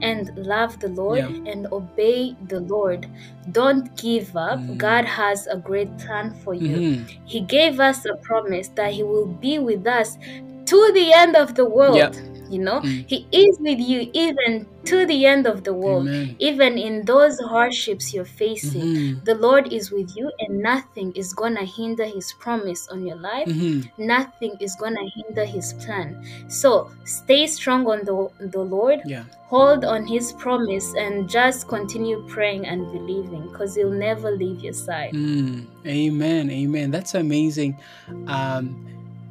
and 0.00 0.30
love 0.36 0.78
the 0.78 0.88
Lord 0.88 1.18
Yeah. 1.18 1.50
and 1.52 1.66
obey 1.72 2.36
the 2.48 2.60
Lord, 2.60 3.06
don't 3.50 3.86
give 3.96 4.36
up. 4.36 4.60
Mm. 4.60 4.78
God 4.78 5.04
has 5.04 5.48
a 5.48 5.56
great 5.56 5.90
plan 5.98 6.30
for 6.44 6.54
you. 6.54 6.76
Mhm. 6.76 7.10
He 7.24 7.40
gave 7.40 7.80
us 7.80 8.06
a 8.06 8.14
promise 8.22 8.68
that 8.76 8.92
He 8.92 9.02
will 9.02 9.26
be 9.26 9.58
with 9.58 9.86
us 9.86 10.16
to 10.72 10.80
the 10.98 11.08
end 11.22 11.36
of 11.36 11.54
the 11.54 11.64
world. 11.78 11.96
Yep. 11.96 12.14
You 12.52 12.60
know, 12.68 12.80
Mm. 12.84 13.08
He 13.08 13.18
is 13.32 13.56
with 13.64 13.80
you 13.80 14.10
even 14.12 14.66
to 14.84 15.06
the 15.06 15.24
end 15.24 15.46
of 15.52 15.64
the 15.64 15.72
world. 15.72 16.04
Amen. 16.08 16.36
Even 16.38 16.76
in 16.76 16.94
those 17.08 17.36
hardships 17.52 18.12
you're 18.12 18.28
facing, 18.28 18.88
Mhm. 18.92 19.24
the 19.24 19.36
Lord 19.46 19.72
is 19.72 19.88
with 19.90 20.10
you, 20.18 20.28
and 20.40 20.60
nothing 20.60 21.12
is 21.16 21.32
gonna 21.32 21.64
hinder 21.64 22.04
His 22.04 22.28
promise 22.44 22.82
on 22.92 23.06
your 23.08 23.16
life. 23.16 23.48
Mhm. 23.48 23.88
Nothing 23.96 24.52
is 24.60 24.76
gonna 24.76 25.06
hinder 25.16 25.46
His 25.48 25.72
plan. 25.80 26.08
So 26.48 26.90
stay 27.04 27.46
strong 27.46 27.86
on 27.88 28.04
the 28.04 28.16
the 28.54 28.60
Lord. 28.76 29.00
Yeah. 29.06 29.24
Hold 29.48 29.84
on 29.94 30.04
His 30.06 30.32
promise 30.44 30.92
and 31.02 31.28
just 31.38 31.68
continue 31.68 32.18
praying 32.28 32.66
and 32.66 32.84
believing, 32.92 33.48
because 33.48 33.72
He'll 33.76 33.98
never 34.08 34.28
leave 34.30 34.60
your 34.60 34.76
side. 34.76 35.12
Mm, 35.16 35.64
amen. 35.86 36.50
Amen. 36.50 36.90
That's 36.90 37.14
amazing. 37.14 37.72
Um, 38.28 38.76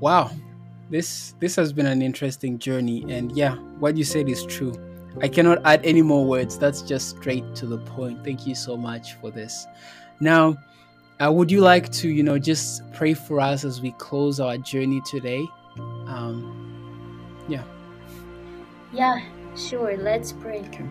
wow. 0.02 0.32
This 0.92 1.36
this 1.40 1.56
has 1.56 1.72
been 1.72 1.86
an 1.86 2.02
interesting 2.02 2.60
journey, 2.60 3.06
and 3.10 3.32
yeah, 3.32 3.56
what 3.80 3.96
you 3.96 4.04
said 4.04 4.28
is 4.28 4.46
true. 4.46 4.76
I 5.22 5.30
cannot 5.30 5.60
add 5.64 5.86
any 5.86 6.02
more 6.02 6.26
words. 6.26 6.58
That's 6.58 6.82
just 6.82 7.18
straight 7.18 7.56
to 7.56 7.66
the 7.66 7.78
point. 7.78 8.26
Thank 8.26 8.46
you 8.46 8.56
so 8.56 8.76
much 8.76 9.14
for 9.16 9.32
this. 9.32 9.66
Now, 10.20 10.58
uh, 11.20 11.32
would 11.32 11.50
you 11.50 11.62
like 11.62 11.92
to, 11.94 12.10
you 12.10 12.24
know, 12.24 12.38
just 12.38 12.84
pray 12.92 13.14
for 13.14 13.40
us 13.40 13.64
as 13.64 13.82
we 13.82 13.92
close 13.94 14.42
our 14.42 14.58
journey 14.58 15.02
today? 15.10 15.46
Um, 16.08 16.58
Yeah, 17.48 17.64
Yeah, 18.94 19.22
sure. 19.56 19.96
Let's 19.96 20.34
pray. 20.34 20.60
Okay. 20.60 20.86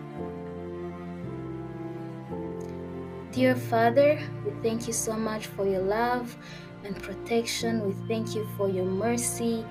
Dear 3.31 3.55
Father, 3.55 4.19
we 4.43 4.51
thank 4.61 4.87
you 4.87 4.93
so 4.93 5.13
much 5.13 5.45
for 5.47 5.65
your 5.67 5.81
love 5.81 6.35
and 6.83 6.95
protection. 7.01 7.85
We 7.85 7.93
thank 8.07 8.35
you 8.35 8.47
for 8.57 8.69
your 8.69 8.85
mercy 8.85 9.65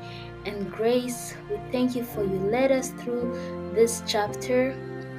and 0.47 0.71
grace. 0.73 1.35
We 1.51 1.57
thank 1.71 1.95
you 1.95 2.05
for 2.05 2.23
you 2.23 2.39
led 2.51 2.73
us 2.73 2.91
through 2.91 3.33
this 3.75 4.03
chapter, 4.07 4.75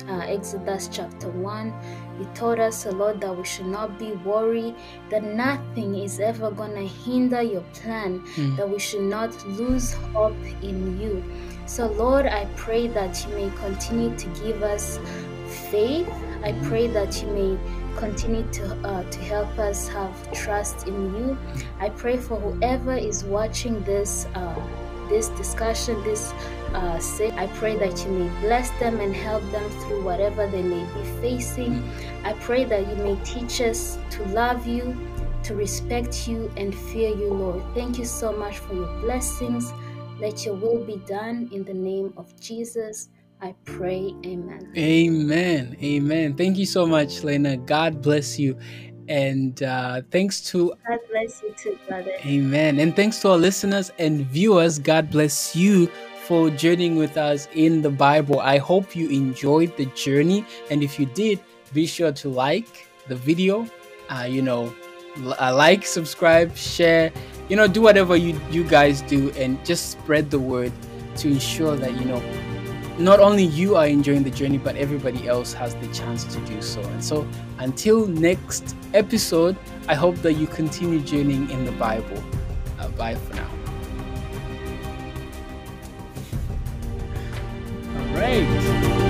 uh, 0.08 0.20
Exodus 0.22 0.90
chapter 0.92 1.30
1. 1.30 1.74
You 2.20 2.28
taught 2.36 2.60
us, 2.60 2.86
a 2.86 2.92
Lord, 2.92 3.22
that 3.22 3.36
we 3.36 3.44
should 3.46 3.68
not 3.68 3.98
be 3.98 4.12
worried, 4.26 4.76
that 5.10 5.24
nothing 5.24 5.96
is 5.96 6.20
ever 6.20 6.52
going 6.52 6.76
to 6.76 6.88
hinder 6.88 7.42
your 7.42 7.64
plan, 7.74 8.20
Mm. 8.36 8.58
that 8.58 8.70
we 8.70 8.80
should 8.80 9.04
not 9.04 9.32
lose 9.48 9.94
hope 10.14 10.36
in 10.62 11.00
you. 11.00 11.24
So, 11.66 11.88
Lord, 11.88 12.26
I 12.26 12.46
pray 12.56 12.88
that 12.90 13.26
you 13.26 13.36
may 13.36 13.50
continue 13.58 14.16
to 14.18 14.28
give 14.44 14.62
us 14.62 15.00
faith. 15.72 16.10
I 16.44 16.54
pray 16.64 16.88
that 16.88 17.22
you 17.22 17.30
may 17.30 17.58
continue 17.98 18.44
to 18.52 18.66
uh, 18.88 19.04
to 19.04 19.20
help 19.20 19.58
us 19.60 19.88
have 19.88 20.34
trust 20.34 20.88
in 20.88 21.16
you. 21.16 21.38
I 21.80 21.90
pray 21.90 22.18
for 22.18 22.40
whoever 22.40 22.94
is 22.94 23.24
watching 23.24 23.84
this 23.84 24.28
uh, 24.36 24.56
this 25.10 25.28
discussion, 25.30 26.02
this 26.04 26.32
uh, 26.74 26.98
say. 27.00 27.32
I 27.32 27.48
pray 27.48 27.76
that 27.76 28.06
you 28.06 28.12
may 28.12 28.42
bless 28.42 28.70
them 28.80 29.00
and 29.00 29.14
help 29.16 29.44
them 29.52 29.70
through 29.82 30.04
whatever 30.04 30.48
they 30.48 30.62
may 30.62 30.86
be 30.94 31.04
facing. 31.22 31.84
I 32.24 32.34
pray 32.34 32.64
that 32.66 32.88
you 32.88 32.96
may 33.04 33.16
teach 33.24 33.62
us 33.62 33.98
to 34.12 34.24
love 34.28 34.66
you, 34.66 34.96
to 35.44 35.56
respect 35.56 36.28
you, 36.28 36.52
and 36.56 36.74
fear 36.74 37.10
you, 37.10 37.34
Lord. 37.34 37.62
Thank 37.76 37.98
you 37.98 38.06
so 38.06 38.32
much 38.32 38.60
for 38.60 38.74
your 38.74 39.02
blessings. 39.02 39.74
Let 40.20 40.46
your 40.46 40.56
will 40.56 40.84
be 40.84 40.98
done 41.08 41.50
in 41.52 41.64
the 41.64 41.74
name 41.74 42.14
of 42.16 42.40
Jesus. 42.40 43.10
I 43.42 43.56
pray, 43.66 44.14
Amen. 44.24 44.72
Amen. 44.78 45.76
Amen. 45.82 46.36
Thank 46.36 46.58
you 46.58 46.66
so 46.68 46.86
much, 46.86 47.24
Lena. 47.24 47.58
God 47.58 48.00
bless 48.02 48.38
you. 48.38 48.56
And 49.10 49.62
uh, 49.64 50.04
thanks 50.12 50.42
to 50.52 50.74
God 50.88 51.00
bless 51.12 51.42
you 51.42 51.54
too, 51.58 51.80
brother. 51.88 52.12
Amen. 52.24 52.80
And 52.80 52.96
thanks 52.96 53.20
to 53.22 53.32
our 53.32 53.38
listeners 53.38 53.92
and 53.98 54.28
viewers. 54.28 54.78
God 54.78 55.10
bless 55.10 55.56
you 55.56 55.88
for 56.28 56.52
journeying 56.52 56.98
with 56.98 57.18
us 57.18 57.48
in 57.54 57.82
the 57.82 57.90
Bible. 57.90 58.40
I 58.40 58.60
hope 58.60 58.96
you 58.96 59.10
enjoyed 59.10 59.76
the 59.76 59.88
journey. 59.88 60.46
And 60.70 60.84
if 60.84 61.00
you 61.00 61.08
did, 61.08 61.40
be 61.74 61.88
sure 61.88 62.12
to 62.12 62.30
like 62.30 62.88
the 63.08 63.16
video. 63.16 63.68
Uh, 64.08 64.28
you 64.30 64.44
know, 64.44 64.74
uh, 65.18 65.54
like, 65.56 65.86
subscribe, 65.86 66.56
share. 66.56 67.12
You 67.50 67.56
know, 67.56 67.68
do 67.68 67.82
whatever 67.82 68.16
you 68.16 68.40
you 68.52 68.64
guys 68.64 69.02
do, 69.02 69.32
and 69.32 69.64
just 69.66 69.90
spread 69.90 70.30
the 70.30 70.40
word 70.40 70.72
to 71.18 71.28
ensure 71.28 71.76
that 71.76 71.94
you 71.94 72.06
know 72.06 72.22
not 73.04 73.20
only 73.20 73.44
you 73.44 73.76
are 73.76 73.88
enjoying 73.88 74.24
the 74.24 74.30
journey, 74.30 74.58
but 74.58 74.76
everybody 74.76 75.28
else 75.28 75.54
has 75.54 75.76
the 75.76 75.88
chance 75.88 76.24
to 76.26 76.40
do 76.42 76.62
so. 76.62 76.82
And 76.82 77.04
so, 77.04 77.28
until 77.60 78.08
next 78.08 78.76
episode, 78.94 79.56
I 79.88 79.96
hope 79.96 80.16
that 80.18 80.34
you 80.34 80.48
continue 80.48 81.00
journeying 81.00 81.50
in 81.50 81.66
the 81.66 81.72
Bible. 81.74 82.24
Uh, 82.80 82.90
bye 82.90 83.16
for 83.16 83.36
now. 83.36 83.50
All 87.98 88.16
right. 88.16 89.01